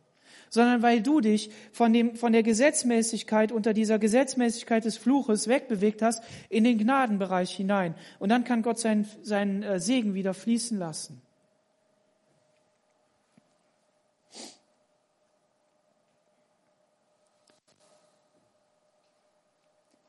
sondern 0.50 0.84
weil 0.84 1.02
du 1.02 1.20
dich 1.20 1.50
von, 1.72 1.92
dem, 1.92 2.16
von 2.16 2.32
der 2.32 2.44
Gesetzmäßigkeit 2.44 3.52
unter 3.52 3.74
dieser 3.74 3.98
Gesetzmäßigkeit 3.98 4.86
des 4.86 4.98
Fluches 4.98 5.48
wegbewegt 5.48 6.04
hast 6.04 6.24
in 6.48 6.64
den 6.64 6.78
Gnadenbereich 6.78 7.52
hinein. 7.52 7.96
Und 8.20 8.30
dann 8.30 8.44
kann 8.44 8.62
Gott 8.62 8.80
seinen, 8.80 9.08
seinen 9.24 9.64
äh, 9.64 9.80
Segen 9.80 10.14
wieder 10.14 10.36
fließen 10.36 10.78
lassen. 10.78 11.23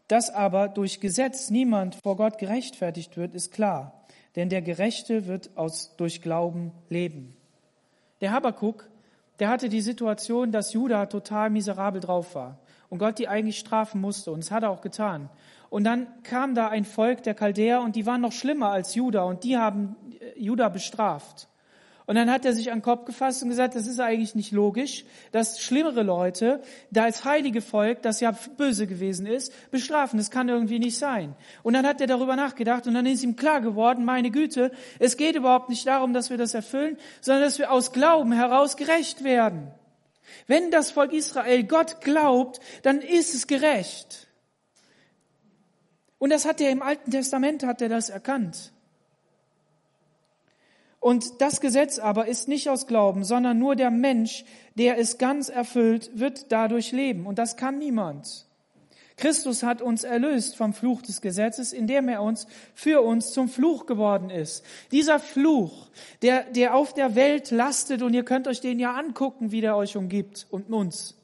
Dass 0.08 0.30
aber 0.30 0.68
durch 0.68 1.00
Gesetz 1.00 1.50
niemand 1.50 1.94
vor 1.94 2.16
Gott 2.16 2.38
gerechtfertigt 2.38 3.16
wird, 3.16 3.34
ist 3.34 3.52
klar, 3.52 4.04
denn 4.36 4.48
der 4.48 4.62
Gerechte 4.62 5.26
wird 5.26 5.56
aus, 5.56 5.96
durch 5.96 6.20
Glauben 6.20 6.72
leben. 6.88 7.36
Der 8.20 8.32
Habakuk, 8.32 8.88
der 9.38 9.48
hatte 9.48 9.68
die 9.68 9.80
Situation, 9.80 10.52
dass 10.52 10.72
Judah 10.72 11.06
total 11.06 11.50
miserabel 11.50 12.00
drauf 12.00 12.34
war 12.34 12.58
und 12.90 12.98
Gott 12.98 13.18
die 13.18 13.28
eigentlich 13.28 13.58
strafen 13.58 14.00
musste 14.00 14.30
und 14.30 14.44
das 14.44 14.50
hat 14.50 14.62
er 14.62 14.70
auch 14.70 14.82
getan. 14.82 15.30
Und 15.70 15.84
dann 15.84 16.06
kam 16.22 16.54
da 16.54 16.68
ein 16.68 16.84
Volk 16.84 17.22
der 17.24 17.34
Chaldäer 17.34 17.80
und 17.80 17.96
die 17.96 18.06
waren 18.06 18.20
noch 18.20 18.32
schlimmer 18.32 18.70
als 18.70 18.94
Judah 18.94 19.24
und 19.24 19.42
die 19.42 19.56
haben 19.56 19.96
äh, 20.20 20.38
Judah 20.38 20.68
bestraft. 20.68 21.48
Und 22.06 22.16
dann 22.16 22.30
hat 22.30 22.44
er 22.44 22.52
sich 22.52 22.70
an 22.70 22.78
den 22.78 22.84
Kopf 22.84 23.06
gefasst 23.06 23.42
und 23.42 23.48
gesagt, 23.48 23.74
das 23.74 23.86
ist 23.86 23.98
eigentlich 23.98 24.34
nicht 24.34 24.52
logisch, 24.52 25.06
dass 25.32 25.58
schlimmere 25.60 26.02
Leute, 26.02 26.60
da 26.90 27.04
als 27.04 27.24
heilige 27.24 27.62
Volk, 27.62 28.02
das 28.02 28.20
ja 28.20 28.32
böse 28.58 28.86
gewesen 28.86 29.26
ist, 29.26 29.52
bestrafen. 29.70 30.18
Das 30.18 30.30
kann 30.30 30.50
irgendwie 30.50 30.78
nicht 30.78 30.98
sein. 30.98 31.34
Und 31.62 31.72
dann 31.72 31.86
hat 31.86 32.02
er 32.02 32.06
darüber 32.06 32.36
nachgedacht 32.36 32.86
und 32.86 32.92
dann 32.92 33.06
ist 33.06 33.22
ihm 33.22 33.36
klar 33.36 33.62
geworden, 33.62 34.04
meine 34.04 34.30
Güte, 34.30 34.70
es 34.98 35.16
geht 35.16 35.34
überhaupt 35.34 35.70
nicht 35.70 35.86
darum, 35.86 36.12
dass 36.12 36.28
wir 36.28 36.36
das 36.36 36.52
erfüllen, 36.52 36.98
sondern 37.22 37.44
dass 37.44 37.58
wir 37.58 37.72
aus 37.72 37.92
Glauben 37.92 38.32
heraus 38.32 38.76
gerecht 38.76 39.24
werden. 39.24 39.68
Wenn 40.46 40.70
das 40.70 40.90
Volk 40.90 41.12
Israel 41.14 41.64
Gott 41.64 42.02
glaubt, 42.02 42.60
dann 42.82 43.00
ist 43.00 43.34
es 43.34 43.46
gerecht. 43.46 44.28
Und 46.18 46.30
das 46.30 46.44
hat 46.44 46.60
er 46.60 46.70
im 46.70 46.82
Alten 46.82 47.10
Testament, 47.10 47.62
hat 47.64 47.80
er 47.80 47.88
das 47.88 48.10
erkannt. 48.10 48.73
Und 51.04 51.42
das 51.42 51.60
Gesetz 51.60 51.98
aber 51.98 52.28
ist 52.28 52.48
nicht 52.48 52.70
aus 52.70 52.86
Glauben, 52.86 53.24
sondern 53.24 53.58
nur 53.58 53.76
der 53.76 53.90
Mensch, 53.90 54.46
der 54.74 54.98
es 54.98 55.18
ganz 55.18 55.50
erfüllt, 55.50 56.10
wird 56.14 56.50
dadurch 56.50 56.92
leben. 56.92 57.26
Und 57.26 57.38
das 57.38 57.58
kann 57.58 57.76
niemand. 57.76 58.46
Christus 59.18 59.62
hat 59.62 59.82
uns 59.82 60.04
erlöst 60.04 60.56
vom 60.56 60.72
Fluch 60.72 61.02
des 61.02 61.20
Gesetzes, 61.20 61.74
indem 61.74 62.08
er 62.08 62.22
uns 62.22 62.46
für 62.74 63.02
uns 63.02 63.32
zum 63.32 63.50
Fluch 63.50 63.84
geworden 63.84 64.30
ist. 64.30 64.64
Dieser 64.92 65.18
Fluch, 65.18 65.90
der, 66.22 66.44
der 66.44 66.74
auf 66.74 66.94
der 66.94 67.14
Welt 67.14 67.50
lastet, 67.50 68.00
und 68.00 68.14
ihr 68.14 68.24
könnt 68.24 68.48
euch 68.48 68.62
den 68.62 68.78
ja 68.78 68.94
angucken, 68.94 69.52
wie 69.52 69.60
der 69.60 69.76
euch 69.76 69.98
umgibt 69.98 70.46
und 70.50 70.72
uns, 70.72 71.18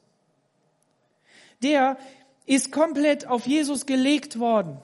der 1.63 1.97
ist 2.45 2.71
komplett 2.71 3.25
auf 3.25 3.47
Jesus 3.47 3.87
gelegt 3.87 4.37
worden. 4.37 4.77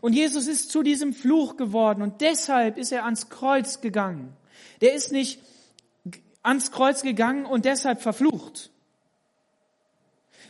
Und 0.00 0.14
Jesus 0.14 0.46
ist 0.46 0.70
zu 0.70 0.82
diesem 0.82 1.12
Fluch 1.12 1.56
geworden 1.56 2.02
und 2.02 2.20
deshalb 2.20 2.78
ist 2.78 2.92
er 2.92 3.04
ans 3.04 3.28
Kreuz 3.28 3.80
gegangen. 3.80 4.36
Der 4.80 4.94
ist 4.94 5.12
nicht 5.12 5.40
ans 6.42 6.72
Kreuz 6.72 7.02
gegangen 7.02 7.46
und 7.46 7.64
deshalb 7.64 8.02
verflucht 8.02 8.72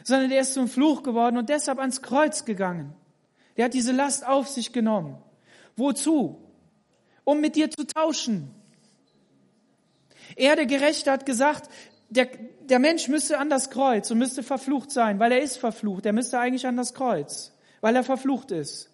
sondern 0.04 0.30
der 0.30 0.40
ist 0.40 0.54
zum 0.54 0.68
Fluch 0.68 1.02
geworden 1.02 1.36
und 1.36 1.48
deshalb 1.48 1.78
ans 1.78 2.02
Kreuz 2.02 2.44
gegangen. 2.44 2.94
Der 3.56 3.66
hat 3.66 3.74
diese 3.74 3.92
Last 3.92 4.26
auf 4.26 4.48
sich 4.48 4.72
genommen. 4.72 5.18
Wozu? 5.76 6.38
Um 7.24 7.40
mit 7.40 7.56
dir 7.56 7.70
zu 7.70 7.86
tauschen. 7.86 8.50
Er, 10.36 10.56
der 10.56 10.66
Gerechte, 10.66 11.10
hat 11.10 11.26
gesagt, 11.26 11.70
der, 12.08 12.28
der 12.62 12.78
Mensch 12.78 13.08
müsste 13.08 13.38
an 13.38 13.50
das 13.50 13.70
Kreuz 13.70 14.10
und 14.10 14.18
müsste 14.18 14.42
verflucht 14.42 14.90
sein, 14.90 15.18
weil 15.18 15.32
er 15.32 15.42
ist 15.42 15.58
verflucht. 15.58 16.06
Er 16.06 16.12
müsste 16.12 16.38
eigentlich 16.38 16.66
an 16.66 16.76
das 16.76 16.94
Kreuz, 16.94 17.52
weil 17.80 17.96
er 17.96 18.04
verflucht 18.04 18.50
ist. 18.50 18.90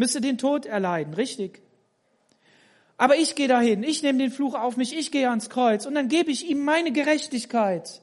Müsste 0.00 0.22
den 0.22 0.38
Tod 0.38 0.64
erleiden, 0.64 1.12
richtig. 1.12 1.60
Aber 2.96 3.16
ich 3.16 3.34
gehe 3.34 3.48
dahin, 3.48 3.82
ich 3.82 4.02
nehme 4.02 4.18
den 4.18 4.30
Fluch 4.30 4.54
auf 4.54 4.78
mich, 4.78 4.96
ich 4.96 5.12
gehe 5.12 5.28
ans 5.28 5.50
Kreuz 5.50 5.84
und 5.84 5.94
dann 5.94 6.08
gebe 6.08 6.30
ich 6.30 6.48
ihm 6.48 6.64
meine 6.64 6.90
Gerechtigkeit. 6.90 8.00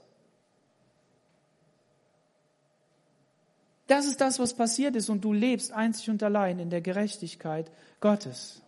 Das 3.87 4.05
ist 4.05 4.21
das, 4.21 4.37
was 4.37 4.53
passiert 4.53 4.95
ist 4.95 5.09
und 5.09 5.25
du 5.25 5.33
lebst 5.33 5.71
einzig 5.71 6.11
und 6.11 6.21
allein 6.21 6.59
in 6.59 6.69
der 6.69 6.81
Gerechtigkeit 6.81 7.71
Gottes. 7.99 8.61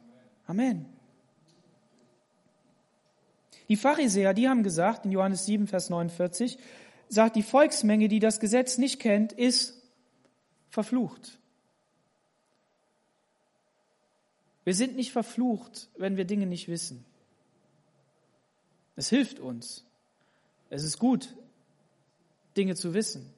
Amen. 0.48 0.88
Die 3.68 3.76
Pharisäer, 3.76 4.34
die 4.34 4.50
haben 4.50 4.64
gesagt, 4.64 5.06
in 5.06 5.12
Johannes 5.12 5.46
7, 5.46 5.68
Vers 5.68 5.92
49, 5.92 6.58
sagt, 7.10 7.36
die 7.36 7.44
Volksmenge, 7.44 8.08
die 8.08 8.20
das 8.20 8.40
Gesetz 8.40 8.80
nicht 8.80 9.00
kennt, 9.00 9.34
ist 9.34 9.80
verflucht. 10.72 11.39
Wir 14.70 14.76
sind 14.76 14.96
nicht 14.96 15.12
verflucht, 15.12 15.90
wenn 15.98 16.16
wir 16.16 16.26
Dinge 16.26 16.46
nicht 16.46 16.68
wissen. 16.68 17.04
Es 18.96 19.10
hilft 19.10 19.40
uns. 19.40 19.84
Es 20.70 20.84
ist 20.84 21.00
gut, 21.00 21.36
Dinge 22.56 22.76
zu 22.76 22.94
wissen. 22.94 23.34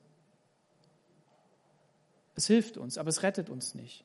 Es 2.36 2.48
hilft 2.48 2.76
uns, 2.76 2.98
aber 2.98 3.08
es 3.08 3.24
rettet 3.24 3.50
uns 3.50 3.76
nicht. 3.76 4.04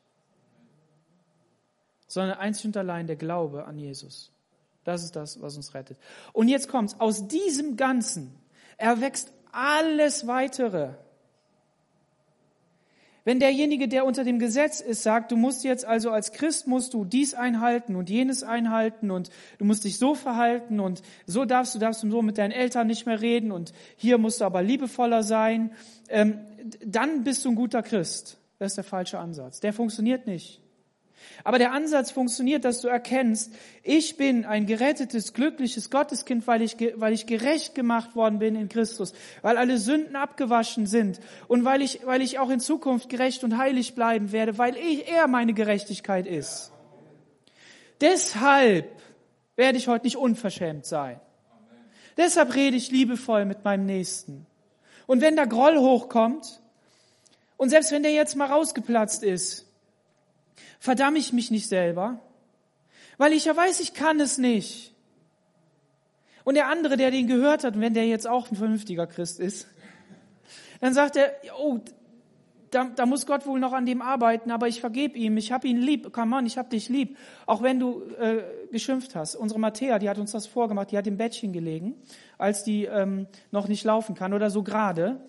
Sondern 2.07 2.39
einzig 2.39 2.67
und 2.67 2.77
allein 2.77 3.09
der 3.09 3.17
Glaube 3.17 3.65
an 3.65 3.77
Jesus. 3.77 4.31
Das 4.85 5.03
ist 5.03 5.17
das, 5.17 5.43
was 5.43 5.57
uns 5.57 5.75
rettet. 5.75 5.99
Und 6.33 6.47
jetzt 6.47 6.69
kommt's. 6.69 6.95
Aus 7.01 7.27
diesem 7.27 7.77
Ganzen 7.77 8.39
erwächst 8.77 9.33
alles 9.51 10.29
weitere. 10.29 10.95
Wenn 13.27 13.41
derjenige, 13.41 13.89
der 13.89 14.07
unter 14.07 14.23
dem 14.23 14.39
Gesetz 14.39 14.81
ist, 14.81 15.03
sagt, 15.03 15.33
du 15.33 15.37
musst 15.37 15.65
jetzt 15.65 15.85
also 15.85 16.13
als 16.13 16.31
Christ 16.31 16.69
musst 16.69 16.95
du 16.95 17.05
dies 17.05 17.35
einhalten 17.35 17.97
und 17.97 18.09
jenes 18.09 18.45
einhalten 18.45 19.11
und 19.11 19.31
du 19.59 19.65
musst 19.65 19.83
dich 19.83 19.99
so 19.99 20.15
verhalten 20.15 20.79
und 20.79 21.03
so 21.27 21.45
darfst 21.45 21.75
du, 21.75 21.81
darfst 21.81 22.05
du 22.05 22.11
so 22.11 22.23
mit 22.23 22.39
deinen 22.39 22.53
Eltern 22.53 22.87
nicht 22.87 23.05
mehr 23.05 23.21
reden 23.21 23.51
und 23.51 23.73
hier 23.97 24.19
musst 24.19 24.41
du 24.41 24.45
aber 24.45 24.63
liebevoller 24.63 25.25
sein, 25.25 25.73
ähm, 26.09 26.39
dann 26.85 27.25
bist 27.25 27.45
du 27.45 27.49
ein 27.49 27.57
guter 27.57 27.83
Christ. 27.83 28.39
Das 28.61 28.73
ist 28.73 28.77
der 28.77 28.85
falsche 28.85 29.19
Ansatz. 29.19 29.59
Der 29.59 29.73
funktioniert 29.73 30.29
nicht. 30.29 30.63
Aber 31.45 31.59
der 31.59 31.73
Ansatz 31.73 32.11
funktioniert, 32.11 32.65
dass 32.65 32.81
du 32.81 32.89
erkennst, 32.89 33.53
ich 33.83 34.17
bin 34.17 34.45
ein 34.45 34.67
gerettetes, 34.67 35.33
glückliches 35.33 35.91
Gotteskind, 35.91 36.47
weil 36.47 36.63
ich, 36.63 36.77
weil 36.97 37.13
ich 37.13 37.27
gerecht 37.27 37.75
gemacht 37.75 38.17
worden 38.17 38.39
bin 38.39 38.57
in 38.57 38.69
Christus, 38.69 39.13
weil 39.43 39.57
alle 39.57 39.79
Sünden 39.79 40.17
abgewaschen 40.17 40.87
sind 40.87 41.21
und 41.49 41.65
weil 41.65 41.83
ich, 41.83 42.01
weil 42.05 42.23
ich 42.23 42.39
auch 42.39 42.51
in 42.51 42.61
Zukunft 42.61 43.09
gerecht 43.09 43.45
und 43.45 43.59
heilig 43.59 43.95
bleiben 43.95 44.33
werde, 44.33 44.59
weil 44.59 44.77
ich, 44.77 45.09
er 45.09 45.29
meine 45.29 45.55
Gerechtigkeit 45.55 46.27
ist. 46.27 46.73
Deshalb 48.01 48.91
werde 49.57 49.79
ich 49.79 49.89
heute 49.89 50.05
nicht 50.05 50.17
unverschämt 50.17 50.87
sein. 50.87 51.21
Deshalb 52.17 52.55
rede 52.55 52.77
ich 52.77 52.91
liebevoll 52.91 53.45
mit 53.45 53.65
meinem 53.65 53.87
Nächsten. 53.87 54.47
Und 55.07 55.21
wenn 55.21 55.37
der 55.37 55.47
Groll 55.47 55.79
hochkommt, 55.79 56.61
und 57.57 57.71
selbst 57.71 57.93
wenn 57.93 58.03
der 58.03 58.13
jetzt 58.13 58.37
mal 58.37 58.47
rausgeplatzt 58.47 59.23
ist, 59.23 59.66
verdamme 60.79 61.19
ich 61.19 61.33
mich 61.33 61.51
nicht 61.51 61.69
selber, 61.69 62.21
weil 63.19 63.33
ich 63.33 63.45
ja 63.47 63.57
weiß, 63.57 63.81
ich 63.81 63.95
kann 63.95 64.21
es 64.21 64.39
nicht. 64.39 64.95
Und 66.45 66.55
der 66.55 66.69
andere, 66.69 66.97
der 66.97 67.11
den 67.11 67.27
gehört 67.27 67.65
hat, 67.65 67.81
wenn 67.81 67.95
der 67.95 68.07
jetzt 68.07 68.27
auch 68.27 68.51
ein 68.51 68.57
vernünftiger 68.57 69.07
Christ 69.07 69.41
ist, 69.41 69.67
dann 70.81 70.95
sagt 70.95 71.17
er, 71.17 71.35
oh, 71.59 71.81
da, 72.71 72.85
da 72.85 73.07
muss 73.07 73.27
Gott 73.27 73.47
wohl 73.47 73.59
noch 73.59 73.73
an 73.73 73.87
dem 73.87 74.03
arbeiten, 74.03 74.51
aber 74.51 74.69
ich 74.69 74.81
vergebe 74.81 75.17
ihm, 75.19 75.37
ich 75.37 75.53
habe 75.53 75.67
ihn 75.67 75.79
lieb, 75.79 76.13
come 76.13 76.37
on, 76.37 76.47
ich 76.47 76.59
habe 76.59 76.69
dich 76.69 76.89
lieb, 76.89 77.17
auch 77.47 77.63
wenn 77.63 77.79
du 77.79 78.03
äh, 78.21 78.43
geschimpft 78.71 79.15
hast. 79.15 79.37
Unsere 79.37 79.59
Matthäa, 79.61 79.99
die 79.99 80.09
hat 80.09 80.19
uns 80.19 80.33
das 80.33 80.47
vorgemacht, 80.47 80.91
die 80.91 80.99
hat 80.99 81.07
im 81.07 81.17
Bettchen 81.17 81.53
gelegen, 81.53 81.95
als 82.39 82.65
die 82.65 82.85
ähm, 82.85 83.27
noch 83.51 83.69
nicht 83.69 83.85
laufen 83.85 84.15
kann 84.15 84.35
oder 84.35 84.51
so 84.51 84.63
gerade. 84.63 85.21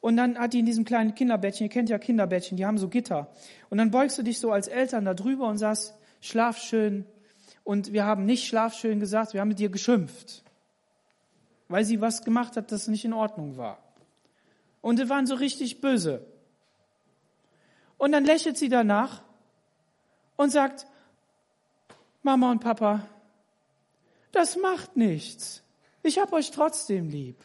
Und 0.00 0.16
dann 0.16 0.38
hat 0.38 0.54
die 0.54 0.60
in 0.60 0.66
diesem 0.66 0.84
kleinen 0.84 1.14
Kinderbettchen, 1.14 1.66
ihr 1.66 1.70
kennt 1.70 1.90
ja 1.90 1.98
Kinderbettchen, 1.98 2.56
die 2.56 2.64
haben 2.64 2.78
so 2.78 2.88
Gitter. 2.88 3.30
Und 3.68 3.78
dann 3.78 3.90
beugst 3.90 4.16
du 4.18 4.22
dich 4.22 4.40
so 4.40 4.50
als 4.50 4.66
Eltern 4.66 5.04
da 5.04 5.14
drüber 5.14 5.46
und 5.46 5.58
sagst, 5.58 5.94
schlaf 6.20 6.58
schön. 6.58 7.04
Und 7.64 7.92
wir 7.92 8.04
haben 8.04 8.24
nicht 8.24 8.46
schlaf 8.46 8.74
schön 8.74 8.98
gesagt, 8.98 9.34
wir 9.34 9.40
haben 9.40 9.48
mit 9.48 9.58
dir 9.58 9.68
geschimpft. 9.68 10.42
Weil 11.68 11.84
sie 11.84 12.00
was 12.00 12.24
gemacht 12.24 12.56
hat, 12.56 12.72
das 12.72 12.88
nicht 12.88 13.04
in 13.04 13.12
Ordnung 13.12 13.56
war. 13.56 13.78
Und 14.80 14.96
sie 14.96 15.08
waren 15.08 15.26
so 15.26 15.34
richtig 15.34 15.80
böse. 15.80 16.26
Und 17.98 18.12
dann 18.12 18.24
lächelt 18.24 18.56
sie 18.56 18.70
danach 18.70 19.22
und 20.36 20.50
sagt, 20.50 20.86
Mama 22.22 22.50
und 22.50 22.60
Papa, 22.60 23.06
das 24.32 24.56
macht 24.56 24.96
nichts. 24.96 25.62
Ich 26.02 26.18
hab 26.18 26.32
euch 26.32 26.50
trotzdem 26.50 27.10
lieb. 27.10 27.36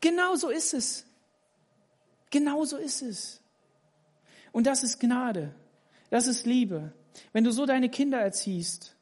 Genau 0.00 0.36
so 0.36 0.48
ist 0.48 0.74
es. 0.74 1.04
Genau 2.30 2.64
so 2.64 2.76
ist 2.76 3.02
es. 3.02 3.40
Und 4.52 4.66
das 4.66 4.82
ist 4.82 5.00
Gnade. 5.00 5.54
Das 6.10 6.26
ist 6.26 6.46
Liebe. 6.46 6.92
Wenn 7.32 7.44
du 7.44 7.50
so 7.50 7.66
deine 7.66 7.88
Kinder 7.88 8.20
erziehst 8.20 8.96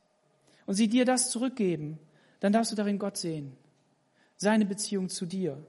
und 0.66 0.74
sie 0.74 0.88
dir 0.88 1.04
das 1.04 1.30
zurückgeben, 1.30 1.98
dann 2.40 2.52
darfst 2.52 2.72
du 2.72 2.76
darin 2.76 2.98
Gott 2.98 3.16
sehen. 3.16 3.56
Seine 4.36 4.66
Beziehung 4.66 5.08
zu 5.08 5.26
dir. 5.26 5.64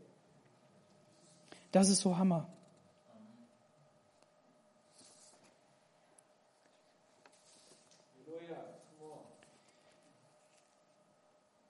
Das 1.72 1.90
ist 1.90 2.02
so 2.02 2.18
Hammer. 2.18 2.52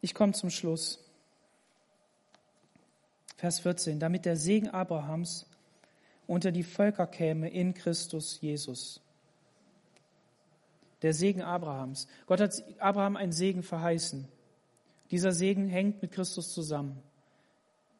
Ich 0.01 0.13
komme 0.13 0.33
zum 0.33 0.49
Schluss. 0.49 1.06
Vers 3.37 3.59
14, 3.59 3.99
damit 3.99 4.25
der 4.25 4.35
Segen 4.35 4.69
Abrahams 4.69 5.45
unter 6.25 6.51
die 6.51 6.63
Völker 6.63 7.07
käme 7.07 7.49
in 7.49 7.73
Christus 7.73 8.41
Jesus. 8.41 8.99
Der 11.03 11.13
Segen 11.13 11.43
Abrahams. 11.43 12.07
Gott 12.25 12.41
hat 12.41 12.63
Abraham 12.79 13.15
einen 13.15 13.31
Segen 13.31 13.61
verheißen. 13.61 14.27
Dieser 15.11 15.31
Segen 15.31 15.69
hängt 15.69 16.01
mit 16.01 16.11
Christus 16.11 16.51
zusammen. 16.51 17.01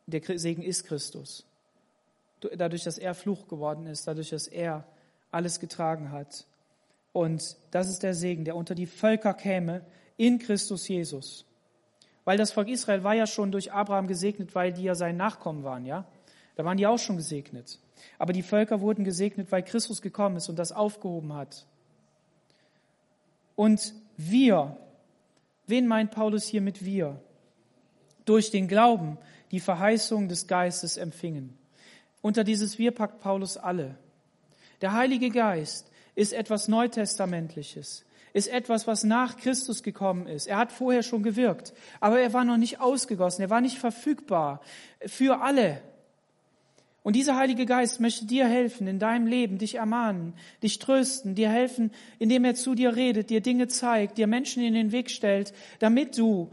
Der 0.08 0.22
Segen 0.40 0.64
ist 0.64 0.84
Christus. 0.86 1.46
Dadurch, 2.40 2.84
dass 2.84 2.98
er 2.98 3.14
Fluch 3.14 3.48
geworden 3.48 3.86
ist, 3.86 4.08
dadurch, 4.08 4.32
dass 4.32 4.48
er 4.48 4.86
alles 5.32 5.60
getragen 5.60 6.12
hat. 6.12 6.46
Und 7.14 7.58
das 7.72 7.90
ist 7.90 8.04
der 8.04 8.14
Segen, 8.14 8.46
der 8.46 8.56
unter 8.56 8.76
die 8.76 8.86
Völker 8.86 9.34
käme 9.34 9.86
in 10.18 10.40
Christus 10.40 10.88
Jesus. 10.88 11.47
Weil 12.28 12.38
das 12.38 12.52
Volk 12.52 12.68
Israel 12.68 13.06
war 13.06 13.14
ja 13.14 13.26
schon 13.26 13.54
durch 13.54 13.72
Abraham 13.72 14.08
gesegnet, 14.08 14.54
weil 14.54 14.74
die 14.74 14.84
ja 14.84 14.96
sein 14.96 15.16
Nachkommen 15.16 15.64
waren, 15.64 15.86
ja? 15.86 16.04
Da 16.56 16.66
waren 16.66 16.76
die 16.76 16.86
auch 16.86 17.00
schon 17.00 17.16
gesegnet. 17.16 17.80
Aber 18.20 18.34
die 18.34 18.44
Völker 18.44 18.82
wurden 18.82 19.06
gesegnet, 19.06 19.52
weil 19.52 19.64
Christus 19.64 20.02
gekommen 20.02 20.36
ist 20.36 20.50
und 20.50 20.60
das 20.60 20.72
aufgehoben 20.72 21.34
hat. 21.34 21.66
Und 23.56 23.94
wir, 24.18 24.76
wen 25.68 25.88
meint 25.88 26.12
Paulus 26.12 26.46
hier 26.46 26.62
mit 26.62 26.84
wir? 26.84 27.22
durch 28.28 28.52
den 28.52 28.68
Glauben 28.68 29.18
die 29.52 29.60
Verheißung 29.60 30.28
des 30.28 30.48
Geistes 30.48 30.98
empfingen. 30.98 31.58
Unter 32.22 32.44
dieses 32.44 32.78
Wir 32.78 32.92
packt 32.92 33.22
Paulus 33.22 33.58
alle. 33.58 33.96
Der 34.82 34.94
Heilige 34.94 35.30
Geist 35.30 35.90
ist 36.14 36.34
etwas 36.34 36.68
Neutestamentliches, 36.68 38.04
ist 38.34 38.48
etwas, 38.48 38.88
was 38.88 39.04
nach 39.04 39.38
Christus 39.38 39.84
gekommen 39.84 40.28
ist. 40.28 40.48
Er 40.48 40.58
hat 40.58 40.72
vorher 40.72 41.04
schon 41.04 41.24
gewirkt, 41.24 41.74
aber 42.00 42.20
er 42.20 42.34
war 42.34 42.44
noch 42.44 42.58
nicht 42.58 42.80
ausgegossen, 42.80 43.42
er 43.42 43.50
war 43.50 43.62
nicht 43.62 43.78
verfügbar 43.78 44.62
für 45.06 45.42
alle. 45.42 45.82
Und 47.08 47.16
dieser 47.16 47.38
Heilige 47.38 47.66
Geist 47.66 48.02
möchte 48.02 48.26
dir 48.26 48.46
helfen 48.48 48.86
in 48.86 49.00
deinem 49.00 49.28
Leben, 49.28 49.60
dich 49.60 49.76
ermahnen, 49.76 50.34
dich 50.62 50.78
trösten, 50.78 51.36
dir 51.36 51.50
helfen, 51.50 51.92
indem 52.20 52.44
er 52.44 52.54
zu 52.54 52.76
dir 52.76 52.98
redet, 52.98 53.30
dir 53.30 53.40
Dinge 53.40 53.70
zeigt, 53.70 54.18
dir 54.18 54.28
Menschen 54.28 54.62
in 54.62 54.74
den 54.74 54.92
Weg 54.92 55.10
stellt, 55.10 55.54
damit 55.80 56.18
du, 56.18 56.52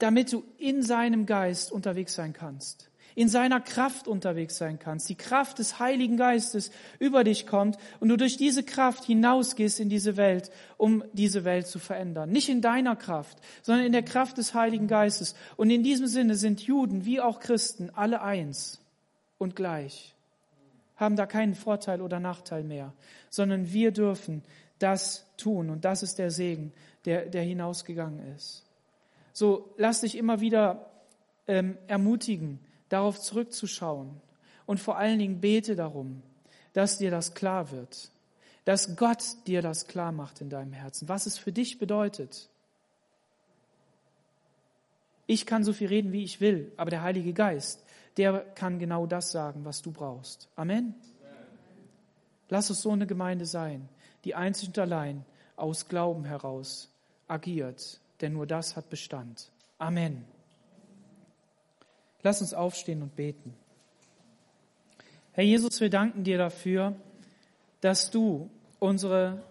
damit 0.00 0.32
du 0.32 0.42
in 0.58 0.82
seinem 0.82 1.26
Geist 1.26 1.70
unterwegs 1.70 2.14
sein 2.14 2.32
kannst, 2.32 2.90
in 3.14 3.28
seiner 3.28 3.60
Kraft 3.60 4.08
unterwegs 4.08 4.56
sein 4.56 4.78
kannst, 4.78 5.08
die 5.08 5.14
Kraft 5.14 5.58
des 5.58 5.78
Heiligen 5.78 6.16
Geistes 6.16 6.70
über 6.98 7.24
dich 7.24 7.46
kommt 7.46 7.76
und 8.00 8.08
du 8.08 8.16
durch 8.16 8.36
diese 8.36 8.62
Kraft 8.62 9.04
hinausgehst 9.04 9.80
in 9.80 9.88
diese 9.88 10.16
Welt, 10.16 10.50
um 10.76 11.04
diese 11.12 11.44
Welt 11.44 11.66
zu 11.66 11.78
verändern. 11.78 12.30
Nicht 12.30 12.48
in 12.48 12.60
deiner 12.60 12.96
Kraft, 12.96 13.38
sondern 13.62 13.86
in 13.86 13.92
der 13.92 14.02
Kraft 14.02 14.38
des 14.38 14.54
Heiligen 14.54 14.88
Geistes. 14.88 15.34
Und 15.56 15.70
in 15.70 15.82
diesem 15.82 16.06
Sinne 16.06 16.34
sind 16.34 16.60
Juden 16.62 17.04
wie 17.04 17.20
auch 17.20 17.40
Christen 17.40 17.90
alle 17.94 18.22
eins 18.22 18.80
und 19.38 19.56
gleich, 19.56 20.14
haben 20.96 21.16
da 21.16 21.26
keinen 21.26 21.54
Vorteil 21.54 22.00
oder 22.00 22.20
Nachteil 22.20 22.64
mehr, 22.64 22.92
sondern 23.28 23.72
wir 23.72 23.90
dürfen 23.90 24.42
das 24.78 25.26
tun 25.36 25.70
und 25.70 25.84
das 25.84 26.02
ist 26.02 26.18
der 26.18 26.30
Segen, 26.30 26.72
der, 27.04 27.26
der 27.26 27.42
hinausgegangen 27.42 28.34
ist. 28.34 28.64
So, 29.32 29.74
lass 29.76 30.02
dich 30.02 30.16
immer 30.16 30.40
wieder 30.40 30.90
ähm, 31.46 31.78
ermutigen, 31.86 32.60
darauf 32.92 33.20
zurückzuschauen 33.20 34.20
und 34.66 34.78
vor 34.78 34.96
allen 34.98 35.18
Dingen 35.18 35.40
bete 35.40 35.76
darum, 35.76 36.22
dass 36.72 36.98
dir 36.98 37.10
das 37.10 37.34
klar 37.34 37.70
wird, 37.70 38.10
dass 38.64 38.96
Gott 38.96 39.22
dir 39.46 39.62
das 39.62 39.86
klar 39.86 40.12
macht 40.12 40.40
in 40.40 40.50
deinem 40.50 40.72
Herzen, 40.72 41.08
was 41.08 41.26
es 41.26 41.38
für 41.38 41.52
dich 41.52 41.78
bedeutet. 41.78 42.48
Ich 45.26 45.46
kann 45.46 45.64
so 45.64 45.72
viel 45.72 45.88
reden, 45.88 46.12
wie 46.12 46.24
ich 46.24 46.40
will, 46.40 46.72
aber 46.76 46.90
der 46.90 47.02
Heilige 47.02 47.32
Geist, 47.32 47.84
der 48.16 48.40
kann 48.40 48.78
genau 48.78 49.06
das 49.06 49.32
sagen, 49.32 49.64
was 49.64 49.82
du 49.82 49.90
brauchst. 49.90 50.48
Amen. 50.56 50.94
Lass 52.48 52.68
es 52.68 52.82
so 52.82 52.90
eine 52.90 53.06
Gemeinde 53.06 53.46
sein, 53.46 53.88
die 54.24 54.34
einzig 54.34 54.68
und 54.68 54.78
allein 54.78 55.24
aus 55.56 55.88
Glauben 55.88 56.24
heraus 56.24 56.90
agiert, 57.26 58.00
denn 58.20 58.34
nur 58.34 58.46
das 58.46 58.76
hat 58.76 58.90
Bestand. 58.90 59.50
Amen. 59.78 60.24
Lass 62.22 62.40
uns 62.40 62.54
aufstehen 62.54 63.02
und 63.02 63.16
beten. 63.16 63.54
Herr 65.32 65.44
Jesus, 65.44 65.80
wir 65.80 65.90
danken 65.90 66.24
dir 66.24 66.38
dafür, 66.38 66.94
dass 67.80 68.10
du 68.10 68.50
unsere 68.78 69.42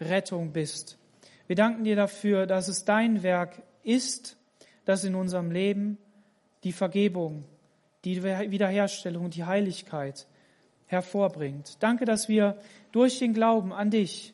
Rettung 0.00 0.52
bist. 0.52 0.98
Wir 1.46 1.56
danken 1.56 1.84
dir 1.84 1.96
dafür, 1.96 2.46
dass 2.46 2.68
es 2.68 2.84
dein 2.84 3.22
Werk 3.22 3.62
ist, 3.82 4.36
das 4.84 5.04
in 5.04 5.14
unserem 5.14 5.50
Leben 5.50 5.98
die 6.64 6.72
Vergebung 6.72 7.44
die 8.04 8.22
Wiederherstellung 8.22 9.24
und 9.26 9.34
die 9.34 9.44
Heiligkeit 9.44 10.26
hervorbringt. 10.86 11.76
Danke, 11.80 12.04
dass 12.04 12.28
wir 12.28 12.56
durch 12.92 13.18
den 13.18 13.34
Glauben 13.34 13.72
an 13.72 13.90
dich 13.90 14.32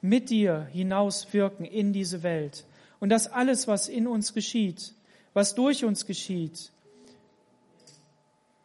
mit 0.00 0.30
dir 0.30 0.68
hinauswirken 0.72 1.64
in 1.64 1.92
diese 1.92 2.22
Welt 2.22 2.66
und 3.00 3.08
dass 3.08 3.26
alles, 3.26 3.68
was 3.68 3.88
in 3.88 4.06
uns 4.06 4.34
geschieht, 4.34 4.94
was 5.32 5.54
durch 5.54 5.84
uns 5.84 6.06
geschieht, 6.06 6.72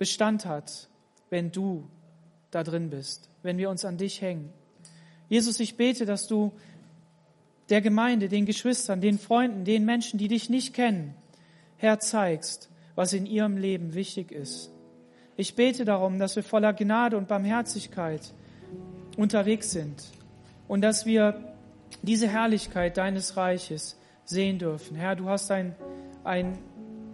Bestand 0.03 0.45
hat, 0.45 0.89
wenn 1.29 1.53
du 1.53 1.87
da 2.51 2.61
drin 2.61 2.89
bist, 2.89 3.29
wenn 3.41 3.57
wir 3.57 3.69
uns 3.69 3.85
an 3.85 3.97
dich 3.97 4.21
hängen. 4.21 4.51
Jesus, 5.29 5.61
ich 5.61 5.77
bete, 5.77 6.05
dass 6.05 6.27
du 6.27 6.51
der 7.69 7.79
Gemeinde, 7.79 8.27
den 8.27 8.45
Geschwistern, 8.45 8.99
den 8.99 9.17
Freunden, 9.17 9.63
den 9.63 9.85
Menschen, 9.85 10.17
die 10.17 10.27
dich 10.27 10.49
nicht 10.49 10.73
kennen, 10.73 11.15
Herr, 11.77 11.99
zeigst, 11.99 12.69
was 12.95 13.13
in 13.13 13.25
ihrem 13.25 13.55
Leben 13.55 13.93
wichtig 13.93 14.33
ist. 14.33 14.71
Ich 15.37 15.55
bete 15.55 15.85
darum, 15.85 16.19
dass 16.19 16.35
wir 16.35 16.43
voller 16.43 16.73
Gnade 16.73 17.15
und 17.15 17.29
Barmherzigkeit 17.29 18.33
unterwegs 19.15 19.71
sind 19.71 20.03
und 20.67 20.81
dass 20.81 21.05
wir 21.05 21.55
diese 22.01 22.27
Herrlichkeit 22.27 22.97
deines 22.97 23.37
Reiches 23.37 23.97
sehen 24.25 24.59
dürfen. 24.59 24.97
Herr, 24.97 25.15
du 25.15 25.29
hast 25.29 25.49
ein, 25.49 25.73
ein 26.25 26.57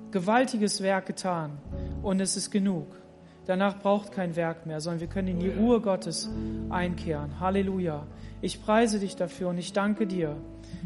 gewaltiges 0.09 0.81
Werk 0.81 1.05
getan 1.05 1.59
und 2.01 2.19
es 2.21 2.37
ist 2.37 2.51
genug. 2.51 2.87
Danach 3.45 3.79
braucht 3.79 4.11
kein 4.11 4.35
Werk 4.35 4.65
mehr, 4.65 4.79
sondern 4.79 4.99
wir 4.99 5.07
können 5.07 5.29
in 5.29 5.39
die 5.39 5.49
Ruhe 5.49 5.81
Gottes 5.81 6.29
einkehren. 6.69 7.39
Halleluja. 7.39 8.05
Ich 8.41 8.63
preise 8.63 8.99
dich 8.99 9.15
dafür 9.15 9.49
und 9.49 9.57
ich 9.57 9.73
danke 9.73 10.05
dir. 10.05 10.37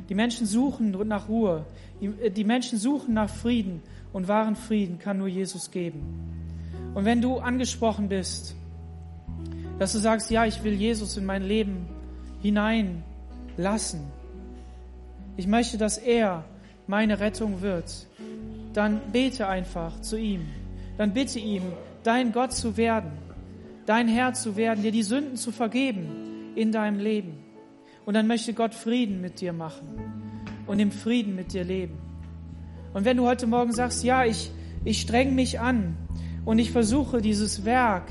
Die 0.08 0.16
Menschen 0.16 0.48
suchen 0.48 0.92
nach 1.08 1.28
Ruhe. 1.28 1.66
Die 2.00 2.44
Menschen 2.44 2.80
suchen 2.80 3.14
nach 3.14 3.30
Frieden 3.30 3.82
und 4.14 4.28
wahren 4.28 4.56
Frieden 4.56 4.98
kann 4.98 5.18
nur 5.18 5.28
Jesus 5.28 5.72
geben. 5.72 6.02
Und 6.94 7.06
wenn 7.06 7.22
du 7.22 7.40
angesprochen 7.40 8.08
bist, 8.08 8.56
dass 9.80 9.92
du 9.92 10.00
sagst, 10.00 10.32
ja, 10.32 10.46
ich 10.46 10.64
will 10.64 10.74
Jesus 10.74 11.18
in 11.18 11.26
mein 11.26 11.44
Leben 11.44 11.88
hineinlassen, 12.42 14.02
ich 15.36 15.48
möchte, 15.48 15.78
dass 15.78 15.98
er 15.98 16.46
meine 16.88 17.20
Rettung 17.20 17.62
wird, 17.62 18.08
dann 18.74 19.02
bete 19.12 19.48
einfach 19.48 20.00
zu 20.02 20.18
ihm. 20.18 20.46
Dann 20.98 21.14
bitte 21.14 21.40
ihm, 21.40 21.64
dein 22.04 22.32
Gott 22.32 22.54
zu 22.54 22.78
werden, 22.78 23.12
dein 23.86 24.08
Herr 24.08 24.34
zu 24.34 24.56
werden, 24.56 24.84
dir 24.84 24.92
die 24.92 25.04
Sünden 25.04 25.36
zu 25.36 25.52
vergeben 25.52 26.54
in 26.56 26.72
deinem 26.72 27.00
Leben. 27.00 27.40
Und 28.06 28.16
dann 28.16 28.28
möchte 28.28 28.54
Gott 28.54 28.74
Frieden 28.74 29.22
mit 29.22 29.42
dir 29.42 29.54
machen 29.54 29.88
und 30.68 30.80
im 30.80 30.92
Frieden 30.92 31.36
mit 31.36 31.54
dir 31.54 31.64
leben. 31.64 31.98
Und 32.94 33.06
wenn 33.06 33.18
du 33.18 33.26
heute 33.26 33.48
Morgen 33.48 33.72
sagst, 33.72 34.04
ja, 34.04 34.26
ich, 34.26 34.52
ich 34.84 35.02
streng 35.02 35.36
mich 35.36 35.60
an 35.60 35.98
und 36.46 36.60
ich 36.60 36.72
versuche 36.72 37.22
dieses 37.22 37.66
Werk, 37.66 38.10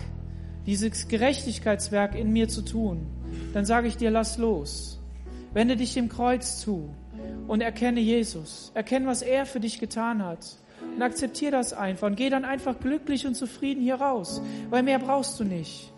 dieses 0.67 1.09
Gerechtigkeitswerk 1.09 2.15
in 2.15 2.33
mir 2.33 2.49
zu 2.49 2.63
tun, 2.63 3.07
dann 3.53 3.65
sage 3.65 3.89
ich 3.89 3.97
dir, 3.97 4.11
lass 4.11 4.39
los. 4.39 5.01
Wende 5.53 5.77
dich 5.77 5.95
dem 5.95 6.09
Kreuz 6.09 6.59
zu 6.59 6.95
und 7.47 7.61
erkenne 7.61 8.01
Jesus. 8.01 8.73
Erkenne, 8.75 9.07
was 9.07 9.23
er 9.23 9.47
für 9.47 9.61
dich 9.61 9.79
getan 9.79 10.25
hat. 10.25 10.57
Und 10.95 11.03
akzeptiere 11.03 11.53
das 11.53 11.73
einfach 11.73 12.07
und 12.07 12.17
geh 12.17 12.31
dann 12.31 12.45
einfach 12.45 12.79
glücklich 12.79 13.27
und 13.27 13.35
zufrieden 13.35 13.83
hier 13.83 13.97
raus, 13.97 14.43
weil 14.71 14.83
mehr 14.83 14.99
brauchst 14.99 15.39
du 15.41 15.45
nicht. 15.45 15.93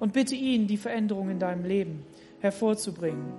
Und 0.00 0.12
bitte 0.12 0.34
ihn, 0.34 0.66
die 0.66 0.76
Veränderung 0.76 1.30
in 1.30 1.38
deinem 1.38 1.64
Leben 1.64 2.04
hervorzubringen. 2.40 3.32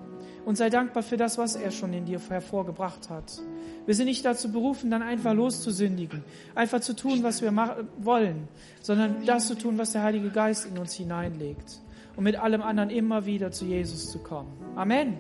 Und 0.45 0.57
sei 0.57 0.69
dankbar 0.69 1.03
für 1.03 1.17
das, 1.17 1.37
was 1.37 1.55
er 1.55 1.71
schon 1.71 1.93
in 1.93 2.05
dir 2.05 2.19
hervorgebracht 2.19 3.09
hat. 3.09 3.39
Wir 3.85 3.93
sind 3.93 4.05
nicht 4.05 4.25
dazu 4.25 4.51
berufen, 4.51 4.89
dann 4.89 5.01
einfach 5.01 5.33
loszusündigen, 5.33 6.23
einfach 6.55 6.81
zu 6.81 6.95
tun, 6.95 7.23
was 7.23 7.41
wir 7.41 7.53
wollen, 7.97 8.47
sondern 8.81 9.25
das 9.25 9.47
zu 9.47 9.55
tun, 9.55 9.77
was 9.77 9.91
der 9.91 10.03
Heilige 10.03 10.29
Geist 10.31 10.65
in 10.65 10.77
uns 10.77 10.93
hineinlegt. 10.93 11.79
Und 12.15 12.23
mit 12.23 12.35
allem 12.35 12.61
anderen 12.61 12.89
immer 12.89 13.25
wieder 13.25 13.51
zu 13.51 13.65
Jesus 13.65 14.11
zu 14.11 14.19
kommen. 14.19 14.51
Amen. 14.75 15.17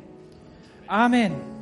Amen. 0.87 1.58